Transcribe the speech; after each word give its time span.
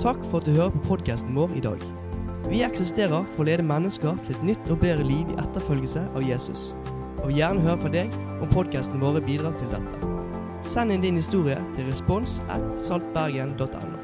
Takk 0.00 0.22
for 0.30 0.40
at 0.40 0.46
du 0.48 0.54
hører 0.56 0.72
på 0.72 0.80
podkasten 0.86 1.34
vår 1.36 1.50
i 1.58 1.60
dag. 1.60 1.82
Vi 2.48 2.62
eksisterer 2.64 3.24
for 3.34 3.42
å 3.42 3.44
lede 3.50 3.66
mennesker 3.68 4.14
til 4.24 4.32
et 4.32 4.44
nytt 4.48 4.70
og 4.72 4.80
bedre 4.80 5.04
liv 5.04 5.28
i 5.28 5.36
etterfølgelse 5.42 6.02
av 6.16 6.24
Jesus. 6.24 6.72
Og 7.18 7.28
vil 7.28 7.40
gjerne 7.42 7.64
høre 7.66 7.80
fra 7.82 7.90
deg 7.92 8.08
om 8.40 8.48
podkasten 8.48 9.02
vår 9.02 9.20
bidrar 9.26 9.52
til 9.60 9.68
dette. 9.68 9.92
Send 10.64 10.88
inn 10.94 11.04
din 11.04 11.20
historie 11.20 11.58
til 11.74 11.84
respons1saltbergen.no. 11.90 13.98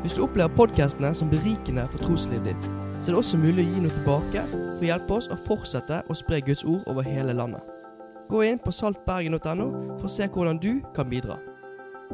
Hvis 0.00 0.16
du 0.16 0.24
opplever 0.24 0.56
podkastene 0.56 1.12
som 1.12 1.28
berikende 1.28 1.84
for 1.92 2.00
troslivet 2.06 2.48
ditt, 2.54 2.64
så 2.96 3.04
er 3.04 3.12
det 3.12 3.20
også 3.20 3.44
mulig 3.44 3.60
å 3.66 3.70
gi 3.74 3.80
noe 3.84 3.96
tilbake 3.98 4.40
for 4.54 4.80
å 4.80 4.88
hjelpe 4.88 5.12
oss 5.18 5.28
å 5.28 5.42
fortsette 5.44 5.96
å 6.08 6.12
spre 6.16 6.40
Guds 6.48 6.64
ord 6.64 6.80
over 6.88 7.04
hele 7.04 7.36
landet. 7.36 7.60
Gå 8.32 8.40
inn 8.48 8.56
på 8.64 8.72
saltbergen.no 8.72 9.68
for 9.98 10.08
å 10.08 10.14
se 10.16 10.32
hvordan 10.32 10.56
du 10.64 10.80
kan 10.96 11.12
bidra. 11.12 11.36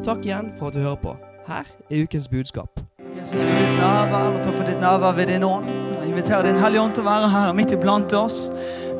Takk 0.02 0.26
igjen 0.26 0.50
for 0.58 0.66
at 0.72 0.74
du 0.74 0.82
hører 0.82 1.02
på. 1.06 1.14
Her 1.46 1.64
er 1.90 2.02
ukens 2.02 2.28
budskap. 2.28 2.80
Jesus, 3.16 3.40
for 3.40 3.58
ditt 3.58 3.76
nærvær, 3.78 4.32
og 4.34 4.40
takk 4.42 4.54
for 4.54 4.66
ditt 4.66 4.80
nærvær 4.80 5.12
ved 5.16 5.26
din 5.26 5.42
ånd. 5.42 5.68
Jeg 6.00 6.08
inviterer 6.08 6.42
Din 6.42 6.58
Hellige 6.58 6.80
Ånd 6.82 6.94
til 6.94 7.04
å 7.04 7.06
være 7.06 7.28
her 7.30 7.52
midt 7.54 7.74
iblant 7.76 8.14
oss. 8.18 8.38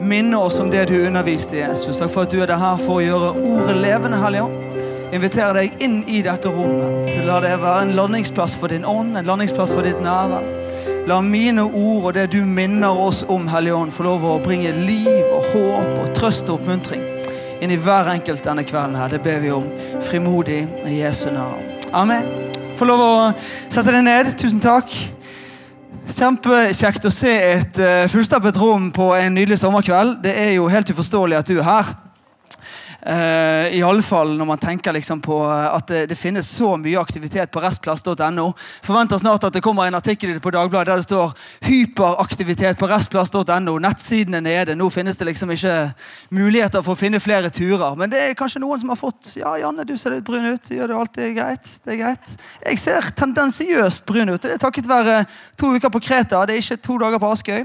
Minne 0.00 0.38
oss 0.38 0.60
om 0.60 0.70
det 0.70 0.84
du 0.88 0.94
underviste, 1.06 1.56
Jesus. 1.58 1.98
Takk 1.98 2.12
for 2.14 2.22
at 2.22 2.30
du 2.30 2.42
er 2.44 2.52
her 2.54 2.78
for 2.84 3.00
å 3.00 3.02
gjøre 3.02 3.32
ordet 3.50 3.76
levende, 3.80 4.20
Hellige 4.22 4.46
Ånd. 4.46 4.62
Inviterer 5.16 5.58
deg 5.58 5.82
inn 5.82 5.98
i 6.06 6.22
dette 6.22 6.50
rommet 6.54 7.10
til 7.10 7.24
å 7.24 7.32
la 7.32 7.40
det 7.42 7.56
være 7.62 7.82
en 7.88 7.94
landingsplass 7.98 8.56
for 8.60 8.70
din 8.70 8.86
ånd, 8.86 9.16
en 9.18 9.26
landingsplass 9.26 9.74
for 9.74 9.86
ditt 9.86 9.98
nærvær. 10.04 10.46
La 11.06 11.20
mine 11.22 11.62
ord 11.66 12.08
og 12.10 12.14
det 12.14 12.28
du 12.34 12.40
minner 12.46 12.98
oss 13.08 13.24
om, 13.28 13.46
Hellige 13.50 13.74
Ånd, 13.74 13.94
få 13.94 14.06
lov 14.06 14.26
å 14.26 14.38
bringe 14.42 14.74
liv 14.86 15.34
og 15.34 15.50
håp 15.54 16.00
og 16.02 16.14
trøst 16.14 16.50
og 16.50 16.60
oppmuntring 16.60 17.02
inn 17.60 17.72
i 17.72 17.78
hver 17.80 18.10
enkelt 18.12 18.44
denne 18.44 18.66
kvelden. 18.66 18.94
her. 18.94 19.08
Det 19.08 19.22
ber 19.22 19.38
vi 19.40 19.50
om 19.50 19.70
frimodig 20.00 20.66
i 20.86 21.00
Jesu 21.00 21.30
navn. 21.30 21.62
Amen. 21.92 22.45
Få 22.76 22.84
lov 22.84 23.00
å 23.00 23.12
sette 23.72 23.88
deg 23.88 24.02
ned. 24.04 24.34
Tusen 24.36 24.60
takk. 24.60 24.92
Kjempekjekt 26.12 27.06
å 27.08 27.12
se 27.14 27.32
et 27.32 27.78
uh, 27.80 28.04
fullstappet 28.12 28.58
rom 28.60 28.90
på 28.94 29.08
en 29.16 29.32
nydelig 29.32 29.62
sommerkveld. 29.62 30.18
Det 30.26 30.34
er 30.36 30.50
jo 30.58 30.68
helt 30.68 30.92
uforståelig 30.92 31.38
at 31.38 31.48
du 31.48 31.56
er 31.56 31.64
her. 31.66 31.94
Uh, 33.06 33.70
i 33.70 33.82
alle 33.86 34.02
fall 34.02 34.32
når 34.34 34.46
man 34.48 34.58
tenker 34.58 34.90
liksom 34.96 35.20
på 35.22 35.36
at 35.46 35.86
det, 35.86 36.00
det, 36.10 36.16
finnes 36.18 36.48
så 36.50 36.72
mye 36.74 36.98
aktivitet 36.98 37.52
på 37.54 37.60
restplass.no. 37.62 38.46
Forventer 38.82 39.20
snart 39.22 39.44
at 39.46 39.54
det 39.54 39.62
kommer 39.62 39.86
en 39.86 39.94
artikkel 39.94 40.40
på 40.42 40.50
Dagbladet 40.50 40.90
der 40.90 40.98
det 40.98 41.06
står 41.06 41.36
'hyperaktivitet 41.62 42.80
på 42.80 42.88
restplass.no'. 42.90 43.78
Nettsiden 43.78 44.34
er 44.34 44.42
nede. 44.42 44.74
Nå 44.74 44.88
finnes 44.90 45.16
det 45.16 45.28
liksom 45.28 45.52
ikke 45.54 45.92
muligheter 46.34 46.82
for 46.82 46.96
å 46.96 46.98
finne 46.98 47.20
flere 47.22 47.50
turer. 47.50 47.94
Men 47.94 48.10
det 48.10 48.22
er 48.22 48.34
kanskje 48.34 48.64
noen 48.64 48.80
som 48.82 48.90
har 48.90 48.98
fått 48.98 49.36
Ja, 49.36 49.54
Janne, 49.60 49.86
du 49.86 49.94
ser 49.96 50.16
litt 50.16 50.26
brun 50.26 50.50
ut. 50.50 50.70
Gjør 50.70 50.90
det 50.90 50.96
alltid 50.96 51.36
greit? 51.36 51.70
Det 51.84 51.94
er 51.94 52.00
greit. 52.00 52.32
Jeg 52.66 52.78
ser 52.82 53.10
tendensiøst 53.14 54.06
brun 54.06 54.34
ut. 54.34 54.42
Det 54.42 54.56
er 54.56 54.58
takket 54.58 54.88
være 54.88 55.22
to 55.54 55.76
uker 55.76 55.94
på 55.94 56.02
Kreta. 56.02 56.42
Det 56.46 56.56
er 56.56 56.64
ikke 56.64 56.82
to 56.82 56.98
dager 56.98 57.22
på 57.22 57.30
Askøy. 57.30 57.62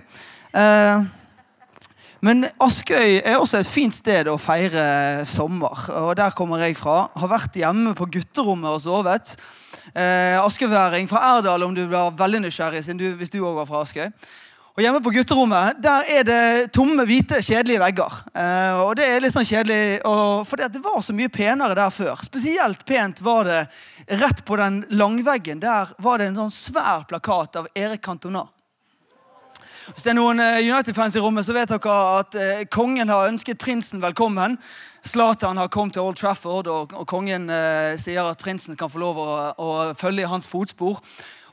Uh, 0.53 1.09
men 2.21 2.45
Askøy 2.61 3.17
er 3.17 3.39
også 3.39 3.63
et 3.63 3.69
fint 3.69 3.95
sted 3.97 4.27
å 4.29 4.37
feire 4.37 5.25
sommer. 5.25 5.87
og 5.89 6.13
Der 6.19 6.35
kommer 6.37 6.61
jeg 6.61 6.77
fra. 6.77 7.07
Har 7.17 7.31
vært 7.31 7.57
hjemme 7.57 7.95
på 7.97 8.05
gutterommet 8.13 8.69
og 8.69 8.83
sovet. 8.83 9.33
Eh, 9.95 10.37
Askøyværing 10.37 11.09
fra 11.09 11.23
Erdal, 11.37 11.65
om 11.65 11.73
du 11.73 11.87
blir 11.87 12.13
veldig 12.17 12.43
nysgjerrig, 12.45 12.85
du, 12.93 13.07
hvis 13.17 13.33
du 13.33 13.39
òg 13.41 13.57
var 13.63 13.65
fra 13.65 13.81
Askøy. 13.81 14.11
Og 14.71 14.85
Hjemme 14.85 15.01
på 15.03 15.11
gutterommet 15.11 15.81
der 15.83 16.05
er 16.13 16.23
det 16.23 16.45
tomme, 16.77 17.03
hvite, 17.09 17.41
kjedelige 17.43 17.81
vegger. 17.81 18.21
Eh, 18.37 18.77
og 18.85 18.93
Det 18.95 19.09
er 19.09 19.19
litt 19.25 19.33
sånn 19.33 19.47
kjedelig, 19.47 19.99
for 20.05 20.61
det 20.61 20.85
var 20.85 21.01
så 21.01 21.17
mye 21.17 21.33
penere 21.33 21.75
der 21.75 21.89
før. 21.89 22.21
Spesielt 22.23 22.85
pent 22.85 23.25
var 23.25 23.49
det 23.49 23.65
rett 24.21 24.45
på 24.45 24.61
den 24.61 24.83
langveggen. 24.93 25.59
Der 25.59 25.91
var 25.97 26.21
det 26.21 26.29
en 26.29 26.43
sånn 26.45 26.53
svær 26.53 27.09
plakat 27.09 27.63
av 27.65 27.67
Erik 27.73 28.05
Cantona. 28.05 28.45
Hvis 29.91 30.05
det 30.05 30.13
er 30.13 30.15
noen 30.15 30.39
eh, 30.39 30.61
United-fans 30.63 31.17
i 31.17 31.21
rommet, 31.21 31.43
så 31.43 31.51
vet 31.55 31.71
dere 31.71 31.93
at 32.15 32.35
eh, 32.39 32.61
kongen 32.71 33.09
har 33.11 33.27
ønsket 33.27 33.59
prinsen 33.59 33.99
velkommen. 33.99 34.53
Zlatan 35.03 35.57
har 35.59 35.71
kommet 35.73 35.97
til 35.97 36.05
Old 36.05 36.15
Trafford, 36.15 36.69
og, 36.71 36.93
og 36.95 37.07
kongen 37.11 37.49
eh, 37.51 37.97
sier 37.99 38.23
at 38.23 38.39
prinsen 38.39 38.77
kan 38.79 38.91
få 38.91 39.01
lov 39.01 39.19
å, 39.19 39.25
å, 39.51 39.71
følge 39.99 40.23
i 40.23 40.29
hans 40.31 40.47
fotspor. 40.47 41.01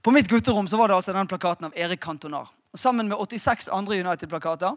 På 0.04 0.15
mitt 0.15 0.31
gutterom 0.31 0.69
så 0.71 0.78
var 0.78 0.93
det 0.93 0.98
altså 1.00 1.16
den 1.16 1.31
plakaten 1.31 1.66
av 1.66 1.75
Erik 1.75 2.03
Kantonar, 2.04 2.53
Sammen 2.78 3.09
med 3.10 3.19
86 3.19 3.72
andre 3.75 3.98
United-plakater. 4.04 4.77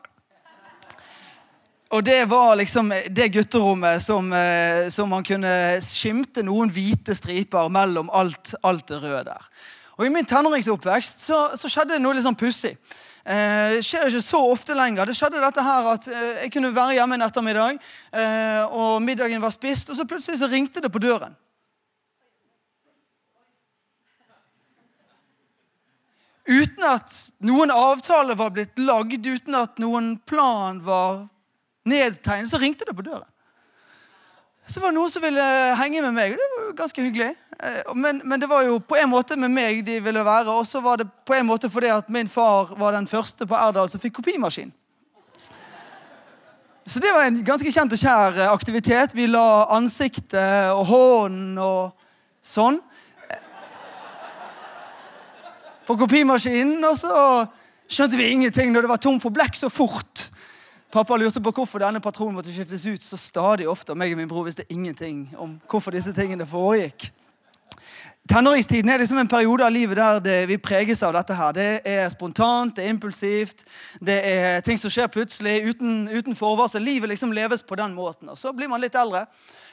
Og 1.92 2.02
det 2.08 2.24
var 2.32 2.56
liksom 2.58 2.90
det 3.12 3.30
gutterommet 3.36 4.02
som, 4.02 4.34
eh, 4.34 4.90
som 4.90 5.12
man 5.12 5.28
kunne 5.28 5.54
skimte 5.86 6.42
noen 6.48 6.72
hvite 6.74 7.14
striper 7.20 7.70
mellom 7.70 8.10
alt, 8.10 8.56
alt 8.64 8.88
det 8.90 9.04
røde 9.04 9.24
der. 9.30 9.54
Og 10.00 10.08
I 10.08 10.10
min 10.10 10.26
tenåringsoppvekst 10.26 11.28
så, 11.28 11.46
så 11.54 11.70
skjedde 11.70 12.00
det 12.00 12.02
noe 12.02 12.18
litt 12.18 12.26
sånn 12.26 12.40
pussig. 12.40 12.80
Eh, 13.22 13.78
skjer 13.86 14.08
ikke 14.10 14.24
så 14.26 14.42
ofte 14.50 14.74
lenger. 14.78 15.06
Det 15.06 15.16
skjedde 15.18 15.44
dette 15.44 15.66
her 15.66 15.90
at 15.94 16.08
eh, 16.10 16.44
Jeg 16.46 16.54
kunne 16.56 16.74
være 16.74 16.98
hjemme 16.98 17.20
en 17.20 17.26
ettermiddag, 17.28 17.78
eh, 18.18 18.64
og 18.66 19.02
middagen 19.06 19.42
var 19.44 19.54
spist, 19.54 19.92
og 19.92 20.00
så 20.00 20.08
plutselig 20.10 20.42
så 20.42 20.50
ringte 20.50 20.82
det 20.82 20.92
på 20.92 21.02
døren. 21.04 21.38
Uten 26.50 26.84
at 26.84 27.18
noen 27.46 27.72
avtale 27.72 28.34
var 28.36 28.50
blitt 28.56 28.80
lagd, 28.82 29.28
uten 29.28 29.56
at 29.56 29.78
noen 29.80 30.16
plan 30.26 30.82
var 30.84 31.28
nedtegnet, 31.86 32.50
så 32.50 32.60
ringte 32.60 32.88
det 32.90 32.98
på 32.98 33.06
døren. 33.06 33.31
Så 34.72 34.80
var 34.80 34.94
det 34.94 34.96
noen 34.96 35.12
som 35.12 35.24
ville 35.24 35.46
henge 35.76 36.02
med 36.06 36.14
meg. 36.16 36.38
Det 36.40 36.46
var 36.52 36.62
jo 36.64 36.74
ganske 36.78 37.04
hyggelig. 37.04 37.34
Eh, 37.60 37.90
men, 37.96 38.22
men, 38.24 38.40
det 38.40 38.48
var 38.48 38.64
jo 38.64 38.78
på 38.80 38.96
en 38.96 39.10
måte 39.12 39.36
med 39.36 39.52
meg 39.52 39.82
de 39.84 39.98
ville 40.00 40.24
være, 40.24 40.54
og 40.54 40.64
så 40.68 40.80
var 40.80 41.02
det 41.02 41.10
på 41.28 41.36
en 41.36 41.50
måte 41.50 41.68
fordi 41.70 41.90
at 41.92 42.08
min 42.10 42.30
far 42.32 42.72
var 42.80 42.96
den 42.96 43.08
første 43.08 43.48
på 43.48 43.58
Erdal 43.58 43.90
som 43.92 44.00
fikk 44.00 44.22
kopimaskin. 44.22 44.72
Så 46.88 47.04
det 47.04 47.12
var 47.14 47.28
en 47.28 47.42
ganske 47.46 47.72
kjent 47.72 47.98
og 47.98 48.00
kjær 48.00 48.40
eh, 48.40 48.54
aktivitet. 48.54 49.16
Vi 49.18 49.28
la 49.28 49.68
ansiktet 49.76 50.72
og 50.72 50.86
hånden 50.88 51.60
og 51.60 51.92
sånn 52.40 52.80
på 55.84 56.00
kopimaskinen. 56.00 56.80
Og 56.88 56.96
så 56.96 57.16
skjønte 57.92 58.16
vi 58.16 58.32
ingenting 58.38 58.72
når 58.72 58.88
det 58.88 58.96
var 58.96 59.04
tom 59.04 59.20
for 59.20 59.36
blekk 59.36 59.60
så 59.60 59.68
fort. 59.68 60.30
Pappa 60.92 61.16
lurte 61.16 61.40
på 61.40 61.52
hvorfor 61.56 61.80
denne 61.80 62.02
patronen 62.04 62.36
måtte 62.36 62.52
skiftes 62.52 62.84
ut 62.84 63.04
så 63.04 63.16
stadig 63.16 63.68
ofte. 63.70 63.96
Meg 63.96 64.12
og 64.12 64.20
min 64.20 64.28
bror 64.28 64.44
visste 64.44 64.66
ingenting 64.68 65.30
om 65.40 65.54
hvorfor 65.72 65.96
disse 65.96 66.12
tingene 66.12 66.44
foregikk. 66.48 67.06
Tenåringstiden 68.30 68.92
er 68.92 69.00
liksom 69.00 69.22
en 69.22 69.30
periode 69.32 69.66
av 69.66 69.72
livet 69.72 69.98
der 69.98 70.20
det, 70.20 70.36
vi 70.50 70.58
preges 70.60 71.02
av 71.04 71.14
dette. 71.16 71.34
her. 71.34 71.54
Det 71.56 71.82
er 71.88 72.10
spontant, 72.10 72.76
det 72.76 72.86
er 72.86 72.90
impulsivt, 72.90 73.64
det 74.00 74.20
er 74.28 74.60
ting 74.62 74.78
som 74.78 74.92
skjer 74.92 75.08
plutselig 75.08 75.64
uten, 75.72 76.10
uten 76.12 76.36
forvarsel. 76.36 76.84
Livet 76.84 77.10
liksom 77.10 77.32
leves 77.32 77.64
på 77.64 77.76
den 77.76 77.96
måten. 77.96 78.30
Og 78.30 78.38
Så 78.38 78.52
blir 78.52 78.68
man 78.68 78.82
litt 78.82 78.96
eldre, 78.96 79.26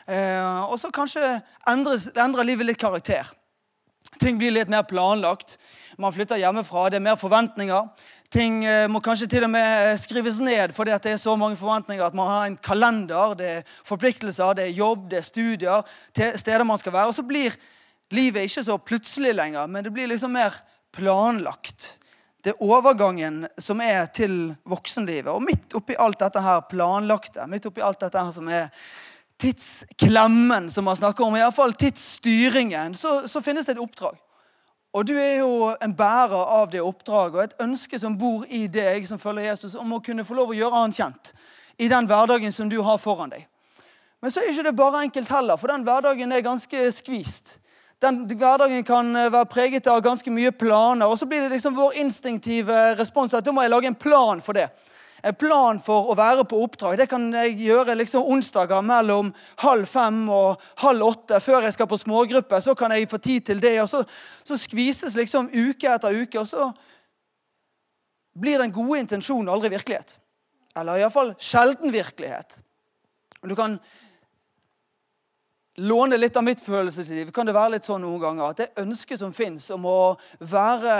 eh, 0.07 0.71
og 0.71 0.79
så 0.79 0.91
kanskje 0.91 1.43
endres, 1.67 2.09
endrer 2.15 2.45
livet 2.45 2.67
litt 2.67 2.79
karakter. 2.79 3.27
Ting 4.19 4.39
blir 4.39 4.55
litt 4.55 4.71
mer 4.73 4.87
planlagt. 4.89 5.59
Man 5.99 6.15
flytter 6.15 6.41
hjemmefra, 6.41 6.89
det 6.91 6.99
er 6.99 7.05
mer 7.05 7.19
forventninger. 7.19 7.91
Ting 8.33 8.61
eh, 8.69 8.87
må 8.91 9.01
kanskje 9.05 9.29
til 9.31 9.47
og 9.47 9.53
med 9.55 9.95
skrives 10.03 10.41
ned 10.45 10.75
fordi 10.77 10.97
det 11.05 11.15
er 11.15 11.21
så 11.23 11.33
mange 11.41 11.57
forventninger 11.57 12.05
at 12.05 12.17
man 12.17 12.29
har 12.29 12.49
en 12.49 12.59
kalender. 12.61 13.37
Det 13.39 13.53
er 13.59 13.77
forpliktelser, 13.87 14.57
det 14.59 14.67
er 14.67 14.77
jobb, 14.77 15.07
det 15.11 15.23
er 15.23 15.29
studier, 15.29 15.95
steder 16.13 16.67
man 16.69 16.81
skal 16.81 16.93
være. 16.97 17.13
Og 17.13 17.17
så 17.17 17.25
blir 17.27 17.57
livet 18.15 18.49
ikke 18.49 18.67
så 18.67 18.77
plutselig 18.81 19.35
lenger, 19.37 19.67
men 19.67 19.85
det 19.85 19.95
blir 19.95 20.11
liksom 20.11 20.35
mer 20.37 20.61
planlagt. 20.93 21.95
Det 22.45 22.55
er 22.55 22.63
overgangen 22.65 23.43
som 23.61 23.81
er 23.83 24.07
til 24.15 24.55
voksenlivet. 24.69 25.31
Og 25.33 25.43
midt 25.45 25.75
oppi 25.77 25.97
alt 25.99 26.21
dette 26.21 26.43
her 26.43 26.63
planlagte, 26.71 27.47
midt 27.51 27.67
oppi 27.69 27.83
alt 27.85 28.01
dette 28.05 28.23
her 28.23 28.33
som 28.35 28.49
er 28.49 28.71
tidsklemmen 29.39 30.71
som 30.71 30.85
man 30.85 30.97
snakker 30.97 31.25
om, 31.25 31.37
iallfall 31.37 31.75
tidsstyringen, 31.79 32.95
så, 32.95 33.29
så 33.29 33.43
finnes 33.43 33.67
det 33.67 33.77
et 33.77 33.83
oppdrag. 33.83 34.17
Og 34.97 35.05
du 35.07 35.15
er 35.21 35.43
jo 35.43 35.69
en 35.85 35.95
bærer 35.95 36.55
av 36.59 36.71
det 36.73 36.81
oppdraget 36.83 37.37
og 37.37 37.45
et 37.45 37.61
ønske 37.63 38.01
som 38.01 38.17
bor 38.19 38.47
i 38.49 38.65
deg, 38.73 39.05
som 39.07 39.21
følger 39.21 39.51
Jesus, 39.51 39.77
om 39.79 39.93
å 39.95 40.03
kunne 40.03 40.25
få 40.27 40.35
lov 40.39 40.55
å 40.55 40.59
gjøre 40.59 40.83
han 40.83 40.95
kjent 40.97 41.33
i 41.79 41.91
den 41.93 42.09
hverdagen 42.11 42.53
som 42.53 42.71
du 42.71 42.81
har 42.83 42.99
foran 42.99 43.31
deg. 43.31 43.45
Men 44.19 44.33
så 44.35 44.43
er 44.43 44.51
ikke 44.51 44.67
det 44.67 44.79
bare 44.79 45.05
enkelt 45.07 45.31
heller, 45.31 45.61
for 45.61 45.71
den 45.71 45.85
hverdagen 45.87 46.33
er 46.35 46.43
ganske 46.43 46.89
skvist. 46.97 47.59
Den 48.03 48.25
hverdagen 48.31 48.83
kan 48.87 49.13
være 49.15 49.47
preget 49.51 49.87
av 49.91 50.03
ganske 50.03 50.31
mye 50.35 50.51
planer, 50.55 51.07
og 51.07 51.19
så 51.19 51.27
blir 51.27 51.45
det 51.45 51.53
liksom 51.53 51.77
vår 51.79 52.01
instinktive 52.03 52.81
respons 52.99 53.35
at 53.35 53.47
da 53.47 53.55
må 53.55 53.63
jeg 53.63 53.75
lage 53.75 53.91
en 53.93 53.99
plan 53.99 54.43
for 54.43 54.59
det 54.59 54.67
en 55.23 55.35
plan 55.35 55.81
for 55.83 56.13
å 56.13 56.17
være 56.19 56.45
på 56.49 56.61
oppdrag. 56.63 56.99
Det 57.01 57.09
kan 57.11 57.27
jeg 57.35 57.57
gjøre 57.63 57.97
liksom 57.99 58.29
onsdager 58.31 58.85
mellom 58.87 59.33
halv 59.65 59.89
fem 59.91 60.21
og 60.31 60.63
halv 60.83 61.09
åtte. 61.09 61.41
Før 61.43 61.67
jeg 61.67 61.75
skal 61.77 61.91
på 61.91 61.99
smågruppe, 62.01 62.61
så 62.63 62.75
kan 62.79 62.95
jeg 62.95 63.11
få 63.11 63.21
tid 63.23 63.49
til 63.51 63.63
det. 63.63 63.75
og 63.83 63.89
Så, 63.91 64.05
så 64.45 64.59
skvises 64.61 65.19
liksom 65.19 65.51
uke 65.55 65.91
etter 65.91 66.23
uke, 66.23 66.41
og 66.41 66.49
så 66.49 66.71
blir 68.39 68.63
den 68.63 68.75
gode 68.75 69.03
intensjonen 69.03 69.51
aldri 69.51 69.73
virkelighet. 69.75 70.19
Eller 70.79 71.03
iallfall 71.03 71.35
sjelden 71.43 71.93
virkelighet. 71.93 72.61
Du 73.43 73.55
kan 73.59 73.79
låne 75.79 76.17
litt 76.19 76.37
av 76.37 76.45
mitt 76.45 76.61
følelsesliv, 76.61 77.31
kan 77.35 77.47
det 77.47 77.55
være 77.55 77.77
litt 77.77 77.87
sånn 77.87 78.03
noen 78.03 78.21
ganger 78.23 78.51
at 78.51 78.61
det 78.61 78.83
ønsket 78.83 79.21
som 79.21 79.33
fins 79.35 79.69
om 79.75 79.87
å 79.87 79.99
være 80.43 80.95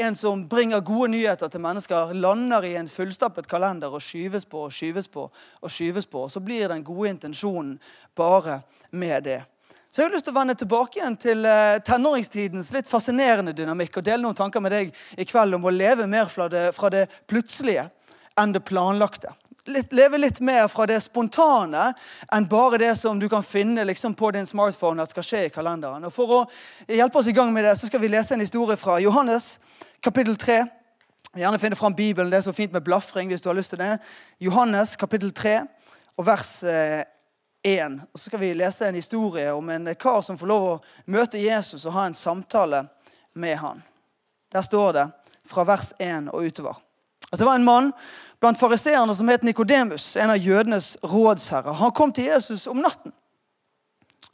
en 0.00 0.16
som 0.16 0.46
bringer 0.48 0.84
gode 0.84 1.10
nyheter 1.12 1.50
til 1.52 1.62
mennesker, 1.64 2.14
lander 2.16 2.64
i 2.64 2.74
en 2.80 2.88
fullstappet 2.88 3.48
kalender 3.50 3.92
og 3.92 4.04
skyves 4.04 4.48
på 4.48 4.66
og 4.66 4.72
skyves 4.74 5.10
på 5.12 5.26
og 5.28 5.72
skyves 5.72 6.08
på. 6.08 6.24
Og 6.24 6.32
så 6.32 6.40
blir 6.44 6.72
den 6.72 6.84
gode 6.86 7.12
intensjonen 7.12 7.76
bare 8.16 8.62
med 8.90 9.28
det. 9.28 9.42
Så 9.90 10.02
jeg 10.02 10.08
har 10.08 10.14
lyst 10.16 10.26
til 10.26 10.34
å 10.34 10.40
vende 10.40 10.56
tilbake 10.58 10.98
igjen 10.98 11.16
til 11.22 11.44
eh, 11.46 11.76
tenåringstidens 11.86 12.72
litt 12.74 12.88
fascinerende 12.90 13.52
dynamikk 13.54 14.00
og 14.00 14.06
dele 14.08 14.24
noen 14.24 14.34
tanker 14.34 14.64
med 14.64 14.74
deg 14.74 14.96
i 15.14 15.26
kveld 15.28 15.54
om 15.54 15.68
å 15.68 15.74
leve 15.74 16.08
mer 16.10 16.26
fra 16.32 16.48
det, 16.50 16.72
fra 16.74 16.90
det 16.90 17.04
plutselige 17.30 17.84
enn 18.40 18.52
det 18.52 18.64
planlagte 18.66 19.32
leve 19.64 20.18
litt 20.18 20.40
mer 20.40 20.68
fra 20.68 20.86
det 20.86 21.00
spontane 21.00 21.92
enn 22.32 22.48
bare 22.48 22.78
det 22.78 22.92
som 23.00 23.18
du 23.18 23.28
kan 23.28 23.42
finne 23.42 23.84
liksom, 23.84 24.14
på 24.14 24.30
din 24.30 24.46
smartphone 24.46 25.02
at 25.02 25.10
skal 25.10 25.24
skje 25.24 25.44
i 25.46 25.52
kalenderen. 25.52 26.04
Og 26.04 26.12
For 26.12 26.34
å 26.36 26.40
hjelpe 26.88 27.18
oss 27.18 27.30
i 27.30 27.36
gang 27.36 27.52
med 27.52 27.64
det, 27.64 27.76
så 27.78 27.88
skal 27.88 28.02
vi 28.02 28.12
lese 28.12 28.34
en 28.34 28.44
historie 28.44 28.76
fra 28.76 28.98
Johannes 29.00 29.58
kapittel 30.04 30.36
3. 30.36 30.60
Gjerne 31.34 31.58
finne 31.58 31.78
fram 31.78 31.96
Bibelen. 31.96 32.30
Det 32.30 32.42
er 32.42 32.46
så 32.46 32.54
fint 32.54 32.72
med 32.72 32.84
blafring 32.84 33.32
hvis 33.32 33.42
du 33.42 33.48
har 33.48 33.58
lyst 33.58 33.74
til 33.74 33.82
det. 33.82 33.96
Johannes 34.38 34.94
kapittel 35.00 35.32
3 35.34 35.56
og 36.18 36.28
vers 36.28 36.54
1. 36.62 37.08
Eh, 37.64 37.96
og 38.12 38.20
Så 38.20 38.28
skal 38.28 38.42
vi 38.42 38.52
lese 38.54 38.88
en 38.88 39.00
historie 39.00 39.52
om 39.52 39.70
en 39.72 39.94
kar 39.96 40.20
som 40.22 40.38
får 40.38 40.50
lov 40.50 40.68
å 40.68 40.80
møte 41.10 41.40
Jesus 41.40 41.86
og 41.86 41.96
ha 41.96 42.06
en 42.06 42.14
samtale 42.14 42.84
med 43.34 43.56
han. 43.58 43.82
Der 44.52 44.62
står 44.62 44.92
det 44.92 45.08
fra 45.48 45.64
vers 45.64 45.94
1 45.98 46.28
og 46.28 46.44
utover. 46.44 46.83
At 47.32 47.38
det 47.38 47.46
var 47.46 47.54
en 47.58 47.64
mann 47.64 47.92
blant 48.40 48.60
fariseerne 48.60 49.14
som 49.14 49.28
het 49.28 49.42
Nikodemus, 49.42 50.16
en 50.16 50.30
av 50.30 50.36
jødenes 50.36 50.96
rådsherrer. 51.02 51.72
Han 51.72 51.92
kom 51.92 52.12
til 52.12 52.24
Jesus 52.24 52.66
om 52.66 52.82
natten 52.82 53.12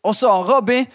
og 0.03 0.15
sa, 0.17 0.43
'Rabbi, 0.43 0.87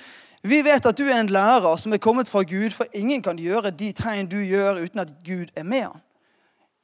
vi 0.41 0.61
vet 0.61 0.85
at 0.85 0.97
du 0.97 1.03
er 1.05 1.19
en 1.19 1.29
lærer 1.29 1.75
som 1.75 1.93
er 1.93 1.97
kommet 1.97 2.29
fra 2.29 2.41
Gud, 2.41 2.69
for 2.69 2.85
ingen 2.93 3.21
kan 3.21 3.37
gjøre 3.37 3.69
de 3.69 3.91
tegn 3.91 4.27
du 4.27 4.37
gjør, 4.37 4.81
uten 4.83 4.99
at 4.99 5.13
Gud 5.25 5.45
er 5.55 5.63
med 5.63 5.81
han.' 5.81 6.01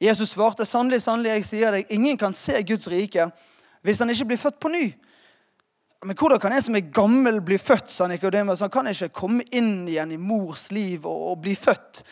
Jesus 0.00 0.28
svarte, 0.28 0.64
'Sannelig, 0.64 1.02
sannelig, 1.02 1.28
jeg 1.28 1.44
sier 1.44 1.70
deg, 1.70 1.86
ingen 1.90 2.18
kan 2.18 2.34
se 2.34 2.62
Guds 2.62 2.88
rike 2.88 3.30
hvis 3.82 3.98
han 3.98 4.10
ikke 4.10 4.24
blir 4.24 4.36
født 4.36 4.60
på 4.60 4.68
ny.' 4.68 4.94
Men 6.04 6.16
hvordan 6.18 6.40
kan 6.40 6.52
en 6.52 6.62
som 6.62 6.74
er 6.74 6.90
gammel, 6.90 7.40
bli 7.40 7.58
født? 7.58 7.90
sa 7.90 8.06
Nikodemus. 8.10 8.60
Han 8.60 8.70
kan 8.70 8.88
ikke 8.90 9.12
komme 9.14 9.44
inn 9.54 9.86
igjen 9.88 10.12
i 10.12 10.18
mors 10.18 10.70
liv 10.74 11.06
og, 11.06 11.20
og 11.30 11.42
bli 11.44 11.54
født. 11.54 12.02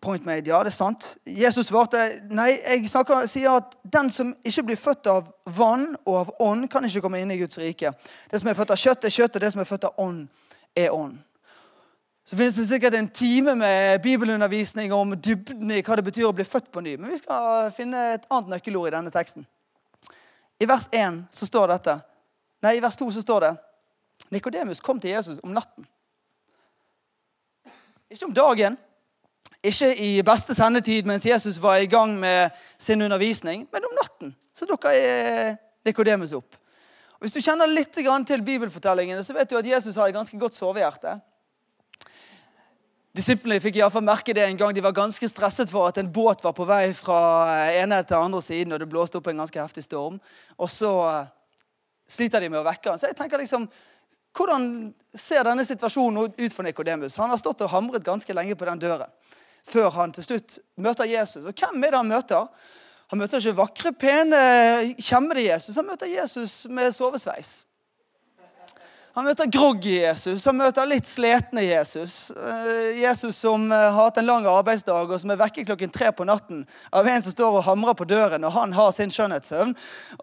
Point 0.00 0.24
made. 0.24 0.48
Ja, 0.48 0.62
det 0.64 0.72
er 0.72 0.76
sant. 0.76 1.06
Jesus 1.28 1.68
svarte 1.68 2.00
nei, 2.32 2.54
jeg 2.56 2.88
snakker, 2.88 3.26
sier 3.28 3.58
at 3.60 3.74
den 3.84 4.08
som 4.12 4.30
ikke 4.48 4.70
blir 4.70 4.78
født 4.80 5.10
av 5.12 5.26
vann 5.44 5.90
og 6.06 6.14
av 6.22 6.30
ånd, 6.40 6.70
kan 6.72 6.86
ikke 6.88 7.02
komme 7.04 7.20
inn 7.20 7.34
i 7.34 7.36
Guds 7.40 7.60
rike. 7.60 7.92
Det 8.30 8.40
som 8.40 8.48
er 8.48 8.56
født 8.56 8.72
av 8.72 8.80
kjøtt, 8.80 9.04
er 9.04 9.12
kjøtt, 9.12 9.36
og 9.36 9.44
det 9.44 9.50
som 9.52 9.60
er 9.60 9.68
født 9.68 9.84
av 9.90 10.00
ånd, 10.00 10.22
er 10.72 10.94
ånd. 10.94 11.18
Så 12.24 12.36
finnes 12.38 12.56
det 12.56 12.66
sikkert 12.70 12.94
en 12.96 13.08
time 13.12 13.56
med 13.58 14.00
bibelundervisning 14.02 14.92
om 14.94 15.16
dybden 15.18 15.72
i 15.74 15.82
hva 15.84 15.96
det 15.98 16.06
betyr 16.06 16.28
å 16.28 16.34
bli 16.36 16.48
født 16.48 16.70
på 16.72 16.80
ny. 16.84 16.96
Men 16.96 17.12
vi 17.12 17.20
skal 17.20 17.72
finne 17.74 18.04
et 18.14 18.28
annet 18.30 18.54
nøkkelord 18.54 18.88
i 18.88 18.96
denne 18.96 19.12
teksten. 19.12 19.44
I 20.60 20.68
vers 20.68 20.86
1 20.94 21.24
så 21.34 21.48
står 21.48 21.72
dette. 21.74 21.96
Nei, 22.64 22.76
i 22.78 22.84
vers 22.84 22.96
2 23.00 23.08
så 23.16 23.24
står 23.24 23.46
det 23.46 23.56
Nikodemus 24.30 24.80
kom 24.84 25.00
til 25.00 25.10
Jesus 25.10 25.40
om 25.42 25.52
natten. 25.56 25.84
Ikke 28.10 28.28
om 28.28 28.34
dagen. 28.36 28.76
Ikke 29.60 29.90
i 29.92 30.22
beste 30.24 30.54
sendetid 30.56 31.08
mens 31.08 31.26
Jesus 31.26 31.58
var 31.60 31.82
i 31.82 31.88
gang 31.90 32.14
med 32.16 32.54
sin 32.80 33.02
undervisning, 33.02 33.66
men 33.72 33.84
om 33.84 33.98
natten. 33.98 34.32
Så 34.56 34.64
dukker 34.68 35.56
Nikodemus 35.84 36.32
opp. 36.32 36.56
Og 37.20 37.26
hvis 37.26 37.36
du 37.36 37.44
kjenner 37.44 37.68
litt 37.68 37.92
til 37.92 38.42
bibelfortellingene, 38.44 39.20
så 39.24 39.36
vet 39.36 39.50
du 39.50 39.58
at 39.58 39.66
Jesus 39.68 39.96
har 40.00 40.08
et 40.08 40.16
ganske 40.16 40.38
godt 40.40 40.56
sovehjerte. 40.56 41.18
Disiplene 43.16 43.60
fikk 43.60 43.76
i 43.76 43.82
alle 43.82 43.92
fall 43.92 44.06
merke 44.06 44.32
det 44.32 44.46
en 44.46 44.56
gang. 44.56 44.72
De 44.72 44.84
var 44.84 44.96
ganske 44.96 45.28
stresset 45.28 45.68
for 45.68 45.90
at 45.90 45.98
en 46.00 46.08
båt 46.12 46.44
var 46.44 46.54
på 46.56 46.64
vei 46.64 46.94
fra 46.96 47.18
ene 47.74 48.00
til 48.06 48.16
andre 48.16 48.40
siden, 48.40 48.72
og 48.72 48.80
det 48.80 48.88
blåste 48.88 49.20
opp 49.20 49.28
en 49.28 49.42
ganske 49.42 49.60
heftig 49.60 49.84
storm. 49.84 50.16
Og 50.56 50.70
så 50.72 50.92
eh, 51.10 51.28
sliter 52.08 52.40
de 52.40 52.48
med 52.48 52.62
å 52.62 52.64
vekke 52.64 52.94
han. 52.94 53.02
Så 53.02 53.10
jeg 53.10 53.18
tenker 53.20 53.42
liksom, 53.42 53.68
Hvordan 54.30 54.92
ser 55.18 55.42
denne 55.42 55.64
situasjonen 55.66 56.36
ut 56.38 56.52
for 56.54 56.62
Nikodemus? 56.62 57.16
Han 57.18 57.32
har 57.32 57.38
stått 57.40 57.64
og 57.66 57.72
hamret 57.72 58.04
ganske 58.06 58.30
lenge 58.30 58.54
på 58.54 58.68
den 58.68 58.78
døren 58.78 59.10
før 59.68 59.90
han 59.96 60.12
til 60.16 60.26
slutt 60.26 60.60
møter 60.80 61.08
Jesus. 61.10 61.42
Og 61.44 61.52
hvem 61.52 61.84
er 61.84 61.94
det 61.94 62.00
han 62.00 62.12
møter? 62.12 62.68
Han 63.10 63.18
møter 63.18 63.42
ikke 63.42 63.58
vakre, 63.58 63.92
pene, 63.92 64.38
kjemmede 65.02 65.48
Jesus. 65.48 65.76
Han 65.76 65.88
møter 65.88 66.06
Jesus 66.10 66.62
med 66.70 66.94
sovesveis. 66.94 67.64
Han 69.16 69.26
møter 69.26 69.48
groggy 69.50 69.96
Jesus, 69.96 70.44
han 70.46 70.54
møter 70.54 70.86
litt 70.86 71.08
sletne 71.08 71.64
Jesus. 71.66 72.30
Eh, 72.30 73.00
Jesus 73.00 73.40
som 73.42 73.64
eh, 73.74 73.78
har 73.90 73.96
hatt 74.06 74.20
en 74.20 74.28
lang 74.28 74.46
arbeidsdag 74.46 75.10
og 75.10 75.18
som 75.18 75.32
er 75.34 75.40
vekke 75.40 75.64
klokken 75.66 75.90
tre 75.90 76.12
på 76.14 76.26
natten 76.28 76.62
av 76.94 77.08
en 77.10 77.24
som 77.26 77.34
står 77.34 77.58
og 77.58 77.66
hamrer 77.66 77.96
på 77.98 78.06
døren, 78.06 78.46
og 78.46 78.54
han 78.54 78.76
har 78.76 78.92
sin 78.94 79.10
skjønnhetssøvn 79.10 79.74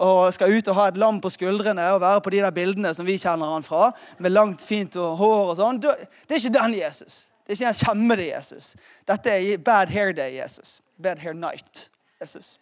og 0.08 0.22
skal 0.34 0.56
ut 0.56 0.72
og 0.72 0.80
ha 0.80 0.88
et 0.88 1.00
lam 1.04 1.20
på 1.20 1.34
skuldrene 1.36 1.90
og 1.98 2.04
være 2.06 2.24
på 2.24 2.34
de 2.38 2.42
der 2.46 2.56
bildene 2.56 2.96
som 2.96 3.08
vi 3.08 3.20
kjenner 3.20 3.58
han 3.58 3.68
fra, 3.68 3.92
med 4.24 4.32
langt, 4.32 4.64
fint 4.64 4.96
hår 4.96 5.52
og 5.52 5.58
sånn. 5.60 5.84
Det 5.84 5.92
er 6.32 6.40
ikke 6.40 6.56
den 6.56 6.80
Jesus. 6.80 7.26
Det 7.48 7.54
er 7.54 7.62
ikke 7.62 7.68
en 7.68 7.86
kjemmede 7.86 8.28
Jesus. 8.28 8.76
Dette 9.08 9.32
er 9.32 9.58
bad 9.58 9.88
hair 9.88 10.12
day 10.12 10.36
Jesus. 10.36 10.82
Bad 11.02 11.20
hair 11.24 11.34
night 11.34 11.90
Jesus. 12.22 12.58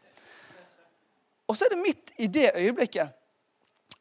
Og 1.47 1.57
så 1.57 1.65
er 1.65 1.73
det 1.73 1.81
midt 1.81 2.11
i 2.17 2.27
det 2.27 2.51
øyeblikket 2.55 3.09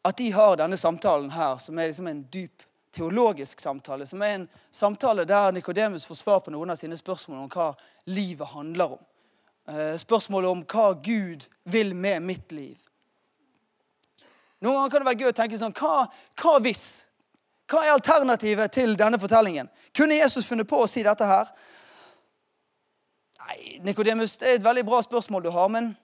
at 0.05 0.19
de 0.19 0.33
har 0.33 0.57
denne 0.61 0.77
samtalen 0.77 1.31
her, 1.31 1.57
som 1.57 1.79
er 1.79 1.87
liksom 1.87 2.07
en 2.09 2.23
dyp 2.33 2.63
teologisk 2.93 3.61
samtale. 3.61 4.07
Som 4.07 4.23
er 4.23 4.35
en 4.35 4.49
samtale 4.71 5.25
der 5.25 5.51
Nikodemus 5.51 6.05
får 6.05 6.15
svar 6.15 6.41
på 6.45 6.53
noen 6.53 6.71
av 6.71 6.77
sine 6.77 6.97
spørsmål 6.97 7.47
om 7.47 7.51
hva 7.51 7.71
livet 8.05 8.53
handler 8.53 8.99
om. 8.99 9.03
Eh, 9.69 9.97
spørsmålet 9.97 10.51
om 10.51 10.63
hva 10.69 10.93
Gud 11.03 11.49
vil 11.65 11.95
med 11.97 12.23
mitt 12.23 12.53
liv. 12.53 12.77
Noen 14.61 14.77
ganger 14.77 14.91
kan 14.91 15.01
det 15.01 15.09
være 15.09 15.23
gøy 15.23 15.33
å 15.33 15.37
tenke 15.37 15.61
sånn 15.61 15.75
Hva, 15.77 16.07
hva 16.41 16.59
hvis? 16.65 17.07
Hva 17.71 17.85
er 17.85 17.95
alternativet 17.95 18.73
til 18.73 18.97
denne 18.99 19.19
fortellingen? 19.21 19.71
Kunne 19.97 20.19
Jesus 20.21 20.47
funnet 20.47 20.69
på 20.69 20.83
å 20.83 20.89
si 20.91 21.03
dette 21.03 21.27
her? 21.29 21.53
Nei, 23.45 23.79
Nikodemus, 23.85 24.37
det 24.41 24.49
er 24.49 24.59
et 24.59 24.65
veldig 24.65 24.85
bra 24.89 25.03
spørsmål 25.05 25.47
du 25.47 25.53
har. 25.55 25.69
men 25.69 25.95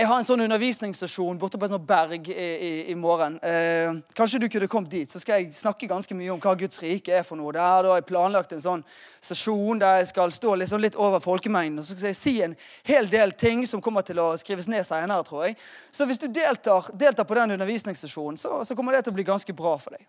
jeg 0.00 0.08
har 0.08 0.16
en 0.16 0.24
sånn 0.24 0.40
undervisningssesjon 0.40 1.36
borte 1.36 1.58
på 1.60 1.66
et 1.66 1.72
sånt 1.74 1.84
berg 1.84 2.28
i, 2.32 2.34
i, 2.34 2.68
i 2.88 2.94
morgen. 2.96 3.34
Eh, 3.44 3.98
kanskje 4.16 4.38
du 4.40 4.46
kunne 4.48 4.68
kommet 4.70 4.94
dit, 4.94 5.10
så 5.12 5.20
skal 5.20 5.42
jeg 5.42 5.50
snakke 5.58 5.88
ganske 5.90 6.14
mye 6.16 6.30
om 6.32 6.40
hva 6.40 6.54
Guds 6.56 6.80
rike 6.80 7.12
er 7.18 7.26
for 7.26 7.36
noe. 7.36 7.52
Der 7.52 7.84
har 7.84 7.98
jeg 7.98 8.06
planlagt 8.08 8.54
en 8.56 8.62
sånn 8.64 8.84
sesjon 9.20 9.82
der 9.82 9.98
jeg 10.00 10.08
skal 10.14 10.32
stå 10.32 10.54
litt, 10.56 10.70
sånn 10.70 10.80
litt 10.80 10.96
over 10.96 11.20
folkemengden. 11.20 11.82
Og 11.82 11.84
så 11.84 11.98
skal 11.98 12.14
jeg 12.14 12.20
si 12.20 12.34
en 12.46 12.56
hel 12.88 13.10
del 13.12 13.34
ting 13.36 13.66
som 13.68 13.82
kommer 13.84 14.06
til 14.06 14.22
å 14.22 14.30
skrives 14.40 14.70
ned 14.72 14.88
senere, 14.88 15.26
tror 15.26 15.50
jeg. 15.50 15.58
Så 15.92 16.08
hvis 16.08 16.22
du 16.22 16.30
deltar, 16.32 16.88
deltar 16.96 17.28
på 17.28 17.36
den 17.36 17.58
undervisningssesjonen, 17.58 18.40
så, 18.40 18.62
så 18.64 18.78
kommer 18.78 18.96
det 18.96 19.04
til 19.04 19.12
å 19.12 19.20
bli 19.20 19.28
ganske 19.28 19.56
bra 19.58 19.76
for 19.82 19.98
deg. 19.98 20.06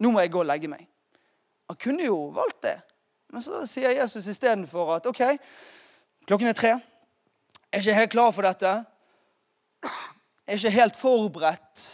Nå 0.00 0.12
må 0.12 0.22
jeg 0.22 0.32
gå 0.32 0.42
og 0.42 0.48
legge 0.48 0.70
meg. 0.70 0.86
Han 1.70 1.78
kunne 1.80 2.06
jo 2.06 2.30
valgt 2.34 2.62
det. 2.64 2.76
Men 3.30 3.44
så 3.44 3.62
sier 3.68 3.94
Jesus 3.94 4.26
istedenfor 4.26 4.96
at 4.96 5.06
OK, 5.06 5.22
klokken 6.26 6.50
er 6.50 6.56
tre. 6.56 6.72
Jeg 7.70 7.78
er 7.78 7.84
ikke 7.84 7.98
helt 8.00 8.14
klar 8.16 8.32
for 8.34 8.46
dette. 8.48 8.72
Jeg 9.84 10.56
er 10.56 10.58
ikke 10.58 10.78
helt 10.80 10.96
forberedt 10.98 11.84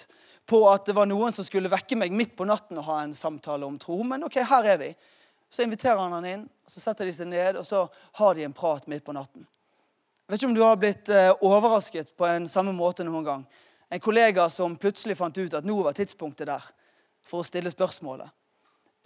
på 0.48 0.62
at 0.70 0.86
det 0.86 0.94
var 0.96 1.08
noen 1.10 1.34
som 1.34 1.44
skulle 1.44 1.68
vekke 1.68 1.98
meg 1.98 2.14
midt 2.14 2.32
på 2.38 2.46
natten 2.48 2.78
og 2.78 2.86
ha 2.86 3.02
en 3.02 3.12
samtale 3.14 3.66
om 3.66 3.76
tro. 3.78 3.98
Men 4.06 4.24
ok, 4.24 4.38
her 4.48 4.70
er 4.72 4.80
vi. 4.80 4.94
Så 5.50 5.66
inviterer 5.66 5.98
han 6.00 6.14
han 6.16 6.30
inn, 6.30 6.46
så 6.66 6.80
setter 6.80 7.06
de 7.06 7.12
seg 7.14 7.28
ned 7.30 7.58
og 7.60 7.66
så 7.66 7.84
har 8.18 8.34
de 8.34 8.46
en 8.46 8.56
prat 8.56 8.86
midt 8.90 9.04
på 9.04 9.14
natten. 9.16 9.44
Jeg 10.26 10.32
vet 10.32 10.40
ikke 10.40 10.48
om 10.50 10.56
du 10.56 10.64
har 10.64 10.78
blitt 10.80 11.10
eh, 11.12 11.44
overrasket 11.46 12.16
på 12.18 12.26
en 12.26 12.48
samme 12.50 12.72
måte 12.74 13.04
noen 13.06 13.26
gang. 13.26 13.44
En 13.92 14.02
kollega 14.02 14.48
som 14.50 14.74
plutselig 14.80 15.14
fant 15.20 15.36
ut 15.38 15.54
at 15.54 15.66
nå 15.66 15.76
var 15.86 15.94
tidspunktet 15.94 16.48
der 16.48 16.64
for 17.26 17.42
å 17.42 17.46
stille 17.46 17.70
spørsmålet. 17.72 18.28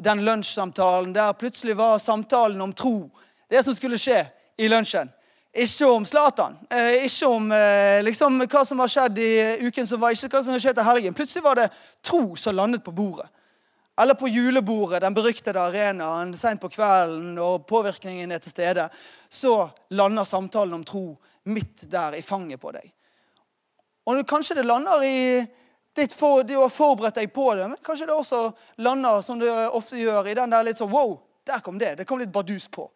Den 0.01 0.23
lunsjsamtalen 0.25 1.13
der 1.13 1.33
plutselig 1.37 1.77
var 1.77 1.99
samtalen 1.99 2.61
om 2.61 2.73
tro. 2.73 3.11
Det 3.51 3.65
som 3.65 3.75
skulle 3.77 3.99
skje 4.01 4.23
i 4.61 4.69
lunsjen. 4.69 5.11
Ikke 5.53 5.89
om 5.91 6.07
Zlatan. 6.07 6.55
Eh, 6.71 7.05
ikke 7.09 7.27
om 7.27 7.51
eh, 7.53 7.99
liksom, 8.07 8.39
hva 8.47 8.63
som 8.65 8.79
har 8.81 8.91
skjedd 8.93 9.19
i 9.19 9.33
uken 9.67 9.89
som 9.89 10.01
var. 10.01 10.15
Ikke 10.15 10.31
hva 10.31 10.45
som 10.47 10.55
har 10.55 10.63
skjedd 10.63 10.79
til 10.79 10.87
helgen. 10.87 11.17
Plutselig 11.17 11.45
var 11.45 11.59
det 11.59 11.69
tro 12.07 12.37
som 12.39 12.55
landet 12.57 12.85
på 12.87 12.95
bordet. 12.95 13.27
Eller 14.01 14.15
på 14.15 14.29
julebordet, 14.29 15.03
den 15.03 15.15
beryktede 15.15 15.61
arenaen 15.61 16.31
seint 16.39 16.61
på 16.63 16.71
kvelden, 16.73 17.35
og 17.43 17.67
påvirkningen 17.69 18.31
er 18.33 18.41
til 18.41 18.55
stede. 18.55 18.87
Så 19.29 19.67
lander 19.93 20.25
samtalen 20.25 20.79
om 20.79 20.87
tro 20.87 21.05
midt 21.51 21.85
der 21.91 22.17
i 22.17 22.23
fanget 22.25 22.63
på 22.63 22.73
deg. 22.73 22.87
Og 24.09 24.23
kanskje 24.29 24.57
det 24.61 24.65
lander 24.65 25.05
i 25.05 25.19
for, 26.17 26.43
Du 26.43 26.57
har 26.57 26.69
forberedt 26.69 27.15
deg 27.15 27.33
på 27.33 27.55
det, 27.55 27.69
men 27.69 27.83
kanskje 27.85 28.07
det 28.07 28.15
også 28.15 28.53
lander 28.77 29.23
som 29.23 29.39
det 29.39 29.51
ofte 29.51 29.99
gjør, 29.99 30.29
i 30.29 30.35
den 30.35 30.51
der 30.51 30.65
litt 30.65 30.79
sånn 30.79 30.93
Wow, 30.93 31.19
der 31.47 31.61
kom 31.61 31.79
det. 31.79 31.97
Det 31.99 32.07
kom 32.07 32.19
litt 32.19 32.33
bardus 32.33 32.69
på. 32.69 32.89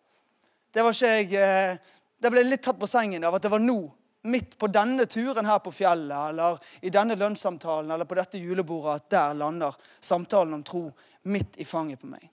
Det 0.74 0.82
var 0.82 0.94
ikke 0.94 1.12
jeg 1.12 1.34
eh, 1.38 1.76
Det 2.18 2.30
ble 2.32 2.42
litt 2.46 2.62
tatt 2.64 2.78
på 2.80 2.88
sengen 2.88 3.24
av 3.24 3.34
at 3.36 3.42
det 3.42 3.50
var 3.52 3.60
nå 3.60 3.78
midt 4.24 4.54
på 4.58 4.70
denne 4.72 5.04
turen 5.06 5.44
her 5.44 5.58
på 5.60 5.72
fjellet 5.74 6.30
eller 6.30 6.56
i 6.80 6.92
denne 6.92 7.16
lønnssamtalen 7.20 7.90
eller 7.90 8.08
på 8.08 8.16
dette 8.16 8.40
julebordet 8.40 8.94
at 8.94 9.10
der 9.12 9.34
lander 9.36 9.74
samtalen 10.00 10.54
om 10.56 10.62
tro 10.64 10.86
midt 11.28 11.58
i 11.60 11.66
fanget 11.68 12.00
på 12.00 12.08
meg. 12.08 12.30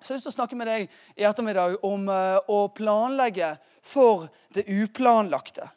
Så 0.00 0.12
jeg 0.12 0.14
har 0.14 0.18
lyst 0.18 0.28
til 0.28 0.32
å 0.32 0.36
snakke 0.36 0.58
med 0.60 0.68
deg 0.68 0.86
i 1.16 1.24
ettermiddag 1.28 1.78
om 1.84 2.04
uh, 2.08 2.36
å 2.48 2.68
planlegge 2.76 3.54
for 3.80 4.28
det 4.52 4.66
uplanlagte. 4.68 5.68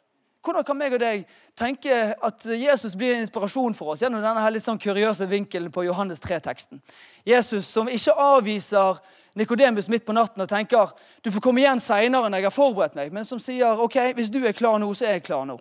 Hvordan 0.44 0.64
kan 0.66 0.76
meg 0.76 0.92
og 0.92 1.00
deg 1.00 1.22
tenke 1.56 1.94
at 2.12 2.44
Jesus 2.44 2.92
blir 3.00 3.14
en 3.14 3.22
inspirasjon 3.24 3.74
for 3.76 3.94
oss 3.94 4.02
gjennom 4.04 4.20
denne 4.20 4.42
her 4.44 4.52
litt 4.52 4.64
sånn 4.66 4.80
kuriøse 4.80 5.24
vinkelen 5.30 5.72
på 5.72 5.86
Johannes 5.86 6.20
3-teksten? 6.20 6.82
Jesus 7.24 7.70
som 7.72 7.88
ikke 7.88 8.12
avviser 8.12 9.00
Nikodemus 9.40 9.88
midt 9.88 10.04
på 10.04 10.14
natten 10.14 10.44
og 10.44 10.50
tenker 10.50 10.92
du 11.24 11.30
får 11.32 11.42
komme 11.42 11.62
igjen 11.62 11.80
seinere 11.80 12.28
når 12.28 12.42
jeg 12.42 12.48
har 12.50 12.54
forberedt 12.54 12.98
meg, 12.98 13.14
men 13.14 13.24
som 13.24 13.40
sier 13.40 13.80
ok, 13.80 13.96
hvis 14.18 14.30
du 14.30 14.42
er 14.44 14.52
klar 14.52 14.76
nå, 14.78 14.90
så 14.92 15.08
er 15.08 15.16
jeg 15.16 15.24
klar 15.30 15.48
nå. 15.48 15.56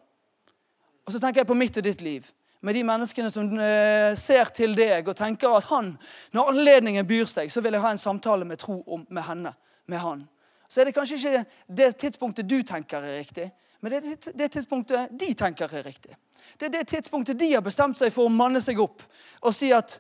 Og 1.04 1.16
så 1.16 1.20
tenker 1.20 1.42
jeg 1.42 1.50
på 1.50 1.58
mitt 1.58 1.80
og 1.80 1.88
ditt 1.88 2.04
liv. 2.04 2.28
Med 2.64 2.76
de 2.76 2.84
menneskene 2.88 3.32
som 3.32 3.50
uh, 3.56 4.12
ser 4.20 4.52
til 4.56 4.76
deg 4.76 5.08
og 5.08 5.18
tenker 5.20 5.56
at 5.58 5.68
han, 5.72 5.96
når 6.36 6.54
anledningen 6.54 7.08
byr 7.08 7.28
seg, 7.28 7.52
så 7.52 7.64
vil 7.64 7.76
jeg 7.76 7.84
ha 7.84 7.96
en 7.96 8.00
samtale 8.00 8.48
med 8.48 8.62
tro 8.62 8.78
om, 8.84 9.08
med 9.10 9.26
henne, 9.28 9.52
med 9.88 10.00
han. 10.00 10.28
Så 10.68 10.82
er 10.82 10.88
det 10.88 10.96
kanskje 10.96 11.20
ikke 11.20 11.44
det 11.68 11.90
tidspunktet 12.04 12.48
du 12.50 12.62
tenker 12.68 13.04
er 13.04 13.20
riktig, 13.20 13.50
men 13.84 13.92
det 13.92 14.00
er 14.00 14.36
det 14.40 14.52
tidspunktet 14.54 15.12
de 15.20 15.34
tenker 15.36 15.68
er 15.68 15.84
riktig. 15.84 16.16
Det 16.56 16.70
er 16.70 16.76
det 16.78 16.88
tidspunktet 16.88 17.40
de 17.40 17.50
har 17.54 17.64
bestemt 17.66 18.00
seg 18.00 18.14
for 18.16 18.30
å 18.30 18.32
manne 18.32 18.62
seg 18.64 18.80
opp 18.80 19.04
og 19.44 19.56
si 19.56 19.74
at 19.76 19.98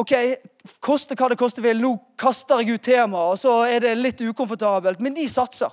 OK, 0.00 0.12
koste 0.80 1.14
hva 1.14 1.28
det 1.28 1.36
koste 1.36 1.62
vil, 1.62 1.78
nå 1.82 1.92
kaster 2.18 2.62
jeg 2.62 2.78
ut 2.78 2.84
temaet, 2.86 3.34
og 3.34 3.38
så 3.38 3.58
er 3.68 3.84
det 3.84 3.90
litt 3.98 4.22
ukomfortabelt. 4.24 5.02
Men 5.04 5.12
de 5.12 5.26
satser. 5.28 5.68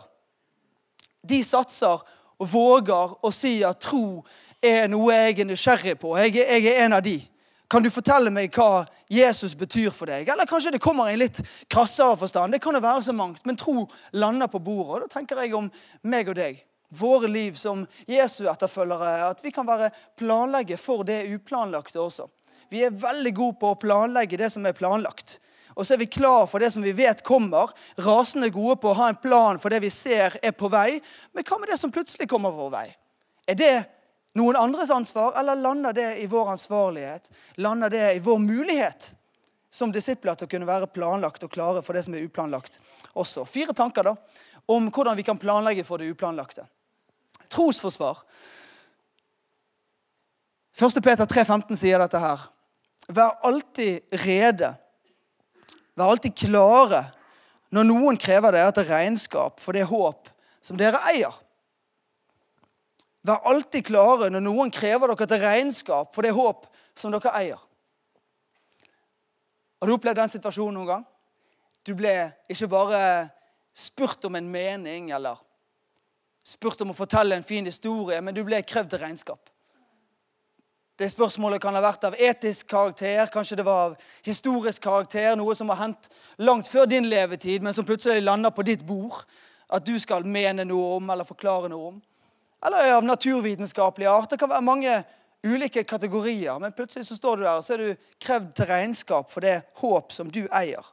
De 1.24 1.40
satser 1.48 2.04
og 2.40 2.52
våger 2.52 3.16
å 3.24 3.32
si 3.32 3.62
at 3.64 3.80
tro 3.84 4.20
er 4.60 4.92
noe 4.92 5.16
jeg 5.16 5.40
er 5.40 5.48
nysgjerrig 5.48 5.96
på. 6.02 6.18
Jeg 6.20 6.36
jeg 6.36 6.68
er 6.68 6.84
en 6.84 6.98
av 7.00 7.04
de. 7.04 7.16
Kan 7.70 7.84
du 7.86 7.92
fortelle 7.94 8.32
meg 8.34 8.52
hva 8.58 8.84
Jesus 9.08 9.54
betyr 9.56 9.92
for 9.94 10.10
deg? 10.10 10.28
Eller 10.28 10.50
kanskje 10.50 10.74
det 10.74 10.82
kommer 10.84 11.08
i 11.08 11.14
en 11.14 11.22
litt 11.22 11.40
krassere 11.70 12.18
forstand. 12.18 12.54
Det 12.54 12.62
kan 12.64 12.76
jo 12.76 12.82
være 12.82 13.04
så 13.06 13.14
mangt, 13.14 13.46
men 13.46 13.56
tro 13.56 13.86
lander 14.12 14.50
på 14.52 14.60
bordet. 14.60 15.04
Og 15.04 15.08
Da 15.08 15.20
tenker 15.20 15.40
jeg 15.40 15.56
om 15.56 15.72
meg 16.02 16.32
og 16.34 16.36
deg. 16.36 16.64
Våre 16.90 17.28
liv 17.28 17.54
som 17.54 17.86
Jesu-etterfølgere. 18.10 19.30
At 19.30 19.44
vi 19.46 19.52
kan 19.54 19.68
være 19.68 19.92
planlegge 20.18 20.78
for 20.78 21.06
det 21.08 21.26
uplanlagte 21.34 22.02
også. 22.02 22.28
Vi 22.70 22.84
er 22.86 22.94
veldig 22.94 23.34
gode 23.34 23.58
på 23.62 23.74
å 23.74 23.80
planlegge 23.82 24.38
det 24.38 24.52
som 24.54 24.66
er 24.66 24.78
planlagt. 24.78 25.40
Og 25.80 25.86
så 25.86 25.96
er 25.96 26.02
vi 26.02 26.10
klar 26.12 26.48
for 26.50 26.62
det 26.62 26.72
som 26.74 26.84
vi 26.84 26.92
vet 26.92 27.22
kommer. 27.26 27.72
Rasende 27.98 28.50
gode 28.54 28.76
på 28.82 28.92
å 28.92 28.98
ha 29.00 29.10
en 29.10 29.22
plan 29.22 29.60
for 29.62 29.74
det 29.74 29.80
vi 29.86 29.92
ser 29.94 30.36
er 30.44 30.52
på 30.52 30.70
vei. 30.72 31.00
Men 31.34 31.46
hva 31.48 31.60
med 31.60 31.72
det 31.72 31.80
som 31.80 31.94
plutselig 31.94 32.30
kommer 32.30 32.54
vår 32.56 32.74
vei? 32.74 32.88
Er 33.50 33.58
det 33.58 33.76
noen 34.38 34.60
andres 34.60 34.92
ansvar, 34.94 35.34
eller 35.40 35.58
lander 35.58 35.96
det 35.96 36.10
i 36.22 36.28
vår 36.30 36.52
ansvarlighet? 36.54 37.32
Lander 37.64 37.90
det 37.90 38.04
i 38.18 38.20
vår 38.24 38.42
mulighet 38.44 39.14
som 39.72 39.94
disipler 39.94 40.36
til 40.36 40.50
å 40.50 40.52
kunne 40.52 40.70
være 40.70 40.90
planlagt 40.94 41.46
og 41.46 41.54
klare 41.54 41.82
for 41.86 41.98
det 41.98 42.04
som 42.06 42.18
er 42.18 42.26
uplanlagt 42.28 42.80
også? 43.14 43.46
Fire 43.50 43.74
tanker 43.74 44.12
da, 44.12 44.16
om 44.70 44.92
hvordan 44.94 45.18
vi 45.18 45.26
kan 45.26 45.40
planlegge 45.42 45.86
for 45.88 46.02
det 46.02 46.12
uplanlagte. 46.12 46.68
Trosforsvar. 47.50 48.24
1. 50.80 51.02
Peter 51.04 51.26
3,15 51.26 51.76
sier 51.76 52.00
dette 52.00 52.22
her. 52.22 52.46
Vær 53.10 53.40
alltid 53.44 54.06
rede. 54.24 54.74
Vær 55.98 56.14
alltid 56.14 56.36
klare 56.38 57.04
når 57.74 57.86
noen 57.90 58.18
krever 58.22 58.56
dere 58.56 58.74
til 58.74 58.88
regnskap 58.90 59.60
for 59.62 59.78
det 59.78 59.86
håp 59.90 60.30
som 60.64 60.78
dere 60.80 61.02
eier. 61.12 61.34
Vær 63.26 63.44
alltid 63.50 63.86
klare 63.90 64.30
når 64.32 64.46
noen 64.46 64.72
krever 64.74 65.12
dere 65.12 65.28
til 65.28 65.44
regnskap 65.44 66.14
for 66.16 66.26
det 66.26 66.36
håp 66.38 66.70
som 66.98 67.12
dere 67.14 67.34
eier. 67.42 67.60
Har 69.80 69.88
du 69.88 69.96
opplevd 69.96 70.20
den 70.20 70.32
situasjonen 70.32 70.76
noen 70.76 70.90
gang? 70.94 71.06
Du 71.88 71.94
ble 71.98 72.14
ikke 72.52 72.68
bare 72.72 73.02
spurt 73.76 74.26
om 74.28 74.36
en 74.36 74.50
mening 74.52 75.12
eller 75.16 75.40
spurt 76.50 76.82
om 76.82 76.92
å 76.94 76.98
fortelle 76.98 77.38
en 77.38 77.46
fin 77.46 77.66
historie, 77.66 78.22
men 78.22 78.36
du 78.36 78.42
ble 78.48 78.62
krevd 78.66 78.94
til 78.94 79.02
regnskap. 79.04 79.52
Det 81.00 81.08
spørsmålet 81.14 81.62
kan 81.64 81.78
ha 81.78 81.82
vært 81.84 82.04
av 82.10 82.18
etisk 82.20 82.68
karakter, 82.74 83.30
kanskje 83.32 83.62
det 83.62 83.64
var 83.68 83.92
av 83.92 83.94
historisk 84.26 84.84
karakter, 84.84 85.32
noe 85.40 85.56
som 85.56 85.70
har 85.72 85.80
hendt 85.86 86.10
langt 86.44 86.68
før 86.68 86.90
din 86.92 87.08
levetid, 87.08 87.64
men 87.64 87.76
som 87.76 87.88
plutselig 87.88 88.26
lander 88.26 88.52
på 88.52 88.66
ditt 88.68 88.84
bord. 88.88 89.22
At 89.70 89.86
du 89.86 89.94
skal 90.02 90.26
mene 90.26 90.66
noe 90.66 90.98
om 90.98 91.12
eller 91.14 91.28
forklare 91.30 91.70
noe 91.72 91.94
om. 91.94 92.02
Eller 92.66 92.96
av 92.98 93.06
naturvitenskapelig 93.06 94.10
art. 94.12 94.34
Det 94.34 94.40
kan 94.42 94.52
være 94.52 94.66
mange 94.66 94.98
ulike 95.46 95.86
kategorier, 95.88 96.60
men 96.60 96.76
plutselig 96.76 97.08
så 97.08 97.16
står 97.16 97.38
du 97.38 97.44
der 97.46 97.62
og 97.62 97.64
så 97.64 97.78
er 97.78 97.84
du 97.84 98.08
krevd 98.20 98.50
til 98.58 98.68
regnskap 98.74 99.32
for 99.32 99.46
det 99.46 99.62
håp 99.80 100.12
som 100.12 100.28
du 100.28 100.42
eier. 100.50 100.84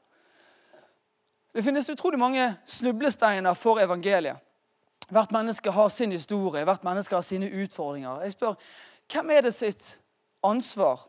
Det 1.57 1.65
finnes 1.65 1.89
utrolig 1.91 2.21
mange 2.21 2.53
snublesteiner 2.69 3.59
for 3.59 3.81
evangeliet. 3.83 4.39
Hvert 5.11 5.33
menneske 5.33 5.71
har 5.71 5.89
sin 5.89 6.13
historie, 6.13 6.65
hvert 6.65 6.85
menneske 6.85 7.15
har 7.15 7.23
sine 7.23 7.51
utfordringer. 7.63 8.21
Jeg 8.21 8.33
spør, 8.33 8.55
hvem 9.13 9.31
er 9.31 9.41
det 9.47 9.55
sitt 9.55 10.01
ansvar? 10.43 11.07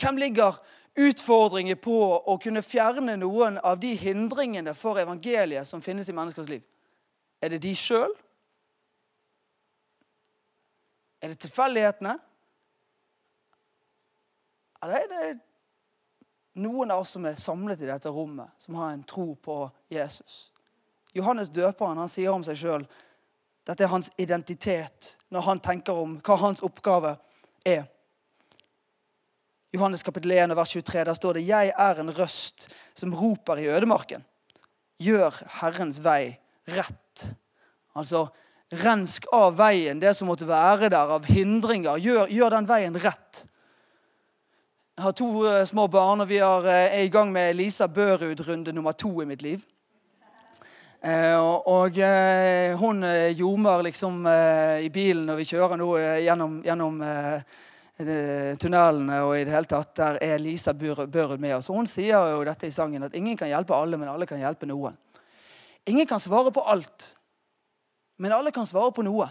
Hvem 0.00 0.16
ligger 0.20 0.58
utfordringer 0.96 1.78
på 1.80 1.96
å 2.20 2.36
kunne 2.40 2.64
fjerne 2.64 3.16
noen 3.20 3.56
av 3.64 3.80
de 3.80 3.94
hindringene 3.96 4.74
for 4.76 5.00
evangeliet 5.00 5.68
som 5.68 5.82
finnes 5.84 6.08
i 6.08 6.16
menneskers 6.16 6.48
liv? 6.52 6.64
Er 7.40 7.52
det 7.52 7.62
de 7.64 7.72
sjøl? 7.76 8.12
Er 11.20 11.32
det 11.32 11.40
tilfeldighetene? 11.44 12.18
Eller 14.84 15.00
er 15.00 15.08
det 15.12 15.30
noen 16.60 16.92
av 16.92 17.04
oss 17.04 17.14
som 17.16 17.24
er 17.28 17.40
samlet 17.40 17.80
i 17.80 17.88
dette 17.88 18.12
rommet, 18.12 18.52
som 18.60 18.76
har 18.80 18.92
en 18.92 19.04
tro 19.08 19.32
på 19.40 19.62
Jesus? 19.92 20.50
Johannes 21.16 21.50
døperen 21.50 21.98
han 21.98 22.12
sier 22.12 22.34
om 22.34 22.44
seg 22.44 22.58
sjøl 22.60 22.86
dette 23.66 23.82
er 23.82 23.90
hans 23.90 24.08
identitet 24.16 25.16
når 25.34 25.46
han 25.48 25.60
tenker 25.62 25.98
om 25.98 26.16
hva 26.22 26.36
hans 26.38 26.62
oppgave 26.62 27.16
er. 27.66 27.82
Johannes 29.74 30.06
kapittel 30.06 30.36
1 30.36 30.54
vers 30.56 30.70
23, 30.76 31.04
der 31.08 31.18
står 31.18 31.36
det 31.36 31.48
Jeg 31.48 31.72
er 31.74 32.00
en 32.00 32.12
røst 32.14 32.68
som 32.94 33.14
roper 33.14 33.58
i 33.58 33.66
ødemarken. 33.66 34.22
Gjør 35.02 35.34
Herrens 35.58 35.98
vei 36.04 36.38
rett. 36.70 37.26
Altså, 37.98 38.28
rensk 38.70 39.26
av 39.34 39.58
veien, 39.58 39.98
det 40.00 40.14
som 40.16 40.30
måtte 40.30 40.46
være 40.48 40.88
der 40.92 41.12
av 41.18 41.26
hindringer. 41.26 41.98
Gjør, 41.98 42.30
gjør 42.30 42.54
den 42.54 42.70
veien 42.70 42.98
rett. 43.02 43.42
Jeg 44.96 45.04
har 45.04 45.12
to 45.12 45.28
uh, 45.44 45.60
små 45.68 45.90
barn, 45.92 46.22
og 46.22 46.30
vi 46.30 46.38
uh, 46.40 46.64
er 46.70 47.02
i 47.02 47.12
gang 47.12 47.34
med 47.34 47.58
Lisa 47.58 47.90
Børud-runde 47.90 48.72
nummer 48.72 48.94
to 48.96 49.10
i 49.20 49.28
mitt 49.28 49.42
liv. 49.42 49.66
Eh, 51.06 51.38
og 51.70 51.98
eh, 52.02 52.72
hun 52.80 53.04
eh, 53.06 53.30
ljomer 53.38 53.84
liksom 53.86 54.24
i 54.26 54.88
bilen 54.90 55.28
når 55.28 55.36
vi 55.38 55.44
kjører 55.52 55.78
nå 55.78 55.88
gjennom, 56.24 56.56
gjennom 56.66 56.96
tunnelene. 58.58 59.20
Og 59.22 59.36
i 59.36 59.44
det 59.46 59.54
hele 59.54 59.70
tatt, 59.70 59.92
der 60.00 60.18
er 60.24 60.42
Lisa 60.42 60.74
Børud 60.74 61.38
med 61.38 61.54
oss. 61.56 61.70
Og 61.70 61.78
hun 61.78 61.90
sier 61.90 62.32
jo 62.32 62.42
dette 62.48 62.66
i 62.66 62.74
sangen 62.74 63.06
at 63.06 63.14
ingen 63.14 63.38
kan 63.38 63.52
hjelpe 63.52 63.76
alle, 63.76 64.00
men 64.00 64.10
alle 64.10 64.26
kan 64.26 64.42
hjelpe 64.42 64.66
noen. 64.66 64.96
Ingen 65.86 66.08
kan 66.10 66.18
svare 66.18 66.50
på 66.50 66.64
alt, 66.66 67.12
men 68.18 68.34
alle 68.34 68.50
kan 68.50 68.66
svare 68.66 68.90
på 68.90 69.04
noe. 69.06 69.28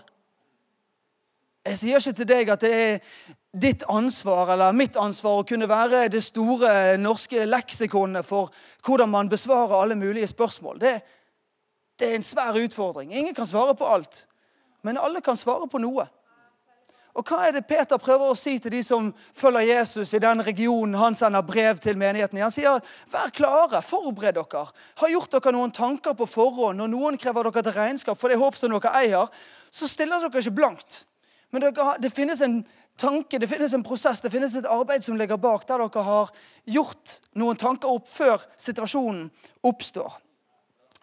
Jeg 1.66 1.82
sier 1.82 2.00
ikke 2.00 2.16
til 2.22 2.30
deg 2.30 2.54
at 2.54 2.64
det 2.64 2.72
er 2.78 3.28
ditt 3.52 3.84
ansvar 3.92 4.54
eller 4.54 4.76
mitt 4.78 4.96
ansvar 5.02 5.42
å 5.42 5.46
kunne 5.48 5.68
være 5.68 6.06
det 6.14 6.22
store 6.24 6.96
norske 7.02 7.44
leksikonet 7.50 8.24
for 8.28 8.54
hvordan 8.86 9.12
man 9.12 9.32
besvarer 9.32 9.76
alle 9.82 10.00
mulige 10.00 10.30
spørsmål. 10.32 10.80
Det, 10.80 10.94
er 10.96 11.25
det 12.00 12.12
er 12.12 12.16
en 12.18 12.24
svær 12.24 12.58
utfordring. 12.60 13.14
Ingen 13.14 13.36
kan 13.36 13.48
svare 13.48 13.76
på 13.76 13.88
alt, 13.88 14.26
men 14.84 14.98
alle 14.98 15.22
kan 15.22 15.38
svare 15.38 15.68
på 15.72 15.82
noe. 15.82 16.08
Og 17.16 17.24
Hva 17.24 17.46
er 17.48 17.54
det 17.56 17.64
Peter 17.64 17.96
prøver 17.96 18.28
å 18.28 18.36
si 18.36 18.58
til 18.60 18.74
de 18.74 18.82
som 18.84 19.08
følger 19.40 19.70
Jesus 19.70 20.12
i 20.18 20.20
den 20.20 20.42
regionen 20.44 20.98
han 21.00 21.16
sender 21.16 21.46
brev 21.48 21.80
til 21.80 21.96
menigheten? 21.96 22.42
Han 22.44 22.52
sier 22.52 22.82
vær 23.12 23.32
klare, 23.32 23.80
forbered 23.80 24.36
dere. 24.36 24.66
Har 25.00 25.14
gjort 25.14 25.38
dere 25.38 25.54
noen 25.56 25.72
tanker 25.72 26.18
på 26.20 26.28
forhånd. 26.28 26.82
Når 26.82 26.92
noen 26.92 27.20
krever 27.20 27.48
dere 27.48 27.64
til 27.64 27.78
regnskap 27.78 28.20
for 28.20 28.32
det 28.32 28.40
håp 28.42 28.60
som 28.60 28.76
dere 28.76 28.92
eier, 29.00 29.32
så 29.72 29.88
stiller 29.88 30.28
dere 30.28 30.44
ikke 30.44 30.58
blankt. 30.60 31.06
Men 31.56 31.64
det 32.04 32.12
finnes 32.12 32.42
en 32.44 32.60
tanke, 33.00 33.40
det 33.40 33.48
finnes 33.48 33.72
en 33.74 33.84
prosess, 33.86 34.20
det 34.20 34.34
finnes 34.34 34.56
et 34.60 34.68
arbeid 34.68 35.08
som 35.08 35.16
ligger 35.16 35.40
bak, 35.40 35.64
der 35.70 35.86
dere 35.86 36.04
har 36.04 36.36
gjort 36.68 37.20
noen 37.40 37.56
tanker 37.56 37.96
opp 37.96 38.12
før 38.12 38.44
situasjonen 38.60 39.30
oppstår. 39.64 40.20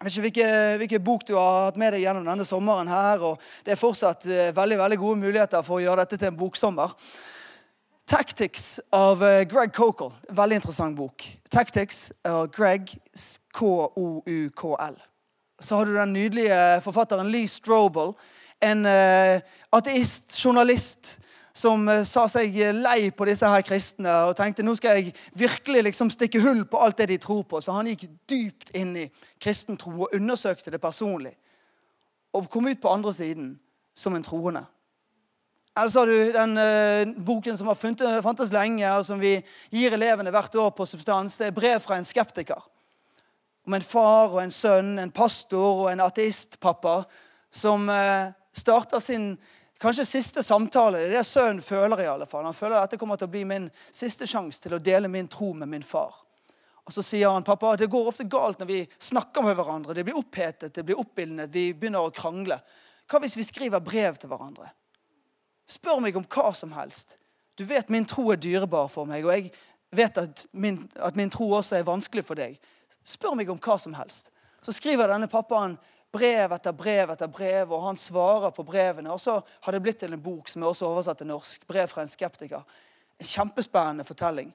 Jeg 0.03 0.09
vet 0.09 0.15
ikke 0.17 0.23
hvilken 0.23 0.79
hvilke 0.81 0.99
bok 0.99 1.21
du 1.23 1.37
har 1.37 1.69
hatt 1.69 1.77
med 1.79 1.93
deg 1.95 2.01
gjennom 2.03 2.25
denne 2.27 2.43
sommeren. 2.43 2.89
her, 2.91 3.21
og 3.23 3.39
Det 3.63 3.71
er 3.71 3.79
fortsatt 3.79 4.25
eh, 4.27 4.55
veldig 4.55 4.77
veldig 4.77 4.97
gode 4.99 5.19
muligheter 5.19 5.63
for 5.63 5.77
å 5.77 5.79
gjøre 5.79 6.03
dette 6.03 6.17
til 6.17 6.27
en 6.27 6.37
boksommer. 6.37 6.91
'Tactics' 8.03 8.81
av 8.91 9.23
eh, 9.23 9.45
Greg 9.47 9.71
Cokel. 9.71 10.11
Veldig 10.27 10.55
interessant 10.59 10.97
bok. 10.97 11.23
'Tactics' 11.47 12.11
av 12.25 12.51
Greg 12.51 12.91
K-O-U-K-L. 13.55 14.99
Så 15.61 15.75
har 15.75 15.85
du 15.85 15.95
den 15.95 16.13
nydelige 16.13 16.81
forfatteren 16.83 17.31
Lee 17.31 17.47
Strobel. 17.47 18.13
en 18.63 18.85
uh, 18.85 19.39
ateist, 19.71 20.35
journalist, 20.39 21.19
som 21.53 21.85
uh, 21.87 22.01
sa 22.07 22.25
seg 22.31 22.55
lei 22.73 23.11
på 23.13 23.27
disse 23.29 23.47
her 23.47 23.65
kristne 23.65 24.13
og 24.27 24.35
tenkte 24.37 24.65
nå 24.65 24.73
skal 24.77 24.99
jeg 24.99 25.13
virkelig 25.37 25.83
liksom 25.89 26.09
stikke 26.13 26.41
hull 26.41 26.63
på 26.65 26.81
alt 26.81 26.97
det 26.97 27.11
de 27.13 27.19
tror 27.21 27.43
på. 27.45 27.61
Så 27.61 27.75
han 27.75 27.89
gikk 27.91 28.07
dypt 28.29 28.73
inn 28.77 28.95
i 28.97 29.07
kristen 29.41 29.77
tro 29.77 29.93
og 30.07 30.15
undersøkte 30.17 30.73
det 30.73 30.81
personlig. 30.81 31.35
Og 32.33 32.49
kom 32.49 32.67
ut 32.67 32.81
på 32.81 32.89
andre 32.89 33.13
siden 33.13 33.53
som 33.93 34.15
en 34.17 34.25
troende. 34.25 34.65
Eller 35.77 35.89
så 35.89 35.99
har 35.99 36.05
du 36.09 36.31
den 36.33 36.57
uh, 36.57 37.23
boken 37.25 37.57
som 37.57 37.69
har 37.69 38.21
fantes 38.21 38.53
lenge, 38.53 38.85
og 38.93 39.05
som 39.05 39.21
vi 39.21 39.39
gir 39.73 39.93
elevene 39.93 40.33
hvert 40.33 40.55
år 40.55 40.69
på 40.77 40.85
Substans. 40.85 41.37
Det 41.37 41.49
er 41.49 41.55
brev 41.55 41.79
fra 41.81 41.97
en 41.97 42.05
skeptiker. 42.05 42.61
Om 43.65 43.77
en 43.77 43.85
far 43.85 44.35
og 44.35 44.43
en 44.43 44.53
sønn, 44.53 44.97
en 44.99 45.13
pastor 45.13 45.85
og 45.85 45.91
en 45.91 46.03
ateistpappa 46.05 46.99
som 47.53 47.89
uh, 47.89 48.29
starter 48.53 49.01
sin 49.01 49.33
kanskje 49.83 50.05
siste 50.07 50.43
samtale. 50.43 51.01
Det 51.03 51.11
er 51.11 51.17
det 51.17 51.25
sønnen 51.27 51.61
føler. 51.61 52.01
i 52.01 52.07
alle 52.07 52.25
fall. 52.25 52.45
Han 52.45 52.55
føler 52.55 52.79
at 52.79 52.89
dette 52.89 52.99
kommer 53.01 53.19
til 53.19 53.27
å 53.27 53.33
bli 53.33 53.43
min 53.45 53.69
siste 53.91 54.27
sjanse 54.27 54.61
til 54.63 54.77
å 54.77 54.79
dele 54.79 55.11
min 55.11 55.27
tro 55.27 55.53
med 55.53 55.69
min 55.69 55.83
far. 55.83 56.15
Og 56.83 56.93
Så 56.93 57.01
sier 57.01 57.29
han 57.29 57.43
pappa, 57.43 57.75
det 57.75 57.87
går 57.87 58.07
ofte 58.07 58.23
galt 58.27 58.59
når 58.59 58.67
vi 58.67 58.87
snakker 58.99 59.43
med 59.43 59.55
hverandre. 59.55 59.93
Det 59.93 60.03
blir 60.03 60.17
opphetet, 60.19 60.73
det 60.73 60.83
blir 60.83 60.99
oppildnet, 60.99 61.51
vi 61.51 61.73
begynner 61.73 62.03
å 62.03 62.11
krangle. 62.11 62.59
Hva 63.07 63.19
hvis 63.23 63.37
vi 63.37 63.43
skriver 63.47 63.79
brev 63.79 64.17
til 64.19 64.31
hverandre? 64.31 64.71
Spør 65.67 66.01
meg 66.03 66.17
om 66.19 66.25
hva 66.27 66.51
som 66.55 66.73
helst. 66.75 67.17
Du 67.55 67.63
vet 67.65 67.89
min 67.89 68.05
tro 68.05 68.31
er 68.31 68.41
dyrebar 68.41 68.89
for 68.91 69.07
meg, 69.07 69.23
og 69.23 69.31
jeg 69.31 69.51
vet 69.95 70.17
at 70.17 70.45
min, 70.51 70.89
at 70.99 71.15
min 71.15 71.29
tro 71.31 71.51
også 71.53 71.77
er 71.77 71.87
vanskelig 71.87 72.25
for 72.27 72.39
deg. 72.39 72.57
Spør 73.03 73.37
meg 73.39 73.51
om 73.51 73.59
hva 73.63 73.77
som 73.79 73.95
helst. 73.95 74.31
Så 74.63 74.75
skriver 74.75 75.11
denne 75.11 75.29
pappaen 75.31 75.77
brev 76.13 76.53
etter 76.53 76.73
brev 76.77 77.11
etter 77.13 77.27
brev, 77.27 77.71
og 77.73 77.87
han 77.87 77.97
svarer 77.97 78.53
på 78.53 78.65
brevene. 78.65 79.11
Og 79.13 79.21
så 79.21 79.39
har 79.41 79.73
det 79.73 79.81
blitt 79.83 80.01
til 80.03 80.13
en 80.13 80.21
bok 80.21 80.49
som 80.49 80.63
er 80.63 80.69
også 80.69 80.89
oversatt 80.89 81.21
til 81.23 81.29
norsk. 81.29 81.67
'Brev 81.67 81.87
fra 81.87 82.01
en 82.01 82.11
skeptiker'. 82.11 82.63
En 83.19 83.25
kjempespennende 83.25 84.05
fortelling. 84.05 84.53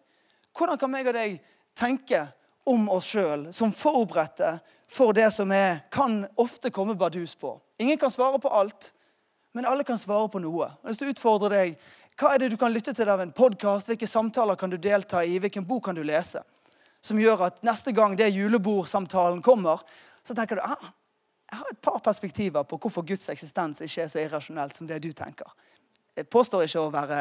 Hvordan 0.56 0.78
kan 0.78 0.90
meg 0.90 1.06
og 1.06 1.14
deg 1.14 1.40
tenke 1.76 2.26
om 2.66 2.88
oss 2.88 3.10
sjøl 3.14 3.48
som 3.52 3.72
forberedte 3.72 4.58
for 4.88 5.12
det 5.12 5.32
som 5.32 5.50
er, 5.52 5.84
kan 5.90 6.26
ofte 6.36 6.70
komme 6.70 6.94
bardus 6.94 7.34
på? 7.34 7.60
Ingen 7.78 7.98
kan 7.98 8.10
svare 8.10 8.38
på 8.38 8.48
alt. 8.48 8.92
Men 9.52 9.66
alle 9.66 9.84
kan 9.84 9.98
svare 9.98 10.28
på 10.28 10.38
noe. 10.38 10.66
Jeg 10.66 10.82
har 10.82 10.92
lyst 10.92 11.00
til 11.02 11.08
å 11.08 11.14
utfordre 11.14 11.48
deg. 11.50 11.78
Hva 12.18 12.34
er 12.34 12.38
det 12.38 12.50
du 12.52 12.56
kan 12.60 12.72
lytte 12.72 12.92
til 12.94 13.08
av 13.08 13.20
en 13.20 13.32
podkast? 13.32 13.88
Hvilke 13.88 14.06
samtaler 14.06 14.58
kan 14.58 14.70
du 14.70 14.76
delta 14.76 15.24
i? 15.24 15.38
Hvilken 15.38 15.66
bok 15.66 15.84
kan 15.88 15.94
du 15.94 16.02
lese? 16.02 16.42
Som 17.00 17.18
gjør 17.18 17.46
at 17.46 17.62
neste 17.66 17.94
gang 17.94 18.16
det 18.18 18.28
julebordsamtalen 18.34 19.40
kommer, 19.42 19.82
så 20.26 20.34
tenker 20.34 20.58
du 20.58 20.62
ah, 20.66 20.90
jeg 21.48 21.58
har 21.58 21.72
et 21.72 21.80
par 21.80 21.98
perspektiver 22.04 22.64
på 22.68 22.76
hvorfor 22.76 23.04
Guds 23.08 23.28
eksistens 23.32 23.80
ikke 23.84 24.02
er 24.04 24.10
så 24.12 24.20
irrasjonelt 24.20 24.76
som 24.76 24.88
det 24.88 24.98
du 25.00 25.10
tenker. 25.16 25.48
Jeg 26.16 26.28
påstår 26.28 26.66
ikke 26.66 26.82
å 26.82 26.92
være 26.92 27.20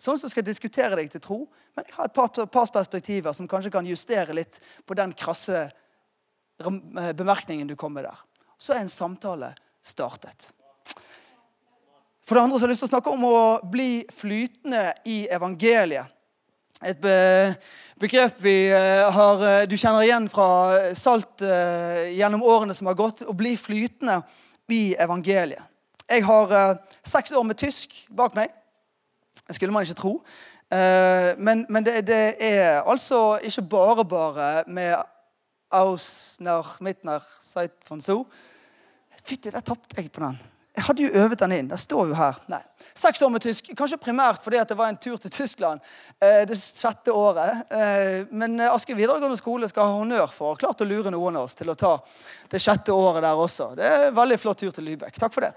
sånn 0.00 0.20
som 0.20 0.32
skal 0.32 0.44
diskutere 0.46 0.96
deg 0.96 1.10
til 1.12 1.22
tro, 1.24 1.38
men 1.76 1.84
jeg 1.84 1.96
har 1.96 2.08
et 2.08 2.16
par, 2.16 2.30
par 2.32 2.72
perspektiver 2.72 3.36
som 3.36 3.48
kanskje 3.48 3.72
kan 3.74 3.88
justere 3.88 4.36
litt 4.36 4.60
på 4.86 4.96
den 4.96 5.12
krasse 5.16 5.66
bemerkningen 6.56 7.68
du 7.68 7.76
kom 7.76 7.92
med 7.96 8.06
der. 8.08 8.20
Så 8.56 8.72
er 8.72 8.84
en 8.84 8.92
samtale 8.92 9.52
startet. 9.84 10.50
For 12.26 12.34
det 12.34 12.42
andre 12.46 12.58
så 12.58 12.64
har 12.64 12.72
jeg 12.72 12.74
lyst 12.74 12.86
til 12.86 12.88
å 12.88 12.94
snakke 12.94 13.12
om 13.12 13.26
å 13.28 13.40
bli 13.70 13.90
flytende 14.10 14.86
i 15.06 15.18
evangeliet. 15.30 16.15
Et 16.84 16.98
begrep 17.96 18.40
vi 18.44 18.68
eh, 18.68 19.12
har, 19.12 19.42
eh, 19.48 19.64
du 19.68 19.76
kjenner 19.80 20.04
igjen 20.04 20.26
fra 20.28 20.92
Salt 20.96 21.40
eh, 21.40 22.12
gjennom 22.12 22.44
årene 22.44 22.74
som 22.76 22.90
har 22.90 22.98
gått. 22.98 23.24
Å 23.24 23.32
bli 23.36 23.54
flytende 23.56 24.20
i 24.68 24.92
evangeliet. 25.00 25.62
Jeg 26.06 26.22
har 26.22 26.52
seks 27.02 27.32
år 27.34 27.42
med 27.48 27.58
tysk 27.58 27.96
bak 28.14 28.36
meg. 28.36 28.52
Det 29.46 29.56
skulle 29.56 29.74
man 29.74 29.82
ikke 29.82 29.98
tro. 29.98 30.12
Men, 30.70 31.64
men 31.70 31.86
det, 31.86 31.96
det, 32.06 32.20
er 32.42 32.86
altså 32.86 33.40
ikke 33.42 33.64
bare 33.70 34.04
bare 34.06 34.46
med 34.70 34.94
Ausner 35.74 36.76
Mitner 36.82 37.26
Seit 37.42 37.74
von 37.88 38.02
Zoo. 38.02 38.22
Fytti, 39.18 39.50
der 39.50 39.66
tapte 39.66 39.98
jeg 39.98 40.12
på 40.14 40.22
den. 40.22 40.38
Jeg 40.76 40.84
hadde 40.84 41.06
jo 41.06 41.22
øvet 41.24 41.40
den 41.40 41.52
inn. 41.56 41.68
Det 41.70 41.78
står 41.80 42.10
jo 42.10 42.16
her. 42.18 42.36
Nei. 42.52 42.60
Seks 42.96 43.22
år 43.24 43.30
med 43.32 43.44
tysk. 43.44 43.70
Kanskje 43.76 43.98
primært 44.00 44.42
fordi 44.44 44.60
det 44.68 44.76
var 44.76 44.92
en 44.92 45.00
tur 45.00 45.16
til 45.20 45.32
Tyskland 45.32 45.80
eh, 46.20 46.44
det 46.48 46.58
sjette 46.60 47.12
året. 47.16 47.64
Eh, 47.72 48.28
men 48.30 48.60
Aske 48.68 48.96
videregående 48.96 49.40
skole 49.40 49.68
skal 49.72 49.88
ha 49.88 49.98
honnør 49.98 50.32
for 50.32 50.50
å 50.50 50.54
ha 50.54 50.60
klart 50.60 50.84
å 50.84 50.88
lure 50.88 51.12
noen 51.14 51.40
av 51.40 51.48
oss 51.48 51.56
til 51.56 51.72
å 51.72 51.78
ta 51.78 51.96
det 52.52 52.60
sjette 52.60 52.92
året 52.92 53.24
der 53.24 53.44
også. 53.46 53.72
Det 53.78 53.88
er 53.88 54.08
en 54.10 54.16
veldig 54.16 54.40
flott 54.42 54.60
tur 54.60 54.74
til 54.76 54.84
Lübeck. 54.90 55.16
Takk 55.16 55.32
for 55.32 55.48
det. 55.48 55.54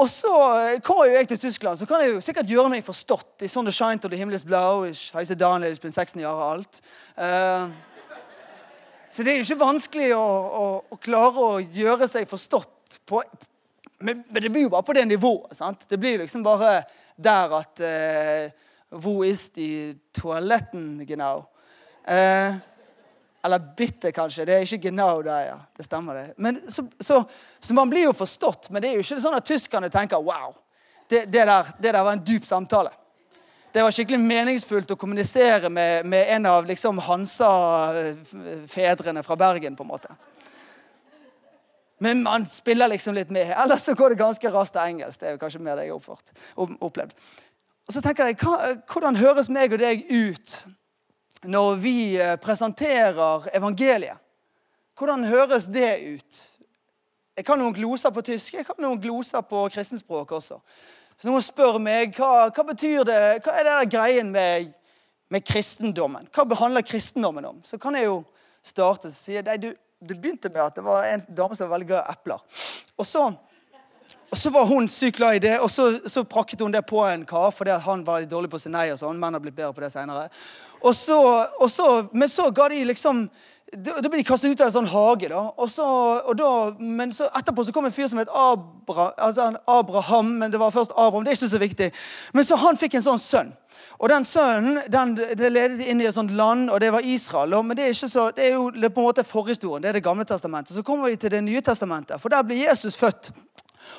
Og 0.00 0.08
så 0.08 0.32
eh, 0.60 0.80
kommer 0.84 1.10
jeg 1.10 1.28
til 1.28 1.38
Tyskland, 1.38 1.80
så 1.80 1.86
kan 1.88 2.04
jeg 2.04 2.14
jo 2.14 2.24
sikkert 2.24 2.50
gjøre 2.50 2.70
meg 2.72 2.84
forstått. 2.86 3.42
i 3.42 3.48
sånne 3.50 3.72
shine 3.74 4.00
til 4.00 4.12
det 4.12 4.20
himmels 4.20 4.44
blau, 4.46 4.84
ich 4.88 5.10
heise 5.16 5.34
Daniel, 5.34 5.72
ich 5.72 5.80
bin 5.80 5.92
16 5.92 6.20
år 6.24 6.42
alt. 6.52 6.80
Eh, 7.16 7.68
så 9.10 9.24
det 9.24 9.32
er 9.32 9.40
jo 9.40 9.48
ikke 9.48 9.64
vanskelig 9.64 10.12
å, 10.14 10.24
å, 10.60 10.66
å 10.94 11.00
klare 11.02 11.46
å 11.46 11.58
gjøre 11.60 12.08
seg 12.08 12.28
forstått 12.30 13.00
på, 13.08 13.22
men, 14.00 14.24
men, 14.28 14.42
det 14.42 14.50
blir 14.50 14.62
jo 14.62 14.72
bare 14.72 14.86
på 14.86 14.96
det 14.96 15.04
nivået. 15.04 15.56
sant? 15.56 15.84
Det 15.88 16.00
blir 16.00 16.18
liksom 16.18 16.42
bare 16.42 16.82
der 17.16 17.56
at 17.60 17.84
uh, 17.84 18.50
Hvor 18.90 19.24
ist 19.24 19.54
de 19.54 19.98
toaletten 20.12 21.06
genau? 21.06 21.44
Uh, 22.08 22.56
eller 23.44 23.58
bitte, 23.76 24.12
kanskje. 24.12 24.44
Det 24.44 24.54
er 24.54 24.60
ikke 24.60 24.78
genau 24.90 25.22
der, 25.22 25.40
ja. 25.40 25.56
Det 25.76 25.84
stemmer, 25.84 26.14
det. 26.14 26.32
Men, 26.36 26.70
så, 26.70 26.86
så, 27.00 27.24
så, 27.60 27.74
man 27.74 27.90
blir 27.90 28.02
jo 28.04 28.12
forstått, 28.12 28.70
men 28.70 28.82
det 28.82 28.88
er 28.90 28.94
jo 28.98 29.04
ikke 29.04 29.20
sånn 29.20 29.36
at 29.38 29.44
tyskerne 29.48 29.88
tenker 29.92 30.16
wow. 30.20 30.54
Det, 31.08 31.32
det, 31.32 31.46
der, 31.46 31.64
det 31.78 31.94
der, 31.94 32.02
var 32.02 32.12
en 32.12 32.24
dyp 32.26 32.46
samtale. 32.46 32.90
Det 33.72 33.82
var 33.82 33.90
skikkelig 33.94 34.20
meningsfullt 34.20 34.90
å 34.90 34.96
kommunisere 34.98 35.68
med, 35.70 36.06
med 36.06 36.28
en 36.34 36.46
av 36.50 36.66
liksom 36.66 36.98
Hansa-fedrene 37.06 39.22
fra 39.22 39.36
Bergen. 39.38 39.76
på 39.76 39.82
en 39.86 39.92
måte. 39.92 40.08
Men 42.00 42.22
man 42.24 42.46
spiller 42.48 42.88
liksom 42.88 43.14
litt 43.14 43.30
med. 43.30 43.50
Ellers 43.52 43.84
så 43.84 43.94
går 43.94 44.14
det 44.14 44.22
ganske 44.22 44.50
raskt 44.50 44.72
til 44.72 44.88
engelsk. 44.88 45.20
Det 45.20 45.28
er 45.28 45.40
kanskje 45.40 45.60
mer 45.60 45.76
det 45.76 45.88
jeg 45.88 45.98
har 45.98 46.76
opplevd. 46.80 47.12
Og 47.86 47.94
så 47.94 48.00
tenker 48.00 48.30
jeg, 48.30 48.38
Hvordan 48.88 49.18
høres 49.20 49.50
meg 49.52 49.74
og 49.74 49.82
deg 49.82 50.06
ut 50.08 50.54
når 51.44 51.76
vi 51.82 51.96
eh, 52.16 52.36
presenterer 52.40 53.50
evangeliet? 53.56 54.16
Hvordan 54.96 55.24
høres 55.28 55.68
det 55.72 55.92
ut? 56.16 56.40
Jeg 57.36 57.44
kan 57.44 57.60
noen 57.60 57.76
gloser 57.76 58.12
på 58.12 58.24
tysk, 58.24 58.54
jeg 58.54 58.66
kan 58.68 58.80
noen 58.80 59.00
gloser 59.00 59.44
på 59.44 59.62
kristenspråk 59.72 60.32
også. 60.36 60.58
Så 61.20 61.28
noen 61.28 61.44
spør 61.44 61.78
meg 61.80 62.16
hva, 62.16 62.48
hva 62.48 62.64
betyr 62.72 63.04
det, 63.08 63.20
hva 63.44 63.54
er 63.60 63.68
det 63.68 63.92
greien 63.92 64.32
med, 64.32 64.72
med 65.28 65.44
kristendommen. 65.44 66.28
Hva 66.32 66.44
behandler 66.48 66.84
kristendommen 66.84 67.48
om? 67.48 67.60
Så 67.64 67.76
kan 67.80 67.96
jeg 67.96 68.08
jo 68.08 68.22
starte 68.64 69.08
og 69.08 69.16
si 69.16 69.36
at 69.40 69.48
du, 69.60 69.70
det 70.00 70.16
begynte 70.16 70.48
med 70.48 70.62
at 70.64 70.74
det 70.74 70.84
var 70.84 71.04
en 71.04 71.22
dame 71.28 71.56
som 71.56 71.68
var 71.68 71.76
veldig 71.76 71.88
glad 71.90 72.04
i 72.06 72.14
epler. 72.14 72.66
Og 72.96 73.06
så, 73.06 73.26
og 74.30 74.38
så 74.38 74.52
var 74.54 74.68
hun 74.70 74.88
sykt 74.88 75.18
glad 75.18 75.36
i 75.36 75.42
det, 75.44 75.58
og 75.60 75.68
så, 75.70 75.90
så, 76.08 76.24
prakket 76.24 76.60
hun 76.64 76.72
det 76.72 76.86
på 76.88 77.02
en 77.04 77.26
kar 77.28 77.50
fordi 77.52 77.76
han 77.84 78.04
var 78.06 78.24
dårlig 78.30 78.50
på 78.50 78.56
å 78.56 78.62
si 78.62 78.72
nei. 78.72 78.88
og 78.94 79.00
sånn, 79.00 79.20
Menn 79.20 79.36
har 79.36 79.44
blitt 79.44 79.58
bedre 79.58 79.74
på 79.76 79.84
det 79.84 79.92
senere. 79.92 80.30
Og 80.80 80.96
så, 80.96 81.18
og 81.60 81.68
så, 81.68 81.88
men 82.12 82.32
så 82.32 82.48
ga 82.54 82.70
de 82.72 82.84
liksom 82.88 83.26
Da 83.70 84.08
blir 84.08 84.18
de 84.18 84.26
kastet 84.26 84.50
ut 84.50 84.60
av 84.60 84.66
en 84.66 84.72
sånn 84.72 84.88
hage. 84.90 85.28
da, 85.30 85.40
og 85.56 85.70
så, 85.70 85.84
og 86.26 86.36
da, 86.36 86.74
Men 86.78 87.12
så 87.12 87.28
etterpå 87.38 87.64
så 87.64 87.72
kom 87.72 87.86
en 87.86 87.94
fyr 87.94 88.08
som 88.10 88.18
het 88.18 88.28
Abra, 88.34 89.12
altså 89.16 89.52
Abraham. 89.66 90.38
men 90.38 90.50
Det 90.50 90.58
var 90.58 90.70
først 90.70 90.92
Abraham, 90.96 91.24
det 91.24 91.30
er 91.30 91.36
ikke 91.38 91.48
så 91.54 91.58
viktig. 91.58 91.92
Men 92.34 92.44
så 92.44 92.56
han 92.56 92.76
fikk 92.76 92.94
en 92.94 93.06
sånn 93.06 93.22
sønn. 93.22 93.52
Og 94.00 94.08
den 94.08 94.24
sønnen 94.24 94.80
den, 94.88 95.14
det 95.14 95.52
ledet 95.52 95.86
inn 95.86 96.00
i 96.00 96.06
et 96.08 96.14
sånt 96.14 96.32
land, 96.32 96.70
og 96.70 96.80
det 96.80 96.92
var 96.92 97.04
Israel. 97.04 97.62
Men 97.62 97.76
det 97.76 97.88
er, 97.88 97.92
så, 97.92 98.30
det 98.36 98.46
er 98.46 98.54
jo 98.56 98.70
på 98.72 99.02
en 99.02 99.06
måte 99.06 99.24
forhistorien. 99.24 99.82
Det 99.82 99.88
er 99.88 99.92
Det 100.00 100.04
gamle 100.04 100.24
testamentet. 100.24 100.74
Så 100.74 100.82
kommer 100.82 101.08
vi 101.08 101.16
til 101.16 101.30
Det 101.30 101.44
nye 101.44 101.60
testamentet, 101.60 102.20
for 102.20 102.28
der 102.28 102.42
blir 102.42 102.68
Jesus 102.68 102.96
født. 102.96 103.30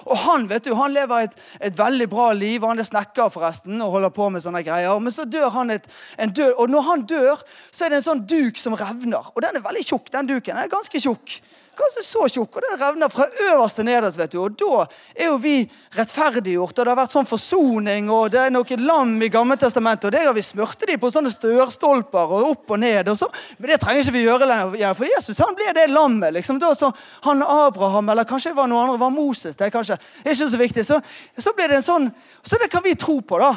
Og 0.08 0.18
han 0.26 0.48
vet 0.50 0.66
du, 0.68 0.74
han 0.78 0.94
lever 0.96 1.28
et, 1.28 1.38
et 1.70 1.78
veldig 1.78 2.10
bra 2.12 2.32
liv. 2.38 2.66
Han 2.68 2.82
er 2.82 2.88
snekker 2.88 3.32
forresten 3.34 3.82
og 3.82 3.98
holder 3.98 4.14
på 4.16 4.30
med 4.34 4.46
sånne 4.46 4.64
greier. 4.68 5.00
Men 5.04 5.16
så 5.16 5.28
dør 5.30 5.50
han 5.56 5.74
et, 5.76 5.88
en 6.22 6.34
død, 6.34 6.54
og 6.58 6.74
når 6.74 6.88
han 6.90 7.08
dør, 7.10 7.46
så 7.72 7.86
er 7.86 7.94
det 7.94 8.02
en 8.02 8.10
sånn 8.10 8.26
duk 8.30 8.62
som 8.62 8.78
revner. 8.80 9.32
Og 9.36 9.44
den 9.46 9.58
er 9.58 9.66
veldig 9.66 9.88
tjukk. 9.88 10.12
den 10.12 10.30
duken. 10.30 10.56
Den 10.56 10.64
er 10.66 10.72
ganske 10.72 11.02
tjukk 11.02 11.40
kanskje 11.78 12.04
så 12.04 12.28
tjukk, 12.28 12.58
og 12.58 12.66
den 12.66 12.80
revner 12.80 13.10
fra 13.12 13.26
øverst 13.48 13.80
til 13.80 13.86
nederst. 13.88 14.18
vet 14.18 14.32
du, 14.32 14.42
Og 14.42 14.58
da 14.58 14.86
er 15.16 15.26
jo 15.26 15.38
vi 15.38 15.70
rettferdiggjort, 15.96 16.80
og 16.80 16.86
det 16.86 16.92
har 16.92 17.00
vært 17.00 17.16
sånn 17.16 17.30
forsoning, 17.30 18.10
og 18.10 18.32
det 18.32 18.40
er 18.40 18.52
noen 18.52 18.86
lam 18.86 19.22
i 19.22 19.30
Gammeltestamentet, 19.30 20.06
og 20.06 20.12
det 20.12 20.26
har 20.26 20.34
vi 20.34 20.42
smurte 20.42 20.86
de 20.86 20.98
på 20.98 21.12
sånne 21.12 21.32
størstolper 21.32 22.36
og 22.36 22.50
opp 22.52 22.72
og 22.72 22.80
ned. 22.80 23.10
og 23.10 23.18
så, 23.18 23.30
Men 23.58 23.70
det 23.70 23.80
trenger 23.82 24.02
ikke 24.02 24.18
vi 24.18 24.26
gjøre 24.26 24.46
lenger, 24.46 24.94
for 24.94 25.06
Jesus 25.06 25.38
han 25.38 25.56
ble 25.56 25.74
det 25.74 25.88
lammet. 25.90 26.34
liksom, 26.34 26.60
da 26.60 26.74
så 26.74 26.92
Han 27.24 27.42
Abraham, 27.44 28.10
eller 28.10 28.24
kanskje 28.24 28.52
det 28.52 28.58
var 28.58 28.68
noen 28.68 28.90
andre, 28.90 29.00
var 29.00 29.10
Moses, 29.10 29.56
det 29.56 29.66
er 29.66 29.70
kanskje 29.70 29.98
det 30.24 30.32
er 30.32 30.36
ikke 30.36 30.50
så 30.50 30.58
viktig. 30.58 30.86
Så, 30.86 31.02
så 31.38 31.54
ble 31.54 31.68
det 31.68 31.76
en 31.76 31.84
sånn 31.84 32.12
Så 32.44 32.58
det 32.58 32.70
kan 32.70 32.84
vi 32.84 32.96
tro 32.96 33.22
på, 33.22 33.40
da. 33.40 33.56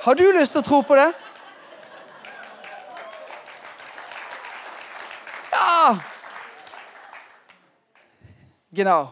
Har 0.00 0.14
du 0.14 0.24
lyst 0.32 0.52
til 0.52 0.62
å 0.62 0.64
tro 0.64 0.82
på 0.82 0.96
det? 0.96 1.12
Ja! 5.52 6.09
Genau. 8.70 9.08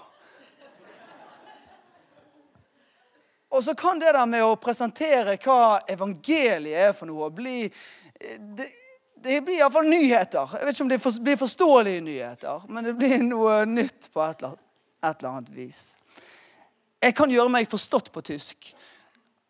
Og 3.49 3.65
så 3.65 3.75
kan 3.75 3.99
det 3.99 4.13
der 4.13 4.27
med 4.29 4.45
å 4.45 4.59
presentere 4.61 5.39
hva 5.41 5.81
evangeliet 5.89 6.91
er 6.91 6.93
for 6.97 7.09
noe, 7.09 7.31
bli 7.33 7.67
Det, 8.19 8.67
det 9.23 9.41
blir 9.47 9.61
iallfall 9.61 9.89
nyheter. 9.89 10.51
Jeg 10.59 10.67
vet 10.67 10.75
ikke 10.75 10.85
om 10.85 10.91
det 10.91 10.99
blir 11.27 11.39
forståelige 11.39 12.01
nyheter, 12.03 12.65
men 12.69 12.85
det 12.85 12.95
blir 12.99 13.23
noe 13.23 13.65
nytt 13.67 14.11
på 14.13 14.23
et 14.23 14.43
eller 14.43 14.59
et 15.03 15.23
eller 15.23 15.31
annet 15.31 15.51
vis. 15.55 15.81
Jeg 17.03 17.15
kan 17.15 17.31
gjøre 17.31 17.51
meg 17.55 17.71
forstått 17.71 18.11
på 18.15 18.23
tysk. 18.27 18.73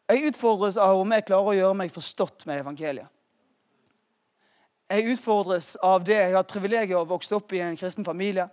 Jeg 0.09 0.31
utfordres 0.31 0.77
av 0.81 1.01
om 1.01 1.13
jeg 1.13 1.25
klarer 1.29 1.53
å 1.53 1.57
gjøre 1.57 1.79
meg 1.81 1.93
forstått 1.93 2.45
med 2.49 2.61
evangeliet. 2.63 3.09
Jeg 4.89 5.13
utfordres 5.13 5.75
av 5.85 6.05
det. 6.05 6.17
Jeg 6.17 6.33
har 6.33 6.41
hatt 6.41 6.53
privilegiet 6.53 6.97
å 6.97 7.09
vokse 7.09 7.37
opp 7.37 7.53
i 7.53 7.61
en 7.61 7.77
kristen 7.77 8.07
familie. 8.09 8.49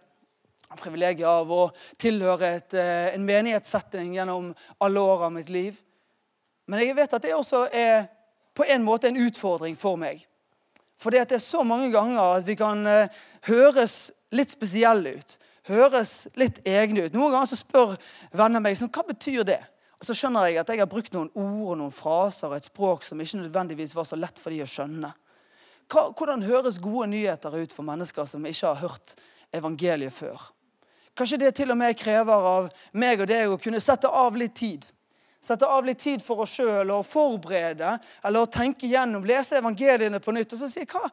Privilegiet 0.75 1.27
av 1.29 1.51
å 1.51 1.69
tilhøre 2.01 2.55
et, 2.57 2.73
eh, 2.73 3.13
en 3.13 3.25
menighetssetting 3.25 4.15
gjennom 4.15 4.53
alle 4.81 4.99
år 4.99 5.25
av 5.25 5.31
mitt 5.31 5.49
liv. 5.49 5.81
Men 6.67 6.79
jeg 6.81 6.95
vet 6.95 7.13
at 7.13 7.21
det 7.21 7.33
også 7.35 7.67
er 7.71 8.07
på 8.55 8.65
en 8.67 8.83
måte 8.83 9.07
en 9.07 9.19
utfordring 9.27 9.77
for 9.77 9.95
meg. 9.95 10.25
For 10.97 11.11
det 11.11 11.31
er 11.31 11.43
så 11.43 11.63
mange 11.63 11.91
ganger 11.93 12.39
at 12.39 12.47
vi 12.47 12.55
kan 12.55 12.85
eh, 12.87 13.11
høres 13.47 14.11
litt 14.35 14.55
spesielle 14.55 15.17
ut. 15.19 15.35
Høres 15.67 16.27
litt 16.39 16.61
egne 16.67 17.05
ut. 17.05 17.13
Noen 17.13 17.33
ganger 17.35 17.51
så 17.51 17.59
spør 17.59 17.95
venner 18.35 18.63
meg 18.63 18.77
sånn, 18.77 18.91
hva 18.93 19.05
betyr 19.07 19.45
det 19.47 19.61
Og 19.95 20.05
så 20.05 20.13
skjønner 20.13 20.49
jeg 20.49 20.59
at 20.59 20.69
jeg 20.69 20.81
har 20.81 20.89
brukt 20.91 21.13
noen 21.15 21.29
ord 21.33 21.69
og 21.71 21.77
noen 21.79 21.93
fraser 21.95 22.49
og 22.49 22.57
et 22.57 22.67
språk 22.67 23.05
som 23.07 23.21
ikke 23.21 23.39
nødvendigvis 23.39 23.95
var 23.95 24.03
så 24.05 24.17
lett 24.19 24.37
for 24.41 24.51
de 24.51 24.59
å 24.61 24.67
skjønne. 24.67 25.13
Hvordan 25.87 26.43
høres 26.43 26.81
gode 26.83 27.07
nyheter 27.13 27.55
ut 27.55 27.73
for 27.73 27.87
mennesker 27.87 28.27
som 28.27 28.45
ikke 28.45 28.73
har 28.73 28.81
hørt 28.83 29.15
evangeliet 29.55 30.13
før? 30.13 30.51
Kanskje 31.15 31.39
det 31.39 31.53
til 31.55 31.71
og 31.71 31.79
med 31.79 31.95
krever 31.97 32.49
av 32.49 32.67
meg 32.99 33.23
og 33.23 33.29
deg 33.29 33.51
å 33.53 33.59
kunne 33.61 33.79
sette 33.83 34.09
av 34.11 34.35
litt 34.35 34.55
tid. 34.59 34.83
Sette 35.45 35.67
av 35.69 35.85
litt 35.85 36.01
tid 36.01 36.23
for 36.25 36.43
oss 36.43 36.55
sjøl 36.57 36.89
og 36.91 37.05
forberede 37.07 37.93
eller 38.25 38.43
å 38.43 38.49
tenke 38.51 38.89
gjennom, 38.89 39.23
lese 39.27 39.59
evangeliene 39.59 40.19
på 40.19 40.33
nytt. 40.35 40.55
Og 40.55 40.59
så 40.59 40.69
si 40.71 40.83
hva, 40.89 41.05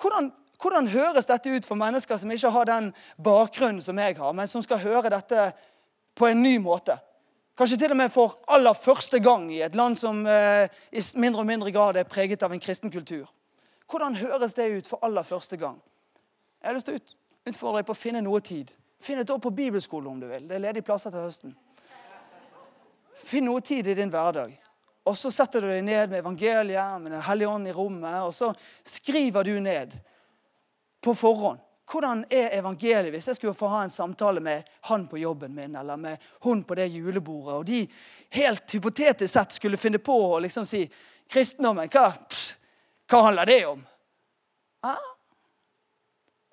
hvordan, 0.00 0.30
hvordan 0.62 0.88
høres 0.92 1.28
dette 1.28 1.52
ut 1.52 1.66
for 1.66 1.80
mennesker 1.80 2.20
som 2.22 2.32
ikke 2.32 2.54
har 2.54 2.70
den 2.70 2.88
bakgrunnen 3.18 3.82
som 3.84 3.98
jeg 3.98 4.16
har, 4.20 4.32
men 4.36 4.48
som 4.48 4.64
skal 4.64 4.80
høre 4.84 5.12
dette 5.12 5.50
på 6.16 6.30
en 6.30 6.42
ny 6.42 6.56
måte? 6.62 6.96
Kanskje 7.58 7.76
til 7.82 7.92
og 7.92 7.98
med 8.00 8.08
for 8.14 8.38
aller 8.48 8.72
første 8.72 9.18
gang 9.20 9.50
i 9.52 9.60
et 9.66 9.74
land 9.76 9.98
som 9.98 10.22
eh, 10.24 10.70
i 10.96 11.02
mindre 11.20 11.42
og 11.42 11.50
mindre 11.50 11.74
grad 11.74 11.98
er 12.00 12.08
preget 12.08 12.46
av 12.46 12.54
en 12.54 12.62
kristen 12.62 12.94
kultur. 12.94 13.26
Hvordan 13.90 14.16
høres 14.16 14.54
det 14.56 14.70
ut 14.78 14.88
for 14.88 15.02
aller 15.04 15.26
første 15.26 15.58
gang? 15.60 15.76
Jeg 16.62 16.70
har 16.70 16.78
lyst 16.78 16.88
til 16.88 16.96
å 16.96 17.50
utfordre 17.50 17.82
deg 17.82 17.90
på 17.90 17.96
å 17.96 17.98
finne 17.98 18.22
noe 18.24 18.40
tid. 18.40 18.70
Finn 19.00 19.18
et 19.18 19.30
år 19.30 19.38
på 19.38 19.50
bibelskole 19.50 20.08
om 20.08 20.20
du 20.20 20.26
vil. 20.28 20.44
Det 20.48 20.58
er 20.58 20.64
ledige 20.66 20.84
plasser 20.84 21.12
til 21.14 21.24
høsten. 21.24 21.54
Finn 23.24 23.46
noe 23.48 23.62
tid 23.64 23.88
i 23.88 23.96
din 23.96 24.12
hverdag. 24.12 24.52
Og 25.08 25.16
så 25.16 25.30
setter 25.32 25.64
du 25.64 25.70
deg 25.70 25.82
ned 25.84 26.10
med 26.10 26.20
evangeliet, 26.20 27.00
med 27.00 27.12
Den 27.12 27.24
hellige 27.24 27.48
ånd 27.48 27.68
i 27.68 27.72
rommet, 27.72 28.20
og 28.20 28.34
så 28.34 28.52
skriver 28.84 29.44
du 29.44 29.60
ned 29.60 29.96
på 31.00 31.14
forhånd. 31.16 31.60
Hvordan 31.90 32.22
er 32.30 32.52
evangeliet 32.54 33.10
hvis 33.10 33.26
jeg 33.26 33.36
skulle 33.36 33.56
få 33.56 33.66
ha 33.72 33.80
en 33.82 33.90
samtale 33.90 34.40
med 34.40 34.68
han 34.86 35.08
på 35.10 35.18
jobben 35.18 35.54
min 35.54 35.74
eller 35.74 35.96
med 35.96 36.18
hun 36.44 36.62
på 36.64 36.76
det 36.78 36.86
julebordet, 36.86 37.54
og 37.54 37.64
de 37.66 37.80
helt 38.36 38.72
hypotetisk 38.72 39.32
sett 39.32 39.56
skulle 39.56 39.80
finne 39.80 39.98
på 39.98 40.14
å 40.14 40.38
liksom 40.44 40.68
si 40.68 40.84
kristendommen, 41.30 41.90
hva, 41.90 42.12
pss, 42.28 42.52
hva 43.10 43.24
handler 43.26 43.50
det 43.50 43.64
om? 43.66 43.82
Ja. 44.86 44.94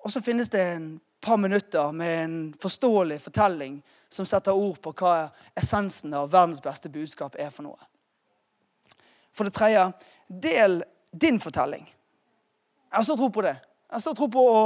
Og 0.02 0.10
så 0.10 0.22
finnes 0.24 0.50
det 0.50 0.64
en 0.72 0.88
par 1.20 1.36
minutter 1.36 1.92
med 1.92 2.24
en 2.24 2.54
forståelig 2.60 3.20
fortelling 3.20 3.82
som 4.08 4.26
setter 4.26 4.52
ord 4.52 4.80
på 4.82 4.92
hva 4.96 5.28
essensen 5.58 6.14
av 6.14 6.30
verdens 6.32 6.62
beste 6.64 6.88
budskap 6.88 7.36
er 7.38 7.50
for 7.50 7.66
noe. 7.66 7.78
For 9.34 9.46
det 9.46 9.54
tredje 9.56 9.84
del 10.28 10.82
din 11.12 11.40
fortelling. 11.40 11.84
Jeg 12.90 12.96
har 12.96 13.04
så 13.04 13.16
tro 13.16 13.28
på 13.30 13.44
det. 13.44 13.56
Jeg 13.88 13.96
har 13.96 14.04
så 14.04 14.14
tro 14.16 14.28
på 14.32 14.44
å 14.44 14.62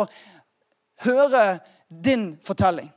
høre 1.06 1.44
din 1.88 2.32
fortelling. 2.44 2.90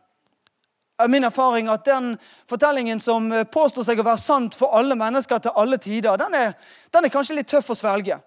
Min 1.10 1.28
erfaring 1.28 1.68
at 1.68 1.86
Den 1.86 2.14
fortellingen 2.48 3.00
som 3.00 3.28
påstår 3.52 3.84
seg 3.84 4.00
å 4.00 4.06
være 4.08 4.22
sant 4.22 4.56
for 4.56 4.72
alle 4.78 4.96
mennesker 4.96 5.42
til 5.44 5.52
alle 5.56 5.78
tider, 5.78 6.16
den 6.18 6.34
er, 6.34 6.54
den 6.92 7.06
er 7.06 7.12
kanskje 7.12 7.36
litt 7.36 7.52
tøff 7.52 7.74
å 7.74 7.76
svelge 7.76 8.22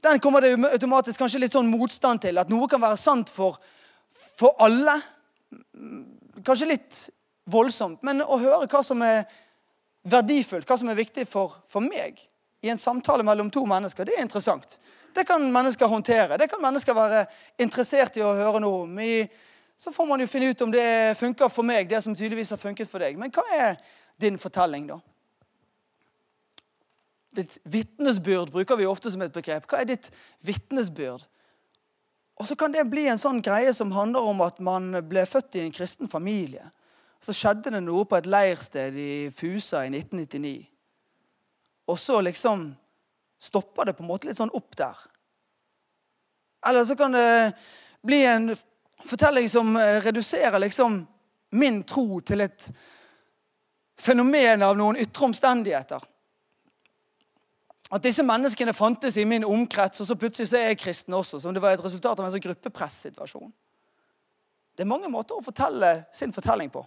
den 0.00 0.20
kommer 0.20 0.40
det 0.40 0.54
automatisk 0.72 1.20
kanskje 1.20 1.42
litt 1.42 1.54
sånn 1.54 1.68
motstand 1.70 2.22
til. 2.24 2.38
At 2.40 2.50
noe 2.52 2.68
kan 2.70 2.80
være 2.80 2.98
sant 3.00 3.30
for, 3.32 3.58
for 4.40 4.56
alle. 4.62 4.98
Kanskje 6.44 6.70
litt 6.70 7.00
voldsomt. 7.50 8.02
Men 8.06 8.22
å 8.22 8.38
høre 8.40 8.68
hva 8.70 8.82
som 8.86 9.02
er 9.06 9.24
verdifullt, 10.08 10.68
hva 10.68 10.78
som 10.80 10.90
er 10.90 10.98
viktig 10.98 11.26
for, 11.28 11.60
for 11.68 11.84
meg 11.84 12.20
i 12.60 12.70
en 12.72 12.80
samtale 12.80 13.24
mellom 13.24 13.50
to 13.52 13.62
mennesker, 13.68 14.04
det 14.04 14.16
er 14.16 14.24
interessant. 14.24 14.78
Det 15.14 15.24
kan 15.26 15.42
mennesker 15.52 15.90
håndtere. 15.90 16.38
Det 16.38 16.48
kan 16.50 16.62
mennesker 16.62 16.94
være 16.94 17.24
interessert 17.58 18.18
i 18.20 18.24
å 18.24 18.34
høre 18.36 18.60
noe 18.62 18.84
om. 18.84 18.98
I, 19.00 19.24
så 19.80 19.92
får 19.92 20.06
man 20.06 20.22
jo 20.22 20.28
finne 20.30 20.50
ut 20.52 20.64
om 20.64 20.72
det 20.72 21.16
funker 21.18 21.50
for 21.50 21.66
meg, 21.66 21.88
det 21.90 22.02
som 22.04 22.14
tydeligvis 22.14 22.52
har 22.54 22.60
funket 22.60 22.90
for 22.90 23.02
deg. 23.02 23.18
Men 23.18 23.32
hva 23.34 23.44
er 23.56 23.80
din 24.20 24.38
fortelling, 24.38 24.86
da? 24.92 25.00
Ditt 27.40 27.60
vitnesbyrd 27.70 28.50
bruker 28.52 28.78
vi 28.78 28.88
ofte 28.90 29.10
som 29.10 29.22
et 29.22 29.34
begrep. 29.34 29.66
Hva 29.70 29.82
er 29.82 29.92
ditt 29.92 30.10
vitnesbyrd? 30.46 31.26
Og 32.40 32.46
så 32.48 32.56
kan 32.56 32.72
det 32.72 32.86
bli 32.88 33.04
en 33.12 33.20
sånn 33.20 33.42
greie 33.44 33.72
som 33.76 33.92
handler 33.92 34.24
om 34.24 34.38
at 34.40 34.62
man 34.64 34.94
ble 35.08 35.26
født 35.28 35.58
i 35.60 35.64
en 35.66 35.74
kristen 35.76 36.08
familie. 36.08 36.64
Så 37.20 37.34
skjedde 37.36 37.74
det 37.74 37.82
noe 37.84 38.06
på 38.08 38.16
et 38.16 38.28
leirsted 38.32 38.96
i 38.96 39.12
Fusa 39.36 39.82
i 39.84 39.90
1999. 39.92 40.54
Og 41.92 41.98
så 42.00 42.16
liksom 42.24 42.70
stopper 43.40 43.90
det 43.90 43.96
på 43.98 44.04
en 44.06 44.08
måte 44.08 44.28
litt 44.28 44.38
sånn 44.40 44.52
opp 44.56 44.72
der. 44.80 44.96
Eller 46.66 46.84
så 46.88 46.96
kan 46.96 47.12
det 47.12 47.52
bli 48.00 48.22
en 48.24 48.54
fortelling 49.04 49.48
som 49.52 49.76
reduserer 49.76 50.58
liksom 50.64 51.02
min 51.60 51.82
tro 51.84 52.22
til 52.24 52.44
et 52.44 52.70
fenomen 54.00 54.64
av 54.64 54.78
noen 54.80 54.96
ytre 55.00 55.28
omstendigheter. 55.28 56.04
At 57.90 58.04
disse 58.04 58.22
menneskene 58.22 58.72
fantes 58.72 59.16
i 59.18 59.24
min 59.26 59.44
omkrets, 59.44 60.00
og 60.00 60.06
så 60.06 60.14
plutselig 60.14 60.48
så 60.52 60.60
er 60.60 60.70
jeg 60.70 60.78
kristen 60.78 61.14
også. 61.14 61.40
Som 61.42 61.54
det 61.54 61.62
var 61.62 61.74
et 61.74 61.84
resultat 61.84 62.18
av 62.18 62.26
en 62.26 62.32
sånn 62.34 62.44
gruppepressituasjon. 62.44 63.50
Det 64.78 64.84
er 64.84 64.90
mange 64.90 65.10
måter 65.10 65.36
å 65.36 65.44
fortelle 65.44 66.04
sin 66.14 66.32
fortelling 66.32 66.70
på. 66.70 66.84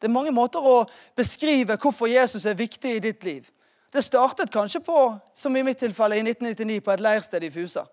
Det 0.00 0.08
er 0.08 0.14
mange 0.14 0.32
måter 0.34 0.64
å 0.64 0.80
beskrive 1.16 1.76
hvorfor 1.78 2.08
Jesus 2.10 2.46
er 2.48 2.58
viktig 2.58 2.96
i 2.96 3.02
ditt 3.04 3.24
liv. 3.24 3.50
Det 3.92 4.00
startet 4.02 4.50
kanskje 4.50 4.80
på, 4.80 4.96
som 5.36 5.56
i 5.56 5.62
mitt 5.62 5.78
tilfelle, 5.78 6.16
i 6.16 6.24
1999 6.24 6.80
på 6.82 6.94
et 6.94 7.04
leirsted 7.04 7.44
i 7.44 7.50
Fusa. 7.52 7.84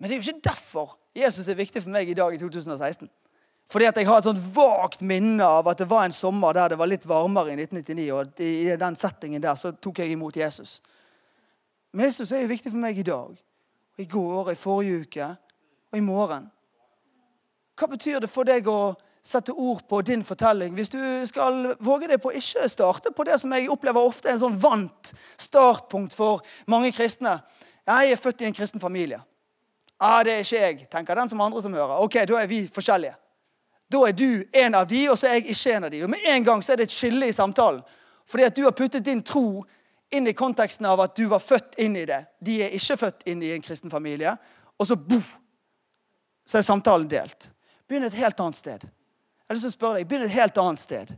Men 0.00 0.08
det 0.08 0.16
er 0.16 0.22
jo 0.22 0.32
ikke 0.32 0.48
derfor 0.48 0.96
Jesus 1.14 1.48
er 1.48 1.60
viktig 1.60 1.84
for 1.84 1.92
meg 1.94 2.08
i 2.10 2.16
dag 2.18 2.34
i 2.34 2.40
2016. 2.40 3.06
Fordi 3.70 3.86
at 3.88 3.96
jeg 3.96 4.08
har 4.08 4.18
et 4.18 4.26
sånt 4.26 4.42
vagt 4.56 5.04
minne 5.06 5.44
av 5.44 5.68
at 5.70 5.78
det 5.80 5.86
var 5.88 6.08
en 6.08 6.12
sommer 6.12 6.56
der 6.56 6.72
det 6.72 6.78
var 6.80 6.90
litt 6.90 7.06
varmere 7.08 7.52
i 7.52 7.56
1999. 7.60 8.08
Og 8.12 8.42
i 8.42 8.76
den 8.80 8.96
settingen 8.98 9.42
der 9.42 9.54
så 9.60 9.72
tok 9.72 10.02
jeg 10.02 10.16
imot 10.16 10.36
Jesus. 10.36 10.80
Men 11.94 12.06
Jesus 12.06 12.32
er 12.32 12.42
jo 12.42 12.50
viktig 12.50 12.72
for 12.72 12.82
meg 12.82 12.98
i 12.98 13.06
dag, 13.06 13.34
og 13.94 14.02
i 14.02 14.04
går, 14.10 14.50
i 14.50 14.58
forrige 14.58 15.00
uke 15.04 15.26
og 15.92 15.98
i 15.98 16.02
morgen. 16.02 16.48
Hva 17.78 17.86
betyr 17.90 18.24
det 18.24 18.30
for 18.30 18.46
deg 18.46 18.66
å 18.66 18.96
sette 19.22 19.54
ord 19.54 19.84
på 19.86 20.00
din 20.02 20.24
fortelling? 20.26 20.74
Hvis 20.74 20.90
du 20.90 20.98
skal 21.30 21.76
våge 21.78 22.08
deg 22.10 22.18
på 22.22 22.32
å 22.32 22.34
ikke 22.34 22.66
starte 22.70 23.12
på 23.14 23.26
det 23.28 23.38
som 23.38 23.54
jeg 23.54 23.70
opplever 23.70 24.02
ofte 24.02 24.26
er 24.26 24.34
en 24.34 24.42
sånn 24.42 24.58
vant 24.58 25.12
startpunkt 25.38 26.16
for 26.18 26.42
mange 26.66 26.90
kristne. 26.94 27.36
Jeg 27.86 28.10
er 28.10 28.18
født 28.18 28.42
i 28.42 28.48
en 28.48 28.58
kristen 28.58 28.82
familie. 28.82 29.20
Ja, 29.94 30.18
det 30.26 30.34
er 30.34 30.42
ikke 30.42 30.64
jeg, 30.64 30.88
tenker 30.90 31.14
den 31.14 31.30
som 31.30 31.46
andre 31.46 31.62
som 31.62 31.78
hører. 31.78 32.02
Ok, 32.02 32.18
Da 32.26 32.40
er 32.42 32.50
vi 32.50 32.64
forskjellige. 32.74 33.14
Da 33.92 34.02
er 34.08 34.18
du 34.18 34.42
en 34.50 34.74
av 34.74 34.90
de, 34.90 35.04
og 35.10 35.18
så 35.18 35.28
er 35.30 35.38
jeg 35.38 35.54
ikke 35.54 35.76
en 35.76 35.84
av 35.84 35.94
de. 35.94 36.02
Og 36.02 36.10
Med 36.10 36.26
en 36.26 36.44
gang 36.44 36.62
så 36.62 36.72
er 36.72 36.82
det 36.82 36.90
et 36.90 36.98
skille 36.98 37.30
i 37.30 37.32
samtalen. 37.32 37.82
Fordi 38.26 38.42
at 38.42 38.56
du 38.56 38.64
har 38.64 38.74
puttet 38.74 39.06
din 39.06 39.22
tro 39.22 39.62
inn 40.14 40.28
i 40.30 40.34
konteksten 40.36 40.86
av 40.86 41.02
at 41.04 41.16
du 41.16 41.26
var 41.30 41.42
født 41.42 41.78
inn 41.82 41.96
i 41.98 42.06
det. 42.08 42.20
De 42.40 42.60
er 42.64 42.74
ikke 42.76 42.96
født 43.00 43.26
inn 43.30 43.42
i 43.42 43.52
en 43.54 43.62
kristen 43.64 43.92
familie. 43.92 44.36
Og 44.78 44.86
så 44.88 44.96
boom, 44.96 45.24
så 46.46 46.58
er 46.58 46.66
samtalen 46.66 47.08
delt. 47.10 47.50
Begynn 47.88 48.06
et 48.06 48.16
helt 48.18 48.40
annet 48.40 48.58
sted. 48.58 48.84
Jeg 48.84 49.50
har 49.50 49.56
lyst 49.58 49.66
til 49.68 49.74
å 49.74 49.78
spørre 49.78 50.00
deg, 50.00 50.08
Begynn 50.08 50.26
et 50.26 50.36
helt 50.36 50.58
annet 50.60 50.82
sted. 50.82 51.14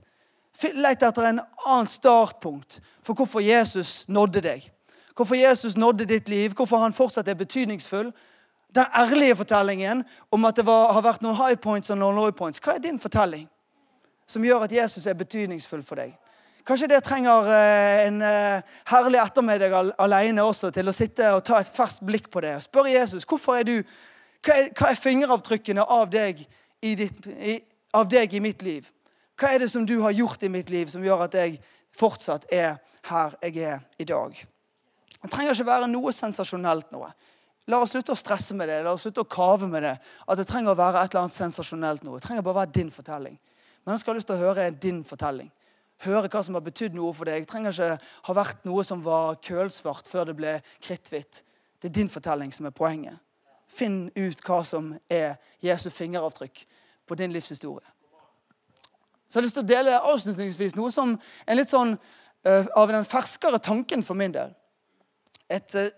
Let 0.75 1.05
etter 1.05 1.29
en 1.29 1.43
annen 1.67 1.91
startpunkt 1.91 2.81
for 3.05 3.15
hvorfor 3.15 3.45
Jesus 3.45 4.07
nådde 4.09 4.43
deg. 4.47 4.71
Hvorfor 5.17 5.37
Jesus 5.37 5.77
nådde 5.77 6.09
ditt 6.09 6.29
liv, 6.29 6.55
hvorfor 6.57 6.81
han 6.81 6.97
fortsatt 6.97 7.29
er 7.29 7.39
betydningsfull. 7.39 8.11
Den 8.75 8.93
ærlige 8.97 9.37
fortellingen 9.37 10.05
om 10.33 10.45
at 10.45 10.57
det 10.57 10.67
var, 10.67 10.93
har 10.93 11.05
vært 11.05 11.23
noen 11.25 11.37
high 11.39 11.61
points 11.61 11.91
og 11.91 12.01
noen 12.01 12.17
low 12.17 12.33
points. 12.33 12.61
Hva 12.61 12.77
er 12.77 12.85
din 12.85 13.01
fortelling 13.01 13.47
som 14.27 14.45
gjør 14.45 14.67
at 14.67 14.73
Jesus 14.73 15.07
er 15.07 15.17
betydningsfull 15.17 15.85
for 15.87 16.01
deg? 16.01 16.17
Kanskje 16.67 16.89
det 16.91 17.05
trenger 17.07 17.47
eh, 17.55 18.07
en 18.09 18.23
eh, 18.27 18.75
herlig 18.91 19.21
ettermiddag 19.23 19.75
alene 20.03 20.43
også 20.43 20.73
til 20.75 20.91
å 20.91 20.95
sitte 20.95 21.29
og 21.37 21.45
ta 21.47 21.61
et 21.61 21.71
ferskt 21.71 22.03
blikk 22.07 22.27
på 22.33 22.43
det. 22.43 22.57
Spør 22.65 22.89
Jesus 22.91 23.27
hvorfor 23.29 23.61
er 23.61 23.69
du, 23.69 23.77
hva 24.43 24.57
er, 24.57 24.73
hva 24.75 24.91
er 24.91 24.99
fingeravtrykkene 24.99 25.85
av 25.87 26.11
deg 26.11 26.43
ditt, 26.83 27.27
i, 27.27 27.61
av 27.95 28.11
deg 28.11 28.35
i 28.35 28.43
mitt 28.43 28.67
liv. 28.67 28.89
Hva 29.39 29.53
er 29.53 29.63
det 29.63 29.71
som 29.71 29.87
du 29.87 30.01
har 30.03 30.17
gjort 30.17 30.43
i 30.43 30.51
mitt 30.51 30.73
liv 30.73 30.91
som 30.91 31.05
gjør 31.05 31.27
at 31.29 31.39
jeg 31.39 31.61
fortsatt 31.97 32.49
er 32.53 32.77
her 33.07 33.39
jeg 33.43 33.63
er 33.63 33.81
i 34.03 34.07
dag. 34.09 34.35
Det 35.23 35.31
trenger 35.33 35.55
ikke 35.55 35.71
være 35.71 35.89
noe 35.91 36.13
sensasjonelt 36.15 36.91
noe. 36.95 37.13
La 37.71 37.81
oss 37.83 37.95
slutte 37.95 38.15
å 38.15 38.19
stresse 38.19 38.55
med 38.55 38.71
det, 38.71 38.83
la 38.83 38.93
oss 38.95 39.07
slutte 39.07 39.25
å 39.25 39.31
kave 39.31 39.67
med 39.71 39.83
det. 39.83 39.97
At 40.27 40.39
det 40.39 40.47
trenger 40.51 40.75
å 40.75 40.79
være 40.79 41.03
et 41.03 41.11
eller 41.15 41.25
annet 41.25 41.35
sensasjonelt 41.35 42.05
noe. 42.07 42.19
Det 42.19 42.27
trenger 42.29 42.45
bare 42.47 42.55
å 42.55 42.61
være 42.61 42.75
din 42.75 42.93
fortelling. 42.95 43.39
Men 43.85 43.95
jeg 43.95 44.03
skal 44.03 44.15
ha 44.15 44.19
lyst 44.19 44.31
til 44.31 44.37
å 44.37 44.45
høre 44.45 44.67
din 44.71 45.01
fortelling. 45.07 45.51
Høre 46.05 46.29
hva 46.29 46.43
som 46.45 46.57
har 46.59 46.65
betydd 46.65 46.97
noe 46.97 47.15
for 47.17 47.29
deg. 47.29 47.47
Det 47.47 47.51
trenger 47.51 47.73
ikke 47.73 48.09
ha 48.29 48.37
vært 48.37 48.67
noe 48.69 48.85
som 48.85 49.05
var 49.05 49.39
kølsvart 49.45 50.11
før 50.13 50.29
det 50.29 50.37
ble 50.37 50.57
kritthvitt. 50.85 51.43
Det 51.81 51.89
er 51.89 51.97
din 52.01 52.13
fortelling 52.13 52.53
som 52.53 52.69
er 52.69 52.77
poenget. 52.77 53.17
Finn 53.67 54.07
ut 54.17 54.43
hva 54.47 54.61
som 54.65 54.93
er 55.11 55.37
Jesu 55.65 55.89
fingeravtrykk 55.91 56.63
på 57.07 57.19
din 57.19 57.33
livshistorie. 57.33 57.87
Så 59.27 59.39
jeg 59.39 59.41
har 59.41 59.47
lyst 59.47 59.57
til 59.59 59.65
å 59.65 59.71
dele 59.73 60.01
avslutningsvis 60.13 60.77
noe 60.79 60.93
som 60.95 61.17
er 61.47 61.59
litt 61.59 61.73
sånn 61.73 61.97
uh, 61.97 62.67
av 62.79 62.93
den 62.93 63.09
ferskere 63.09 63.59
tanken 63.59 64.05
for 64.07 64.19
min 64.19 64.35
del. 64.37 64.53
Et 65.51 65.79
uh, 65.81 65.89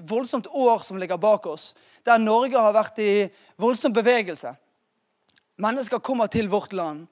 voldsomt 0.00 0.48
år 0.56 0.80
som 0.86 0.98
ligger 1.00 1.20
bak 1.20 1.50
oss, 1.50 1.74
der 2.06 2.22
Norge 2.22 2.56
har 2.56 2.72
vært 2.72 3.02
i 3.02 3.12
voldsom 3.60 3.92
bevegelse. 3.92 4.54
Mennesker 5.60 6.00
kommer 6.00 6.30
til 6.32 6.48
vårt 6.48 6.72
land 6.72 7.04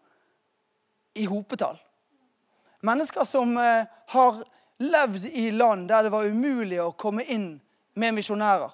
i 1.19 1.27
hopetall. 1.29 1.77
Mennesker 2.87 3.25
som 3.25 3.57
uh, 3.57 3.87
har 4.15 4.43
levd 4.79 5.25
i 5.33 5.51
land 5.51 5.89
der 5.89 6.07
det 6.07 6.13
var 6.15 6.29
umulig 6.31 6.79
å 6.83 6.93
komme 6.95 7.25
inn 7.27 7.57
med 7.99 8.15
misjonærer. 8.15 8.71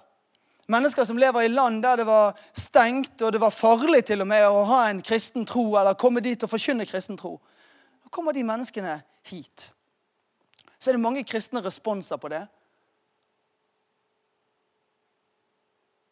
Mennesker 0.69 1.05
som 1.05 1.19
lever 1.21 1.45
i 1.45 1.53
land 1.53 1.83
der 1.85 2.01
det 2.01 2.07
var 2.09 2.37
stengt 2.57 3.21
og 3.23 3.33
det 3.33 3.41
var 3.41 3.53
farlig 3.53 4.05
til 4.09 4.25
og 4.25 4.29
med 4.29 4.45
å 4.49 4.65
ha 4.69 4.85
en 4.89 5.03
kristen 5.05 5.45
tro 5.49 5.67
eller 5.77 5.97
komme 6.01 6.25
dit 6.25 6.41
og 6.45 6.53
forkynne 6.53 6.87
kristen 6.89 7.19
tro. 7.21 7.37
Nå 8.05 8.13
kommer 8.13 8.37
de 8.37 8.45
menneskene 8.45 8.99
hit. 9.29 9.73
Så 10.79 10.91
er 10.91 10.97
det 10.97 11.05
mange 11.05 11.25
kristne 11.25 11.65
responser 11.65 12.21
på 12.21 12.33
det. 12.33 12.45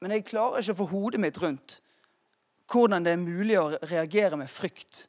Men 0.03 0.17
jeg 0.17 0.27
klarer 0.29 0.61
ikke 0.61 0.75
å 0.75 0.81
få 0.83 0.91
hodet 0.91 1.21
mitt 1.23 1.41
rundt 1.41 1.81
hvordan 2.73 3.05
det 3.05 3.13
er 3.13 3.21
mulig 3.21 3.59
å 3.61 3.71
reagere 3.85 4.39
med 4.41 4.49
frykt 4.49 5.07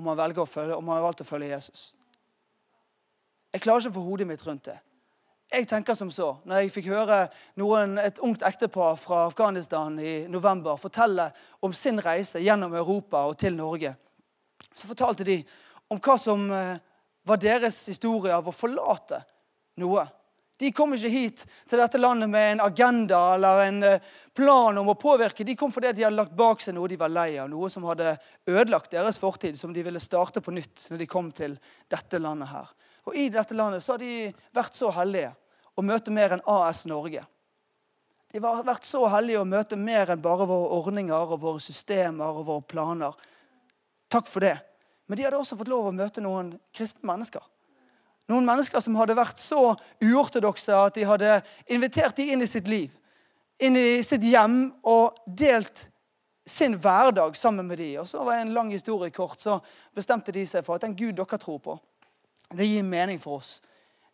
om 0.00 0.08
man, 0.08 0.20
å 0.20 0.46
følge, 0.48 0.76
om 0.76 0.86
man 0.86 0.98
har 0.98 1.04
valgt 1.04 1.22
å 1.24 1.28
følge 1.28 1.52
Jesus. 1.52 1.90
Jeg 3.52 3.64
klarer 3.64 3.84
ikke 3.84 3.92
å 3.92 3.98
få 3.98 4.06
hodet 4.06 4.28
mitt 4.30 4.44
rundt 4.46 4.70
det. 4.70 4.78
Jeg 5.50 5.66
tenker 5.66 5.96
som 5.98 6.12
så, 6.14 6.36
når 6.46 6.62
jeg 6.62 6.70
fikk 6.76 6.92
høre 6.92 7.24
noen, 7.58 7.96
et 7.98 8.20
ungt 8.22 8.44
ektepar 8.46 8.94
fra 9.02 9.24
Afghanistan 9.26 9.96
i 9.98 10.28
november 10.30 10.78
fortelle 10.78 11.26
om 11.66 11.74
sin 11.74 11.98
reise 12.02 12.38
gjennom 12.42 12.76
Europa 12.78 13.24
og 13.26 13.34
til 13.40 13.56
Norge, 13.58 13.96
så 14.70 14.86
fortalte 14.86 15.26
de 15.26 15.40
om 15.90 15.98
hva 15.98 16.14
som 16.22 16.44
eh, 16.54 16.78
var 17.26 17.42
deres 17.42 17.80
historie 17.90 18.30
av 18.36 18.46
å 18.46 18.54
forlate 18.54 19.18
noe. 19.82 20.06
De 20.60 20.68
kom 20.76 20.92
ikke 20.92 21.08
hit 21.08 21.42
til 21.70 21.80
dette 21.80 21.98
landet 22.00 22.28
med 22.28 22.46
en 22.52 22.62
agenda 22.66 23.20
eller 23.32 23.62
en 23.64 23.78
eh, 23.88 24.02
plan 24.36 24.76
om 24.76 24.90
å 24.92 24.98
påvirke. 25.00 25.46
De 25.48 25.56
kom 25.56 25.72
fordi 25.72 25.94
de 25.96 26.04
hadde 26.04 26.18
lagt 26.18 26.36
bak 26.36 26.60
seg 26.60 26.76
noe 26.76 26.90
de 26.90 26.98
var 27.00 27.12
lei 27.12 27.30
av, 27.40 27.48
noe 27.48 27.70
som 27.72 27.86
hadde 27.88 28.12
ødelagt 28.44 28.92
deres 28.92 29.16
fortid, 29.20 29.56
som 29.56 29.72
de 29.72 29.84
ville 29.86 30.02
starte 30.04 30.42
på 30.44 30.52
nytt 30.52 30.90
når 30.92 31.00
de 31.00 31.08
kom 31.08 31.30
til 31.32 31.56
dette 31.88 32.20
landet 32.20 32.52
her. 32.52 32.68
Og 33.08 33.16
I 33.16 33.30
dette 33.32 33.56
landet 33.56 33.80
så 33.80 33.96
har 33.96 34.04
de 34.04 34.28
vært 34.52 34.76
så 34.76 34.92
heldige 34.92 35.32
å 35.80 35.84
møte 35.86 36.12
mer 36.12 36.36
enn 36.36 36.44
AS 36.44 36.84
Norge. 36.90 37.24
De 38.30 38.42
har 38.44 38.66
vært 38.66 38.84
så 38.86 39.06
heldige 39.10 39.40
å 39.40 39.48
møte 39.48 39.80
mer 39.80 40.12
enn 40.12 40.20
bare 40.22 40.46
våre 40.46 40.76
ordninger 40.76 41.32
og 41.34 41.40
våre 41.42 41.62
systemer 41.64 42.36
og 42.36 42.44
våre 42.50 42.66
planer. 42.68 43.16
Takk 44.12 44.28
for 44.28 44.44
det. 44.44 44.58
Men 45.08 45.18
de 45.18 45.24
hadde 45.26 45.40
også 45.40 45.56
fått 45.58 45.72
lov 45.72 45.88
å 45.88 45.96
møte 45.96 46.22
noen 46.22 46.52
kristne 46.76 47.08
mennesker. 47.08 47.42
Noen 48.30 48.46
mennesker 48.46 48.82
som 48.84 48.94
hadde 49.00 49.18
vært 49.18 49.40
så 49.42 49.72
uortodokse 50.04 50.74
at 50.76 50.94
de 50.94 51.06
hadde 51.08 51.40
invitert 51.72 52.14
dem 52.18 52.36
inn 52.36 52.44
i 52.44 52.50
sitt 52.50 52.68
liv. 52.70 52.92
Inn 53.60 53.76
i 53.76 54.02
sitt 54.06 54.22
hjem 54.24 54.68
og 54.86 55.18
delt 55.26 55.88
sin 56.46 56.76
hverdag 56.80 57.36
sammen 57.36 57.66
med 57.66 57.80
dem. 57.82 58.00
Og 58.02 58.08
så 58.08 58.22
var 58.22 58.38
det 58.38 58.46
en 58.46 58.54
lang 58.54 58.70
historie 58.72 59.10
kort, 59.14 59.40
så 59.40 59.58
bestemte 59.96 60.34
de 60.34 60.44
seg 60.46 60.64
for 60.66 60.78
at 60.78 60.86
den 60.86 60.96
Gud 60.98 61.18
dere 61.18 61.40
tror 61.42 61.58
på, 61.62 61.76
det 62.54 62.66
gir 62.66 62.86
mening 62.86 63.20
for 63.22 63.38
oss. 63.38 63.58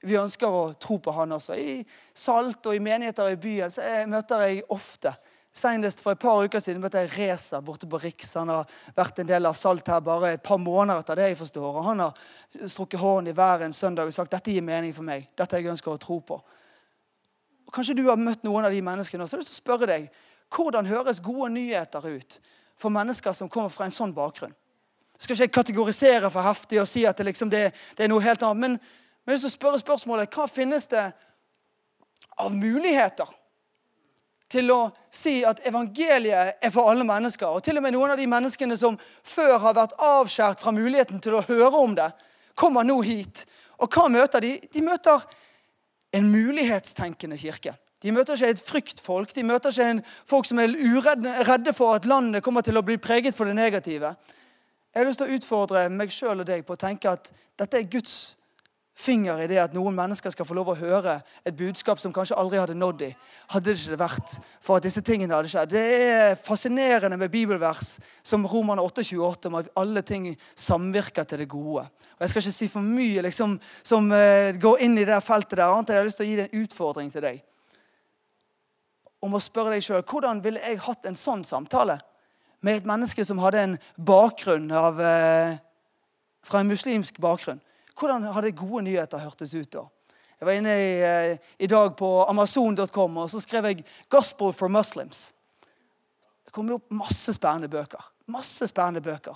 Vi 0.05 0.19
ønsker 0.21 0.53
å 0.53 0.65
tro 0.81 0.99
på 1.03 1.13
han 1.17 1.33
også. 1.37 1.57
I 1.57 1.81
Salt 2.15 2.67
og 2.69 2.77
i 2.77 2.83
menigheter 2.85 3.33
i 3.33 3.39
byen 3.41 3.73
så 3.73 3.85
møter 4.09 4.45
jeg 4.45 4.67
ofte. 4.73 5.15
Senest 5.57 6.03
for 6.05 6.13
et 6.13 6.21
par 6.21 6.43
uker 6.45 6.61
siden 6.61 6.83
møtte 6.83 7.01
jeg 7.01 7.13
Reza 7.15 7.63
borte 7.65 7.89
på 7.89 8.01
Riks. 8.03 8.35
Han 8.37 8.53
har 8.53 8.69
vært 8.97 9.23
en 9.23 9.29
del 9.31 9.49
av 9.49 9.57
Salt 9.57 9.89
her 9.89 10.03
bare 10.05 10.35
et 10.37 10.45
par 10.45 10.61
måneder 10.61 11.01
etter 11.01 11.17
det 11.17 11.31
jeg 11.31 11.39
forstår. 11.41 11.79
Og 11.81 11.87
han 11.87 12.03
har 12.05 12.27
strukket 12.69 13.01
hånden 13.01 13.33
i 13.33 13.37
været 13.37 13.65
en 13.65 13.77
søndag 13.77 14.09
og 14.09 14.15
sagt 14.15 14.35
dette 14.37 14.53
gir 14.53 14.65
mening 14.65 14.93
for 14.97 15.07
meg. 15.07 15.31
Dette 15.39 15.57
jeg 15.57 15.73
ønsker 15.73 15.95
å 15.95 16.03
tro 16.03 16.21
på. 16.21 16.37
Og 17.67 17.73
Kanskje 17.75 17.97
du 17.97 18.05
har 18.11 18.21
møtt 18.21 18.45
noen 18.45 18.69
av 18.69 18.77
de 18.77 18.83
menneskene. 18.85 19.25
Så 19.25 19.37
jeg 19.39 19.47
lyst 19.47 19.55
til 19.55 19.61
å 19.61 19.65
spørre 19.65 19.91
deg, 19.91 20.11
Hvordan 20.47 20.87
høres 20.87 21.19
gode 21.19 21.49
nyheter 21.57 22.05
ut 22.07 22.37
for 22.79 22.95
mennesker 22.95 23.35
som 23.35 23.49
kommer 23.51 23.73
fra 23.75 23.89
en 23.89 23.95
sånn 23.95 24.15
bakgrunn? 24.15 24.55
skal 25.19 25.33
ikke 25.33 25.43
jeg 25.43 25.53
kategorisere 25.57 26.29
for 26.31 26.45
heftig 26.45 26.79
og 26.79 26.87
si 26.87 27.07
at 27.09 27.17
det, 27.19 27.25
liksom, 27.27 27.49
det, 27.51 27.73
det 27.97 28.05
er 28.05 28.11
noe 28.13 28.23
helt 28.23 28.43
annet. 28.45 28.61
men 28.61 28.79
men 29.27 29.35
jeg 29.35 29.43
vil 29.43 29.51
spørre 29.51 29.79
spørsmålet 29.83 30.31
hva 30.31 30.47
finnes 30.47 30.87
det 30.87 31.03
av 32.39 32.53
muligheter 32.55 33.27
til 34.57 34.73
å 34.73 34.81
si 35.13 35.39
at 35.47 35.61
evangeliet 35.69 36.63
er 36.65 36.73
for 36.75 36.91
alle 36.91 37.05
mennesker? 37.07 37.49
Og 37.53 37.65
til 37.65 37.79
og 37.79 37.85
med 37.85 37.95
noen 37.95 38.15
av 38.15 38.21
de 38.21 38.29
menneskene 38.31 38.77
som 38.81 38.97
før 39.27 39.59
har 39.63 39.77
vært 39.77 39.97
avskjært 40.03 40.63
fra 40.65 40.73
muligheten 40.75 41.21
til 41.23 41.37
å 41.39 41.45
høre 41.47 41.75
om 41.79 41.97
det, 41.97 42.09
kommer 42.57 42.87
nå 42.89 43.03
hit. 43.05 43.45
Og 43.85 43.93
hva 43.93 44.09
møter 44.13 44.45
de? 44.45 44.55
De 44.73 44.85
møter 44.85 45.25
en 46.17 46.31
mulighetstenkende 46.33 47.37
kirke. 47.41 47.77
De 48.03 48.13
møter 48.13 48.37
ikke 48.37 48.55
et 48.55 48.63
fryktfolk. 48.63 49.35
De 49.37 49.45
møter 49.45 49.73
ikke 49.73 49.91
en 49.97 50.03
folk 50.29 50.49
som 50.49 50.61
er 50.63 50.73
redde 51.49 51.73
for 51.77 51.97
at 51.97 52.09
landet 52.09 52.45
kommer 52.45 52.65
til 52.65 52.79
å 52.79 52.85
bli 52.87 52.99
preget 53.03 53.37
for 53.37 53.49
det 53.49 53.57
negative. 53.57 54.15
Jeg 54.93 55.03
har 55.03 55.09
lyst 55.09 55.21
til 55.21 55.29
å 55.29 55.37
utfordre 55.37 55.87
meg 55.93 56.13
sjøl 56.13 56.41
og 56.41 56.49
deg 56.49 56.65
på 56.65 56.77
å 56.77 56.81
tenke 56.81 57.11
at 57.13 57.33
dette 57.59 57.81
er 57.81 57.89
Guds 57.93 58.37
finger 58.97 59.43
i 59.45 59.47
det 59.51 59.59
at 59.61 59.75
noen 59.77 59.93
mennesker 59.95 60.33
skal 60.33 60.47
få 60.49 60.55
lov 60.57 60.71
å 60.73 60.79
høre 60.79 61.19
et 61.45 61.57
budskap 61.57 62.01
som 62.01 62.15
kanskje 62.17 62.39
aldri 62.41 62.57
hadde 62.57 62.79
nådd 62.79 62.99
dem. 63.03 63.17
Hadde 63.53 63.69
det 63.69 63.75
ikke 63.83 63.99
vært 64.01 64.37
for 64.65 64.79
at 64.79 64.87
disse 64.87 65.03
tingene 65.05 65.37
hadde 65.37 65.51
skjedd. 65.53 65.75
Det 65.75 65.83
er 66.07 66.39
fascinerende 66.41 67.19
med 67.21 67.33
bibelvers 67.33 67.99
som 68.25 68.47
Roman 68.49 68.81
8,28 68.81 69.51
om 69.51 69.59
at 69.61 69.69
alle 69.77 70.01
ting 70.07 70.31
samvirker 70.57 71.29
til 71.29 71.45
det 71.45 71.49
gode. 71.53 71.85
Og 72.17 72.25
Jeg 72.25 72.33
skal 72.33 72.47
ikke 72.47 72.57
si 72.57 72.71
for 72.73 72.89
mye 72.89 73.27
liksom, 73.29 73.59
som 73.85 74.09
uh, 74.09 74.57
går 74.57 74.87
inn 74.89 74.97
i 74.97 75.05
det 75.05 75.21
feltet 75.27 75.59
der, 75.59 75.69
annet 75.69 75.93
enn 75.93 75.99
jeg 75.99 76.03
har 76.03 76.09
lyst 76.09 76.23
til 76.23 76.27
å 76.27 76.31
gi 76.31 76.41
deg 76.41 76.49
en 76.49 76.65
utfordring 76.65 77.13
til 77.13 77.27
deg. 77.29 77.45
Om 79.29 79.37
å 79.37 79.45
spørre 79.45 79.77
deg 79.77 79.85
sjøl 79.85 80.05
hvordan 80.09 80.41
ville 80.45 80.65
jeg 80.65 80.81
hatt 80.89 81.05
en 81.05 81.21
sånn 81.21 81.45
samtale 81.45 82.01
med 82.65 82.81
et 82.81 82.89
menneske 82.89 83.25
som 83.29 83.45
hadde 83.45 83.61
en 83.61 83.79
bakgrunn 84.01 84.73
av, 84.73 85.05
uh, 85.05 85.61
fra 86.49 86.65
en 86.65 86.73
muslimsk 86.73 87.21
bakgrunn. 87.21 87.61
Hvordan 87.97 88.23
hadde 88.23 88.53
gode 88.53 88.85
nyheter 88.85 89.19
hørtes 89.19 89.55
ut 89.55 89.71
da? 89.73 89.87
Jeg 90.37 90.47
var 90.47 90.53
inne 90.53 90.73
i, 90.77 90.91
eh, 91.01 91.39
i 91.59 91.67
dag 91.67 91.95
på 91.97 92.25
Amazon.com 92.29 93.17
og 93.17 93.31
så 93.31 93.41
skrev 93.41 93.65
jeg 93.65 93.85
'Gospel 94.09 94.53
for 94.53 94.69
Muslims'. 94.69 95.33
Det 96.45 96.53
kom 96.53 96.71
opp 96.73 96.91
masse 96.91 97.33
spennende 97.35 97.69
bøker. 97.69 98.13
Masse 98.27 98.69
spennende 98.69 99.01
bøker. 99.01 99.35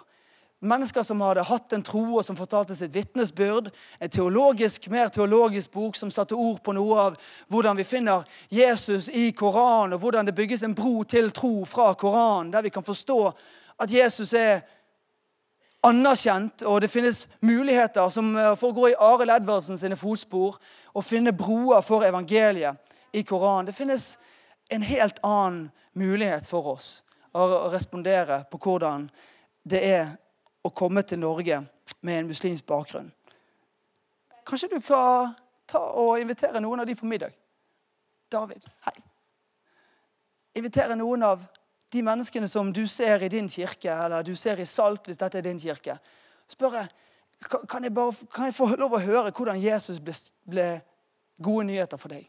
Mennesker 0.61 1.03
som 1.03 1.21
hadde 1.21 1.43
hatt 1.43 1.73
en 1.73 1.83
tro 1.83 2.03
og 2.19 2.25
som 2.25 2.37
fortalte 2.37 2.77
sitt 2.77 2.93
vitnesbyrd. 2.95 3.71
En 4.01 4.11
teologisk, 4.11 4.91
mer 4.91 5.09
teologisk 5.09 5.71
bok 5.71 5.97
som 5.97 6.11
satte 6.11 6.37
ord 6.37 6.61
på 6.63 6.75
noe 6.77 6.99
av 6.99 7.17
hvordan 7.49 7.77
vi 7.77 7.85
finner 7.85 8.25
Jesus 8.51 9.09
i 9.09 9.31
Koranen, 9.31 9.93
og 9.93 9.99
hvordan 10.01 10.27
det 10.27 10.35
bygges 10.35 10.63
en 10.63 10.75
bro 10.75 11.03
til 11.03 11.31
tro 11.31 11.65
fra 11.65 11.95
Koranen, 11.95 12.53
der 12.53 12.63
vi 12.63 12.69
kan 12.69 12.85
forstå 12.85 13.33
at 13.81 13.93
Jesus 13.93 14.33
er 14.33 14.61
anerkjent, 15.83 16.63
og 16.63 16.81
det 16.81 16.91
finnes 16.91 17.29
muligheter 17.41 18.09
som, 18.09 18.37
eh, 18.37 18.55
for 18.57 18.71
å 18.71 18.75
gå 18.75 18.89
i 18.91 18.99
Arild 18.99 19.31
Edvardsen 19.31 19.79
sine 19.79 19.97
fotspor 19.97 20.59
og 20.95 21.05
finne 21.05 21.33
broer 21.33 21.81
for 21.83 22.05
evangeliet 22.05 22.77
i 23.13 23.23
Koranen. 23.23 23.67
Det 23.67 23.75
finnes 23.75 24.19
en 24.71 24.83
helt 24.83 25.19
annen 25.25 25.71
mulighet 25.95 26.47
for 26.47 26.75
oss 26.75 27.03
å 27.35 27.71
respondere 27.73 28.45
på 28.51 28.59
hvordan 28.59 29.11
det 29.69 29.85
er 29.85 30.17
å 30.65 30.71
komme 30.75 31.03
til 31.03 31.19
Norge 31.19 31.67
med 32.03 32.19
en 32.19 32.27
muslimsk 32.27 32.67
bakgrunn. 32.67 33.13
Kanskje 34.47 34.71
du 34.71 34.81
kan 34.81 35.35
ta 35.67 35.79
og 35.79 36.21
invitere 36.21 36.61
noen 36.61 36.81
av 36.81 36.87
de 36.87 36.95
på 36.95 37.07
middag? 37.07 37.33
David, 38.31 38.65
hei. 38.87 38.95
Invitere 40.55 40.97
noen 40.99 41.23
av 41.23 41.47
de 41.93 42.03
menneskene 42.07 42.49
som 42.49 42.73
du 42.73 42.87
ser 42.89 43.23
i 43.23 43.29
din 43.29 43.49
kirke, 43.51 43.91
eller 43.91 44.23
du 44.23 44.35
ser 44.37 44.61
i 44.61 44.67
Salt 44.67 45.09
hvis 45.09 45.19
dette 45.19 45.39
er 45.39 45.47
din 45.47 45.61
kirke, 45.61 45.99
spørre 46.51 46.87
kan 47.49 47.85
jeg, 47.85 47.95
bare, 47.95 48.13
kan 48.35 48.51
jeg 48.51 48.55
få 48.55 48.67
lov 48.77 48.99
å 48.99 49.01
høre 49.01 49.31
hvordan 49.33 49.61
Jesus 49.61 50.01
ble, 50.05 50.13
ble 50.45 50.67
gode 51.41 51.65
nyheter 51.71 52.01
for 52.01 52.13
deg? 52.13 52.27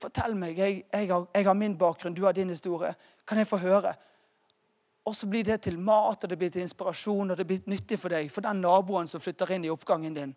Fortell 0.00 0.36
meg. 0.38 0.58
Jeg, 0.58 0.84
jeg, 0.86 1.08
har, 1.10 1.26
jeg, 1.34 1.46
har, 1.48 1.56
min 1.58 1.74
bakgrunn, 1.78 2.14
du 2.14 2.22
har 2.24 2.36
din 2.36 2.52
historie. 2.52 2.92
Kan 3.26 3.40
jeg 3.42 3.48
få 3.50 3.58
høre? 3.60 3.92
Og 5.04 5.16
så 5.16 5.26
blir 5.26 5.44
det 5.44 5.58
til 5.66 5.80
mat, 5.82 6.22
og 6.22 6.30
det 6.30 6.38
blir 6.38 6.52
til 6.54 6.62
inspirasjon, 6.62 7.32
og 7.32 7.36
det 7.36 7.46
blir 7.48 7.66
nyttig 7.66 7.98
for 7.98 8.12
deg, 8.12 8.30
for 8.30 8.46
den 8.46 8.62
naboen 8.62 9.10
som 9.10 9.20
flytter 9.20 9.56
inn 9.56 9.66
i 9.66 9.72
oppgangen 9.72 10.14
din. 10.14 10.34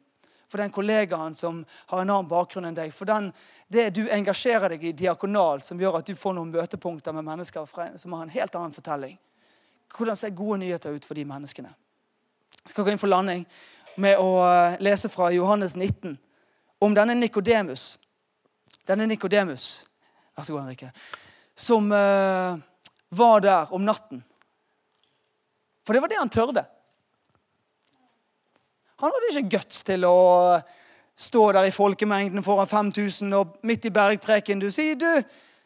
For 0.53 0.61
den 0.61 0.71
kollegaen 0.71 1.33
som 1.35 1.63
har 1.89 2.01
en 2.01 2.09
annen 2.13 2.29
bakgrunn 2.29 2.67
enn 2.69 2.75
deg. 2.77 2.91
For 2.93 3.09
den, 3.09 3.31
det 3.73 3.87
du 3.97 4.03
engasjerer 4.05 4.75
deg 4.75 4.83
i 4.85 4.91
diakonalt, 4.93 5.65
som 5.65 5.79
gjør 5.81 5.97
at 5.97 6.09
du 6.09 6.13
får 6.13 6.35
noen 6.37 6.51
møtepunkter 6.53 7.15
med 7.17 7.25
mennesker 7.25 7.65
som 7.97 8.13
har 8.13 8.27
en 8.27 8.33
helt 8.35 8.57
annen 8.59 8.75
fortelling. 8.75 9.15
Hvordan 9.97 10.19
ser 10.19 10.35
gode 10.37 10.59
nyheter 10.61 10.93
ut 10.93 11.07
for 11.09 11.17
de 11.17 11.25
menneskene? 11.25 11.73
Jeg 12.59 12.75
skal 12.75 12.85
gå 12.85 12.93
inn 12.93 13.01
for 13.01 13.09
landing 13.09 13.47
med 13.97 14.21
å 14.21 14.29
eh, 14.45 14.77
lese 14.85 15.09
fra 15.09 15.31
Johannes 15.33 15.73
19 15.73 16.13
om 16.85 16.93
denne 16.93 17.17
Nikodemus. 17.17 17.95
Denne 18.85 19.09
Nikodemus 19.09 19.87
Vær 20.33 20.45
så 20.45 20.53
god, 20.55 20.63
Henrike. 20.63 20.87
Som 21.53 21.91
uh, 21.93 22.57
var 23.13 23.41
der 23.45 23.73
om 23.73 23.83
natten. 23.85 24.23
For 25.85 25.93
det 25.93 26.01
var 26.01 26.09
det 26.09 26.17
han 26.17 26.31
tørde. 26.33 26.63
Han 29.03 29.11
hadde 29.11 29.31
ikke 29.33 29.57
guts 29.57 29.81
til 29.83 30.05
å 30.07 30.17
stå 31.19 31.41
der 31.51 31.67
i 31.67 31.75
folkemengden 31.75 32.43
foran 32.45 32.69
5000 32.71 33.35
og 33.35 33.57
midt 33.67 33.89
i 33.89 33.91
bergpreken 33.91 34.61
du 34.61 34.69
sier 34.71 34.95
du, 34.95 35.09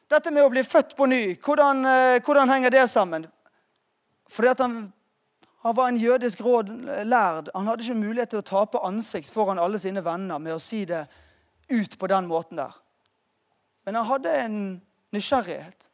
dette 0.09 0.31
med 0.33 0.41
å 0.41 0.49
bli 0.49 0.63
født 0.65 0.95
på 0.97 1.05
ny, 1.05 1.21
hvordan, 1.45 1.83
uh, 1.85 2.17
hvordan 2.25 2.49
henger 2.49 2.73
det 2.73 2.87
sammen? 2.89 3.27
Fordi 4.31 4.49
at 4.55 4.63
han, 4.63 4.79
han, 5.61 5.75
var 5.77 5.91
en 5.91 5.99
jødisk 6.01 6.41
råd 6.41 6.71
lærd. 7.05 7.51
Han 7.53 7.69
hadde 7.69 7.85
ikke 7.85 7.99
mulighet 7.99 8.33
til 8.33 8.41
å 8.41 8.47
tape 8.47 8.81
ansikt 8.87 9.29
foran 9.31 9.61
alle 9.61 9.79
sine 9.79 10.01
venner 10.03 10.41
med 10.41 10.55
å 10.55 10.63
si 10.63 10.81
det 10.89 11.03
ut 11.69 11.97
på 11.99 12.09
den 12.09 12.25
måten 12.31 12.57
der. 12.57 12.73
Men 13.85 13.99
han 13.99 14.09
hadde 14.09 14.33
en 14.47 14.57
nysgjerrighet. 15.15 15.91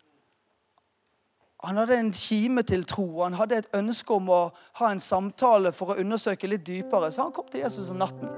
Han 1.63 1.77
hadde 1.77 1.95
en 1.97 2.13
kime 2.13 2.61
til 2.67 2.83
tro. 2.83 3.23
Han 3.23 3.33
hadde 3.33 3.61
et 3.61 3.75
ønske 3.75 4.13
om 4.13 4.27
å 4.29 4.41
ha 4.79 4.89
en 4.91 4.99
samtale 4.99 5.71
for 5.71 5.93
å 5.93 5.99
undersøke 6.01 6.47
litt 6.47 6.65
dypere. 6.67 7.11
Så 7.11 7.23
han 7.23 7.31
kom 7.31 7.47
til 7.51 7.63
Jesus 7.63 7.91
om 7.93 8.01
natten. 8.01 8.31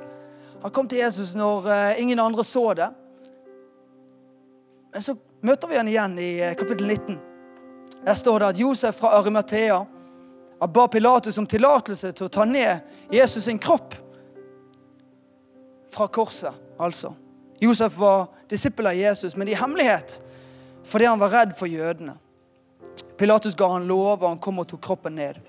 Han 0.61 0.73
kom 0.73 0.87
til 0.89 1.01
Jesus 1.01 1.33
når 1.37 1.69
uh, 1.69 2.01
ingen 2.01 2.21
andre 2.21 2.43
så 2.45 2.73
det. 2.77 2.89
Men 4.93 5.01
så 5.01 5.15
møter 5.41 5.71
vi 5.71 5.79
han 5.79 5.89
igjen 5.89 6.19
i 6.21 6.29
uh, 6.43 6.53
kapittel 6.57 6.87
19. 6.87 7.17
Der 8.05 8.13
står 8.13 8.39
det 8.39 8.51
at 8.53 8.59
Josef 8.61 8.99
fra 9.01 9.15
Arimathea 9.17 9.81
ba 10.73 10.87
Pilatus 10.87 11.37
om 11.37 11.47
tillatelse 11.49 12.11
til 12.15 12.27
å 12.27 12.31
ta 12.31 12.45
ned 12.45 13.11
Jesus 13.13 13.45
sin 13.45 13.59
kropp 13.59 13.95
fra 15.93 16.07
korset. 16.07 16.53
altså. 16.79 17.13
Josef 17.59 17.97
var 17.97 18.27
disippel 18.49 18.87
av 18.87 18.95
Jesus, 18.95 19.35
men 19.35 19.47
i 19.47 19.57
hemmelighet 19.57 20.21
fordi 20.85 21.05
han 21.05 21.19
var 21.19 21.33
redd 21.33 21.55
for 21.57 21.65
jødene. 21.65 22.13
Pilatus 23.17 23.55
ga 23.55 23.67
han 23.67 23.87
lov, 23.87 24.23
og 24.23 24.29
han 24.29 24.39
kom 24.39 24.59
og 24.59 24.67
tok 24.67 24.81
kroppen 24.83 25.15
ned. 25.15 25.39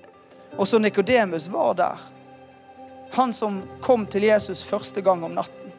Også 0.57 0.79
Nikodemus 0.79 1.49
var 1.49 1.75
der. 1.75 1.99
Han 3.11 3.33
som 3.33 3.63
kom 3.83 4.07
til 4.07 4.23
Jesus 4.23 4.65
første 4.65 5.03
gang 5.03 5.25
om 5.25 5.35
natten. 5.35 5.73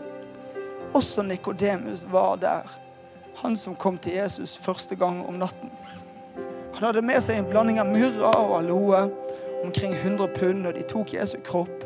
Også 0.94 1.24
Nikodemus 1.24 2.06
var 2.12 2.36
der. 2.36 2.68
Han 3.36 3.58
som 3.58 3.76
kom 3.76 3.98
til 3.98 4.14
Jesus 4.20 4.58
første 4.58 4.96
gang 4.96 5.26
om 5.28 5.40
natten. 5.40 5.72
Han 6.76 6.84
hadde 6.84 7.02
med 7.02 7.24
seg 7.24 7.40
en 7.40 7.50
blanding 7.50 7.80
av 7.82 7.90
myrra 7.90 8.36
og 8.44 8.56
aloe, 8.60 9.08
omkring 9.64 9.96
100 9.96 10.28
pund, 10.36 10.68
og 10.68 10.76
de 10.76 10.86
tok 10.86 11.14
Jesu 11.16 11.38
kropp. 11.46 11.86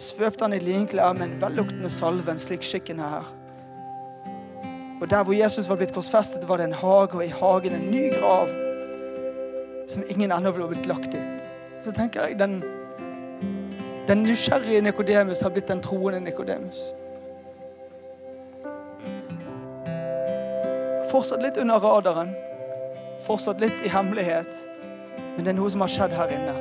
Svøpte 0.00 0.44
han 0.44 0.54
i 0.54 0.62
linklær 0.62 1.16
med 1.16 1.26
en 1.26 1.38
velluktende 1.42 1.90
salve, 1.90 2.30
en 2.30 2.38
slik 2.38 2.62
skikken 2.64 3.00
her. 3.02 3.26
Og 5.00 5.08
Der 5.10 5.24
hvor 5.24 5.32
Jesus 5.32 5.68
var 5.68 5.76
blitt 5.80 5.94
korsfestet, 5.96 6.48
var 6.48 6.56
det 6.60 6.68
en 6.68 6.80
hage, 6.82 7.16
og 7.16 7.24
i 7.24 7.32
hagen 7.32 7.74
en 7.74 7.90
ny 7.90 8.10
grav 8.12 8.69
som 9.90 10.04
ingen 10.08 10.32
ennå 10.32 10.50
ville 10.54 10.68
blitt 10.68 10.86
lagt 10.86 11.14
i. 11.14 11.20
Så 11.82 11.92
tenker 11.92 12.28
jeg 12.28 12.38
den, 12.38 12.60
den 14.08 14.22
nysgjerrige 14.22 14.82
Nikodemus 14.84 15.40
har 15.40 15.50
blitt 15.50 15.68
den 15.68 15.82
troende 15.82 16.20
Nikodemus. 16.20 16.82
Fortsatt 21.10 21.42
litt 21.42 21.58
under 21.58 21.82
radaren, 21.82 22.30
fortsatt 23.26 23.60
litt 23.60 23.82
i 23.84 23.90
hemmelighet, 23.90 24.52
men 25.34 25.44
det 25.44 25.50
er 25.54 25.58
noe 25.58 25.72
som 25.72 25.82
har 25.82 25.90
skjedd 25.90 26.14
her 26.14 26.34
inne. 26.36 26.54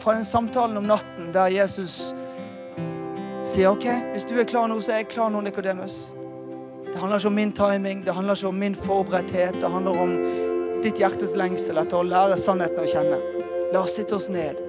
Fra 0.00 0.16
den 0.16 0.24
samtalen 0.24 0.80
om 0.80 0.88
natten 0.88 1.32
der 1.36 1.52
Jesus 1.52 2.14
sier 3.44 3.74
OK, 3.74 3.84
hvis 4.12 4.24
du 4.28 4.38
er 4.40 4.48
klar 4.48 4.70
nå, 4.72 4.80
så 4.80 4.94
er 4.94 5.02
jeg 5.02 5.12
klar 5.12 5.28
nå, 5.32 5.44
Nikodemus. 5.44 6.06
Det 6.88 6.96
handler 7.00 7.18
ikke 7.18 7.28
om 7.28 7.38
min 7.42 7.52
timing, 7.52 8.06
det 8.06 8.14
handler 8.14 8.38
ikke 8.38 8.48
om 8.48 8.54
min 8.54 8.74
forberedthet. 8.78 9.60
Det 9.60 9.70
handler 9.70 10.00
om 10.00 10.16
ditt 10.84 11.00
hjertes 11.00 11.34
lengsel 11.38 11.80
etter 11.80 12.00
å 12.00 12.06
lære 12.06 12.36
sannheten 12.40 12.84
å 12.84 12.88
kjenne. 12.88 13.18
La 13.72 13.82
oss 13.82 13.96
sitte 13.96 14.18
oss 14.18 14.28
ned. 14.32 14.60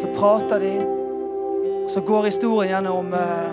Så 0.00 0.10
prater 0.16 0.60
de, 0.60 0.72
og 1.84 1.90
så 1.92 2.02
går 2.04 2.28
historien 2.28 2.74
gjennom 2.74 3.12
uh, 3.16 3.52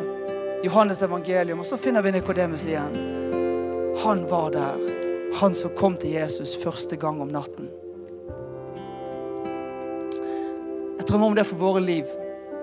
Johannes 0.65 1.02
evangelium, 1.06 1.63
og 1.63 1.67
så 1.67 1.80
finner 1.80 2.04
vi 2.04 2.13
Nikodemus 2.15 2.65
igjen. 2.67 2.97
Han 4.04 4.26
var 4.30 4.52
der. 4.56 4.89
Han 5.39 5.56
som 5.56 5.71
kom 5.78 5.95
til 6.00 6.17
Jesus 6.17 6.58
første 6.60 6.97
gang 7.00 7.21
om 7.24 7.32
natten. 7.32 7.69
Jeg 11.00 11.08
drømmer 11.08 11.32
om 11.32 11.38
det 11.39 11.47
for 11.47 11.62
våre 11.62 11.82
liv. 11.84 12.10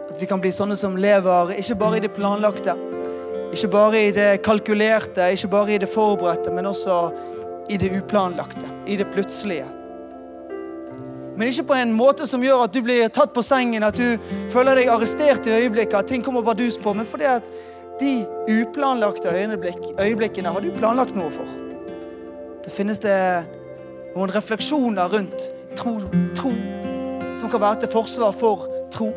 At 0.08 0.20
vi 0.20 0.28
kan 0.28 0.40
bli 0.40 0.52
sånne 0.52 0.76
som 0.76 0.96
lever 1.00 1.56
ikke 1.56 1.76
bare 1.80 1.98
i 1.98 2.04
det 2.04 2.12
planlagte, 2.16 2.76
ikke 3.52 3.70
bare 3.72 4.04
i 4.08 4.12
det 4.12 4.28
kalkulerte, 4.44 5.30
ikke 5.32 5.50
bare 5.52 5.74
i 5.74 5.80
det 5.80 5.88
forberedte, 5.88 6.52
men 6.52 6.68
også 6.68 7.00
i 7.68 7.76
det 7.80 7.90
uplanlagte, 7.98 8.68
i 8.88 8.96
det 8.96 9.06
plutselige. 9.12 9.66
Men 11.38 11.48
ikke 11.48 11.68
på 11.68 11.76
en 11.78 11.92
måte 11.94 12.26
som 12.26 12.42
gjør 12.42 12.64
at 12.64 12.74
du 12.74 12.80
blir 12.82 13.08
tatt 13.14 13.30
på 13.34 13.44
sengen, 13.46 13.84
at 13.86 13.98
du 13.98 14.16
føler 14.50 14.80
deg 14.80 14.90
arrestert 14.90 15.46
i 15.46 15.54
øyeblikket, 15.54 15.94
at 16.00 16.10
ting 16.10 16.24
kommer 16.24 16.42
bardus 16.42 16.80
på, 16.82 16.92
men 16.98 17.06
fordi 17.06 17.28
at 17.30 17.46
de 18.00 18.26
uplanlagte 18.50 19.30
øyeblikk, 19.30 19.78
øyeblikkene 20.00 20.50
har 20.50 20.60
du 20.60 20.72
planlagt 20.74 21.14
noe 21.14 21.30
for. 21.30 21.46
Det 22.64 22.74
finnes 22.74 22.98
det 22.98 23.14
noen 24.16 24.34
refleksjoner 24.34 25.14
rundt 25.14 25.46
tro, 25.78 25.94
tro 26.34 26.50
som 27.38 27.50
kan 27.50 27.62
være 27.62 27.84
til 27.84 27.92
forsvar 27.92 28.34
for 28.34 28.66
tro. 28.90 29.12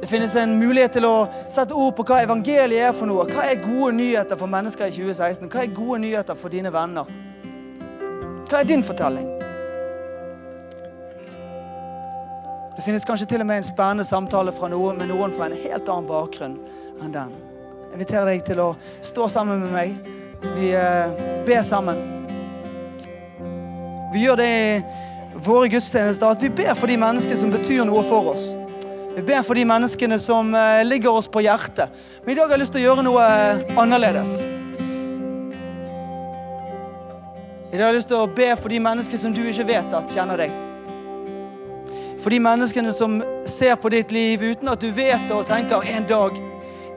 Det 0.00 0.08
finnes 0.08 0.36
en 0.36 0.58
mulighet 0.60 0.92
til 0.96 1.08
å 1.08 1.14
sette 1.48 1.76
ord 1.76 1.94
på 1.96 2.04
hva 2.08 2.22
evangeliet 2.24 2.90
er 2.90 2.94
for 2.96 3.08
noe. 3.08 3.24
Hva 3.28 3.48
er 3.48 3.64
gode 3.64 3.94
nyheter 3.96 4.36
for 4.36 4.48
mennesker 4.50 4.88
i 4.88 4.94
2016? 4.96 5.48
Hva 5.48 5.64
er 5.64 5.74
gode 5.76 6.00
nyheter 6.04 6.36
for 6.36 6.52
dine 6.52 6.72
venner? 6.72 7.08
Hva 8.50 8.64
er 8.64 8.66
din 8.66 8.82
fortelling? 8.82 9.28
Det 12.74 12.82
finnes 12.82 13.04
kanskje 13.06 13.28
til 13.30 13.44
og 13.44 13.46
med 13.46 13.60
en 13.60 13.66
spennende 13.68 14.06
samtale 14.08 14.50
fra 14.56 14.66
noen, 14.72 14.98
med 14.98 15.06
noen 15.12 15.30
fra 15.36 15.46
en 15.46 15.54
helt 15.54 15.86
annen 15.86 16.08
bakgrunn 16.08 16.56
enn 16.98 17.14
den. 17.14 17.30
Jeg 17.84 17.98
inviterer 18.00 18.32
deg 18.32 18.42
til 18.48 18.62
å 18.64 18.68
stå 19.06 19.28
sammen 19.30 19.62
med 19.62 19.70
meg. 19.76 20.10
Vi 20.56 20.72
eh, 20.74 21.14
ber 21.46 21.62
sammen. 21.66 22.02
Vi 24.10 24.24
gjør 24.24 24.42
det 24.42 24.50
i 24.50 25.40
våre 25.46 25.70
gudstjenester 25.70 26.34
at 26.34 26.42
vi 26.42 26.50
ber 26.50 26.74
for 26.74 26.90
de 26.90 26.98
menneskene 26.98 27.38
som 27.38 27.54
betyr 27.54 27.86
noe 27.86 28.02
for 28.08 28.32
oss. 28.32 28.50
Vi 29.14 29.22
ber 29.30 29.46
for 29.46 29.54
de 29.58 29.68
menneskene 29.68 30.18
som 30.18 30.50
eh, 30.58 30.80
ligger 30.88 31.20
oss 31.20 31.30
på 31.30 31.46
hjertet. 31.46 31.94
Men 32.24 32.34
i 32.34 32.40
dag 32.40 32.48
har 32.48 32.58
jeg 32.58 32.64
lyst 32.64 32.74
til 32.74 32.82
å 32.82 32.88
gjøre 32.88 33.06
noe 33.06 33.28
eh, 33.30 33.68
annerledes. 33.78 34.40
I 37.70 37.76
dag 37.78 37.84
har 37.86 37.92
jeg 37.92 38.00
lyst 38.00 38.10
til 38.10 38.18
å 38.18 38.30
be 38.34 38.50
for 38.58 38.72
de 38.72 38.80
menneskene 38.82 39.22
som 39.22 39.34
du 39.34 39.44
ikke 39.46 39.68
vet 39.68 39.92
at 39.94 40.10
kjenner 40.10 40.40
deg. 40.42 40.54
For 42.20 42.34
de 42.34 42.40
menneskene 42.42 42.92
som 42.92 43.20
ser 43.46 43.76
på 43.80 43.92
ditt 43.94 44.10
liv 44.12 44.42
uten 44.42 44.68
at 44.68 44.82
du 44.82 44.90
vet 44.92 45.22
det 45.28 45.36
og 45.36 45.46
tenker 45.48 45.86
en 45.86 46.08
dag 46.08 46.40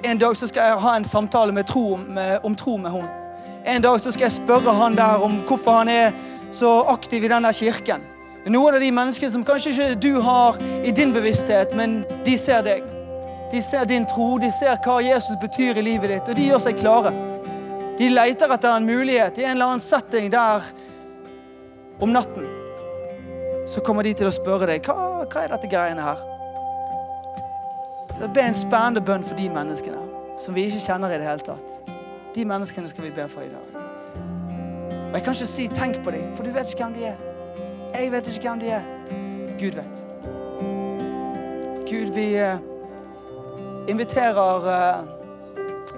en 0.03 0.17
dag 0.19 0.35
så 0.35 0.47
skal 0.47 0.63
jeg 0.67 0.79
ha 0.83 0.95
en 0.97 1.05
samtale 1.05 1.63
tro, 1.63 1.95
med, 1.95 2.39
om 2.43 2.55
tro 2.55 2.77
med 2.77 2.91
henne. 2.91 3.09
En 3.65 3.81
dag 3.81 4.01
så 4.01 4.11
skal 4.11 4.25
jeg 4.25 4.31
spørre 4.31 4.73
han 4.75 4.97
der 4.97 5.23
om 5.23 5.37
hvorfor 5.47 5.71
han 5.71 5.87
er 5.87 6.11
så 6.51 6.81
aktiv 6.91 7.23
i 7.23 7.29
denne 7.31 7.53
kirken. 7.53 8.03
Noen 8.45 8.75
av 8.75 8.83
de 8.83 8.91
menneskene 8.91 9.31
som 9.31 9.45
kanskje 9.47 9.71
ikke 9.71 10.01
du 10.03 10.19
har 10.21 10.59
i 10.83 10.91
din 10.91 11.13
bevissthet, 11.15 11.71
men 11.75 12.01
de 12.25 12.35
ser 12.37 12.65
deg. 12.67 12.83
De 13.53 13.61
ser 13.61 13.85
din 13.87 14.05
tro, 14.05 14.35
de 14.37 14.51
ser 14.51 14.75
hva 14.83 14.99
Jesus 14.99 15.39
betyr 15.39 15.79
i 15.79 15.85
livet 15.87 16.11
ditt, 16.11 16.33
og 16.33 16.35
de 16.35 16.49
gjør 16.49 16.65
seg 16.65 16.81
klare. 16.81 17.13
De 17.97 18.09
leter 18.09 18.53
etter 18.53 18.73
en 18.73 18.85
mulighet 18.85 19.37
i 19.37 19.45
en 19.45 19.55
eller 19.55 19.73
annen 19.73 19.83
setting 19.83 20.31
der 20.33 20.65
om 22.01 22.13
natten. 22.13 22.47
Så 23.69 23.83
kommer 23.85 24.03
de 24.03 24.13
til 24.17 24.27
å 24.27 24.33
spørre 24.33 24.67
deg 24.67 24.87
hva, 24.87 25.23
hva 25.29 25.43
er 25.43 25.53
dette 25.53 25.69
greiene 25.71 26.03
her. 26.03 26.23
Be 28.33 28.41
en 28.41 28.57
spennende 28.57 29.03
bønn 29.03 29.25
for 29.25 29.37
de 29.37 29.49
menneskene 29.51 30.01
som 30.41 30.55
vi 30.55 30.65
ikke 30.67 30.81
kjenner 30.87 31.13
i 31.13 31.19
det 31.21 31.27
hele 31.27 31.45
tatt. 31.45 31.83
De 32.33 32.45
menneskene 32.49 32.89
skal 32.89 33.05
vi 33.05 33.13
be 33.13 33.27
for 33.29 33.45
i 33.45 33.51
dag. 33.51 33.79
Og 35.13 35.13
Jeg 35.13 35.23
kan 35.23 35.33
ikke 35.33 35.45
si 35.45 35.67
'tenk 35.67 36.03
på 36.03 36.11
dem', 36.11 36.35
for 36.35 36.43
du 36.43 36.51
vet 36.51 36.69
ikke 36.69 36.83
hvem 36.83 36.93
de 36.93 37.05
er. 37.05 37.17
Jeg 37.93 38.11
vet 38.11 38.27
ikke 38.27 38.49
hvem 38.49 38.59
de 38.59 38.69
er. 38.69 38.83
Gud 39.59 39.75
vet. 39.77 40.07
Gud, 41.85 42.13
vi 42.13 42.35
eh, 42.35 42.57
inviterer 43.87 44.67
eh, 44.67 45.22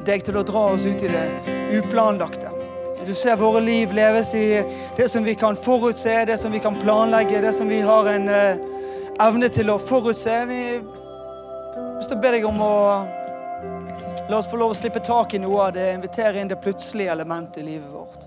deg 0.06 0.24
til 0.26 0.38
å 0.38 0.46
dra 0.46 0.68
oss 0.74 0.86
ut 0.86 1.04
i 1.04 1.12
det 1.12 1.26
uplanlagte. 1.80 2.52
Du 3.06 3.14
ser 3.14 3.36
våre 3.38 3.62
liv 3.62 3.92
leves 3.94 4.34
i 4.34 4.64
det 4.98 5.10
som 5.12 5.24
vi 5.24 5.36
kan 5.38 5.56
forutse, 5.56 6.26
det 6.26 6.38
som 6.42 6.52
vi 6.52 6.60
kan 6.60 6.78
planlegge, 6.82 7.42
det 7.42 7.54
som 7.54 7.70
vi 7.70 7.82
har 7.86 8.08
en 8.10 8.30
eh, 8.30 8.58
evne 9.22 9.50
til 9.54 9.70
å 9.70 9.78
forutse. 9.78 10.40
Vi 10.50 10.62
vil 10.80 12.18
be 12.22 12.34
deg 12.34 12.50
om 12.50 12.64
å 12.66 12.74
La 14.26 14.40
oss 14.40 14.48
få 14.50 14.58
lov 14.58 14.72
å 14.74 14.76
slippe 14.78 15.04
tak 15.06 15.36
i 15.38 15.40
noe 15.40 15.68
av 15.68 15.74
det, 15.76 15.84
invitere 15.94 16.42
inn 16.42 16.50
det 16.50 16.58
plutselige 16.58 17.12
elementet 17.14 17.60
i 17.62 17.66
livet 17.68 17.92
vårt. 17.94 18.24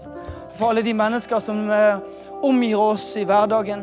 For 0.54 0.70
alle 0.70 0.84
de 0.86 0.92
mennesker 0.94 1.42
som 1.42 1.64
eh, 1.74 1.98
omgir 2.46 2.78
oss 2.78 3.16
i 3.18 3.24
hverdagen, 3.26 3.82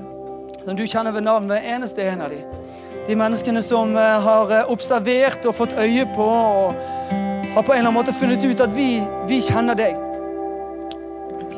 som 0.64 0.80
du 0.80 0.86
kjenner 0.88 1.12
ved 1.12 1.26
navn 1.28 1.52
hver 1.52 1.68
eneste 1.76 2.06
en 2.08 2.24
av 2.24 2.32
dem. 2.32 2.64
De 3.10 3.20
menneskene 3.20 3.60
som 3.66 3.92
eh, 4.00 4.16
har 4.30 4.72
observert 4.72 5.44
og 5.44 5.58
fått 5.60 5.76
øye 5.76 6.08
på 6.16 6.30
og 6.32 7.25
har 7.56 7.64
på 7.64 7.74
en 7.74 7.80
eller 7.80 7.88
annen 7.88 7.94
måte 7.94 8.14
funnet 8.14 8.44
ut 8.44 8.60
at 8.60 8.74
vi, 8.76 9.00
vi 9.28 9.40
kjenner 9.42 9.78
deg. 9.80 9.96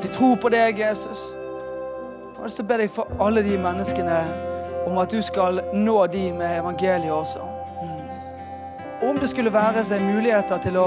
De 0.02 0.10
tror 0.14 0.36
på 0.38 0.52
deg, 0.54 0.78
Jesus. 0.80 1.32
Jeg 1.34 2.38
har 2.38 2.46
lyst 2.46 2.60
til 2.60 2.68
å 2.68 2.70
be 2.70 2.78
deg 2.84 2.92
for 2.94 3.24
alle 3.26 3.42
de 3.42 3.56
menneskene 3.58 4.18
om 4.86 5.00
at 5.02 5.10
du 5.10 5.18
skal 5.26 5.58
nå 5.74 5.96
de 6.14 6.28
med 6.38 6.60
evangeliet 6.60 7.12
også. 7.12 7.42
Mm. 7.82 9.10
Om 9.10 9.18
det 9.18 9.32
skulle 9.34 9.54
være 9.54 9.82
seg 9.90 10.06
muligheter 10.06 10.62
til 10.68 10.78
å 10.78 10.86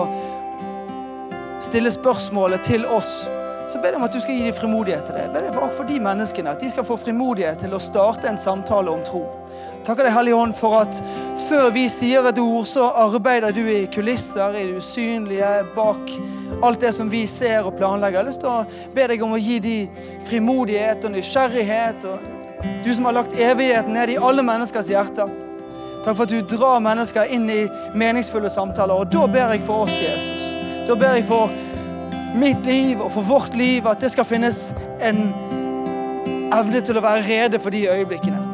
stille 1.60 1.90
spørsmålet 1.90 2.62
til 2.70 2.86
oss, 2.86 3.24
så 3.70 3.82
ber 3.82 3.90
jeg 3.90 3.98
om 3.98 4.06
at 4.06 4.14
du 4.14 4.22
skal 4.22 4.38
gi 4.38 4.46
dem 4.46 4.54
frimodighet 4.54 5.10
til 5.10 5.18
det. 5.18 5.26
Jeg 5.26 5.34
ber 5.34 5.48
deg 5.48 5.58
for, 5.58 5.74
for 5.74 5.90
de 5.90 5.98
menneskene, 6.06 6.54
at 6.54 6.62
de 6.62 6.70
skal 6.70 6.86
få 6.86 6.96
frimodighet 7.02 7.66
til 7.66 7.74
å 7.74 7.82
starte 7.82 8.30
en 8.30 8.38
samtale 8.38 8.94
om 8.94 9.02
tro. 9.06 9.26
Takker 9.90 10.06
deg, 10.06 10.12
Hellige 10.14 10.36
Ånd, 10.38 10.52
for 10.54 10.76
at 10.84 10.98
før 11.48 11.72
vi 11.74 11.88
sier 11.90 12.22
et 12.30 12.36
ord, 12.38 12.62
så 12.70 12.92
arbeider 12.94 13.50
du 13.50 13.64
i 13.66 13.88
kulisser, 13.90 14.54
i 14.54 14.68
det 14.68 14.76
usynlige, 14.78 15.48
bak 15.74 16.12
alt 16.62 16.84
det 16.84 16.92
som 16.94 17.08
vi 17.10 17.24
ser 17.26 17.66
og 17.66 17.74
planlegger. 17.74 18.20
Jeg 18.20 18.22
har 18.22 18.28
lyst 18.28 18.42
til 18.44 18.52
å 18.52 18.92
be 18.94 19.06
deg 19.10 19.24
om 19.26 19.34
å 19.34 19.40
gi 19.42 19.56
de 19.64 19.72
frimodighet 20.28 21.08
og 21.08 21.10
nysgjerrighet. 21.16 22.06
og 22.06 22.68
Du 22.84 22.92
som 22.94 23.08
har 23.08 23.16
lagt 23.16 23.34
evigheten 23.34 23.98
ned 23.98 24.12
i 24.14 24.20
alle 24.28 24.44
menneskers 24.46 24.92
hjerter. 24.92 25.32
Takk 26.04 26.14
for 26.14 26.22
at 26.22 26.36
du 26.36 26.54
drar 26.54 26.78
mennesker 26.86 27.34
inn 27.34 27.50
i 27.50 27.64
meningsfulle 27.98 28.52
samtaler. 28.54 28.94
Og 28.94 29.10
da 29.10 29.26
ber 29.26 29.56
jeg 29.56 29.66
for 29.66 29.88
oss, 29.88 29.98
Jesus. 29.98 30.44
Da 30.86 30.94
ber 30.94 31.18
jeg 31.18 31.26
for 31.26 31.50
mitt 32.38 32.62
liv 32.62 33.02
og 33.02 33.10
for 33.16 33.26
vårt 33.26 33.58
liv 33.58 33.90
at 33.90 34.06
det 34.06 34.14
skal 34.14 34.30
finnes 34.36 34.68
en 35.02 35.26
evne 36.54 36.78
til 36.78 36.94
å 36.94 37.06
være 37.08 37.26
rede 37.26 37.58
for 37.58 37.74
de 37.74 37.88
øyeblikkene. 37.90 38.49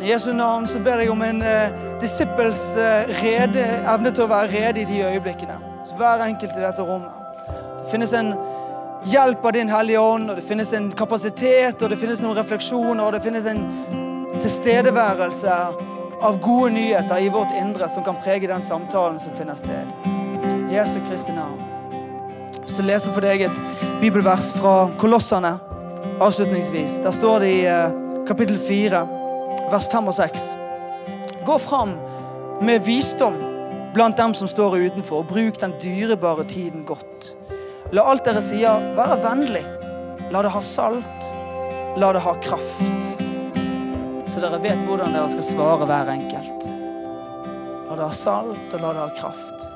I 0.00 0.12
Jesu 0.12 0.32
navn 0.32 0.66
så 0.70 0.78
ber 0.78 1.00
jeg 1.02 1.10
om 1.10 1.22
en 1.26 1.40
uh, 1.42 1.72
disippels 1.98 2.60
uh, 2.78 3.08
rede, 3.18 3.64
evne 3.82 4.12
til 4.14 4.28
å 4.28 4.30
være 4.30 4.52
rede 4.52 4.84
i 4.84 4.86
de 4.86 5.00
øyeblikkene. 5.08 5.56
Så 5.88 5.98
hver 5.98 6.22
enkelt 6.22 6.54
i 6.54 6.62
dette 6.62 6.84
rommet. 6.86 7.10
Det 7.80 7.88
finnes 7.90 8.12
en 8.14 8.30
hjelp 9.10 9.42
av 9.42 9.56
Din 9.56 9.72
Hellige 9.72 9.98
Ånd, 9.98 10.30
og 10.30 10.38
det 10.38 10.46
finnes 10.46 10.70
en 10.76 10.86
kapasitet, 10.94 11.82
og 11.82 11.90
det 11.90 11.98
finnes 11.98 12.22
noen 12.22 12.38
refleksjoner, 12.38 13.02
og 13.08 13.16
det 13.16 13.24
finnes 13.26 13.50
en 13.50 13.64
tilstedeværelse 14.38 15.58
av 16.22 16.40
gode 16.46 16.70
nyheter 16.76 17.18
i 17.24 17.34
vårt 17.34 17.58
indre 17.58 17.90
som 17.90 18.06
kan 18.06 18.22
prege 18.22 18.50
den 18.50 18.62
samtalen 18.62 19.18
som 19.18 19.34
finner 19.34 19.58
sted. 19.58 19.90
Jesu 20.70 21.00
Kristi 21.08 21.34
navn. 21.34 21.58
Så 22.68 22.86
leser 22.86 23.10
jeg 23.10 23.16
for 23.16 23.26
deg 23.26 23.46
et 23.48 23.62
bibelvers 23.98 24.52
fra 24.54 24.92
Kolossene 25.00 25.56
avslutningsvis. 26.22 27.00
Der 27.02 27.14
står 27.14 27.42
det 27.42 27.54
i 27.56 27.62
uh, 27.66 28.26
kapittel 28.28 28.58
4 28.60 29.17
vers 29.72 29.88
5 29.92 30.10
og 30.10 30.14
6. 30.14 30.48
Gå 31.46 31.58
fram 31.58 31.94
med 32.64 32.82
visdom 32.86 33.36
blant 33.94 34.18
dem 34.18 34.34
som 34.34 34.48
står 34.48 34.76
utenfor, 34.76 35.22
og 35.22 35.30
bruk 35.30 35.60
den 35.60 35.74
dyrebare 35.82 36.44
tiden 36.48 36.84
godt. 36.86 37.32
La 37.92 38.04
alt 38.10 38.26
dere 38.26 38.42
sier, 38.44 38.82
være 38.96 39.16
vennlig. 39.24 39.64
La 40.32 40.42
det 40.44 40.52
ha 40.52 40.60
salt. 40.64 41.30
La 41.98 42.12
det 42.12 42.20
ha 42.22 42.34
kraft. 42.44 43.08
Så 44.28 44.42
dere 44.44 44.60
vet 44.62 44.82
hvordan 44.84 45.16
dere 45.16 45.30
skal 45.32 45.46
svare 45.46 45.88
hver 45.88 46.12
enkelt. 46.12 46.68
La 47.88 47.96
det 47.96 48.04
ha 48.04 48.12
salt, 48.12 48.74
og 48.76 48.84
la 48.84 48.92
det 48.92 49.06
ha 49.06 49.10
kraft. 49.16 49.68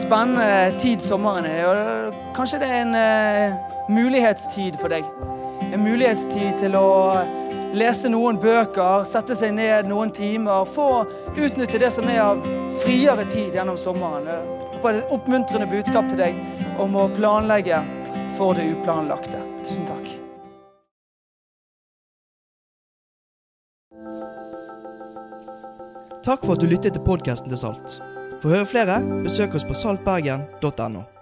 Spennende 0.00 0.78
tid 0.78 1.00
sommeren 1.00 1.48
er. 1.48 1.66
og 1.66 2.14
Kanskje 2.36 2.60
det 2.60 2.68
er 2.68 2.84
en 2.84 2.94
uh, 2.94 3.56
mulighetstid 3.88 4.76
for 4.80 4.92
deg. 4.92 5.06
En 5.70 5.84
mulighetstid 5.84 6.60
til 6.60 6.76
å 6.76 6.88
lese 7.76 8.10
noen 8.10 8.38
bøker, 8.40 9.04
sette 9.08 9.36
seg 9.38 9.54
ned 9.56 9.88
noen 9.90 10.12
timer. 10.14 10.66
Få 10.68 11.04
utnytte 11.36 11.80
det 11.80 11.92
som 11.94 12.08
er 12.10 12.22
av 12.24 12.42
friere 12.82 13.26
tid 13.30 13.54
gjennom 13.54 13.78
sommeren. 13.78 14.28
Håper 14.74 14.92
det 14.92 15.02
er 15.02 15.04
et 15.04 15.14
oppmuntrende 15.14 15.68
budskap 15.70 16.08
til 16.10 16.22
deg 16.22 16.80
om 16.80 16.96
å 16.96 17.08
planlegge 17.16 17.82
for 18.38 18.56
det 18.56 18.70
uplanlagte. 18.74 19.42
Tusen 19.66 19.88
takk. 19.88 20.08
Takk 26.24 26.44
for 26.44 26.54
at 26.54 26.60
du 26.62 26.68
lyttet 26.68 26.94
til 26.96 27.04
podkasten 27.04 27.48
til 27.52 27.60
Salt. 27.60 28.00
For 28.40 28.50
å 28.50 28.58
høre 28.58 28.68
flere, 28.68 29.00
besøk 29.24 29.56
oss 29.56 29.66
på 29.68 29.76
saltbergen.no. 29.76 31.19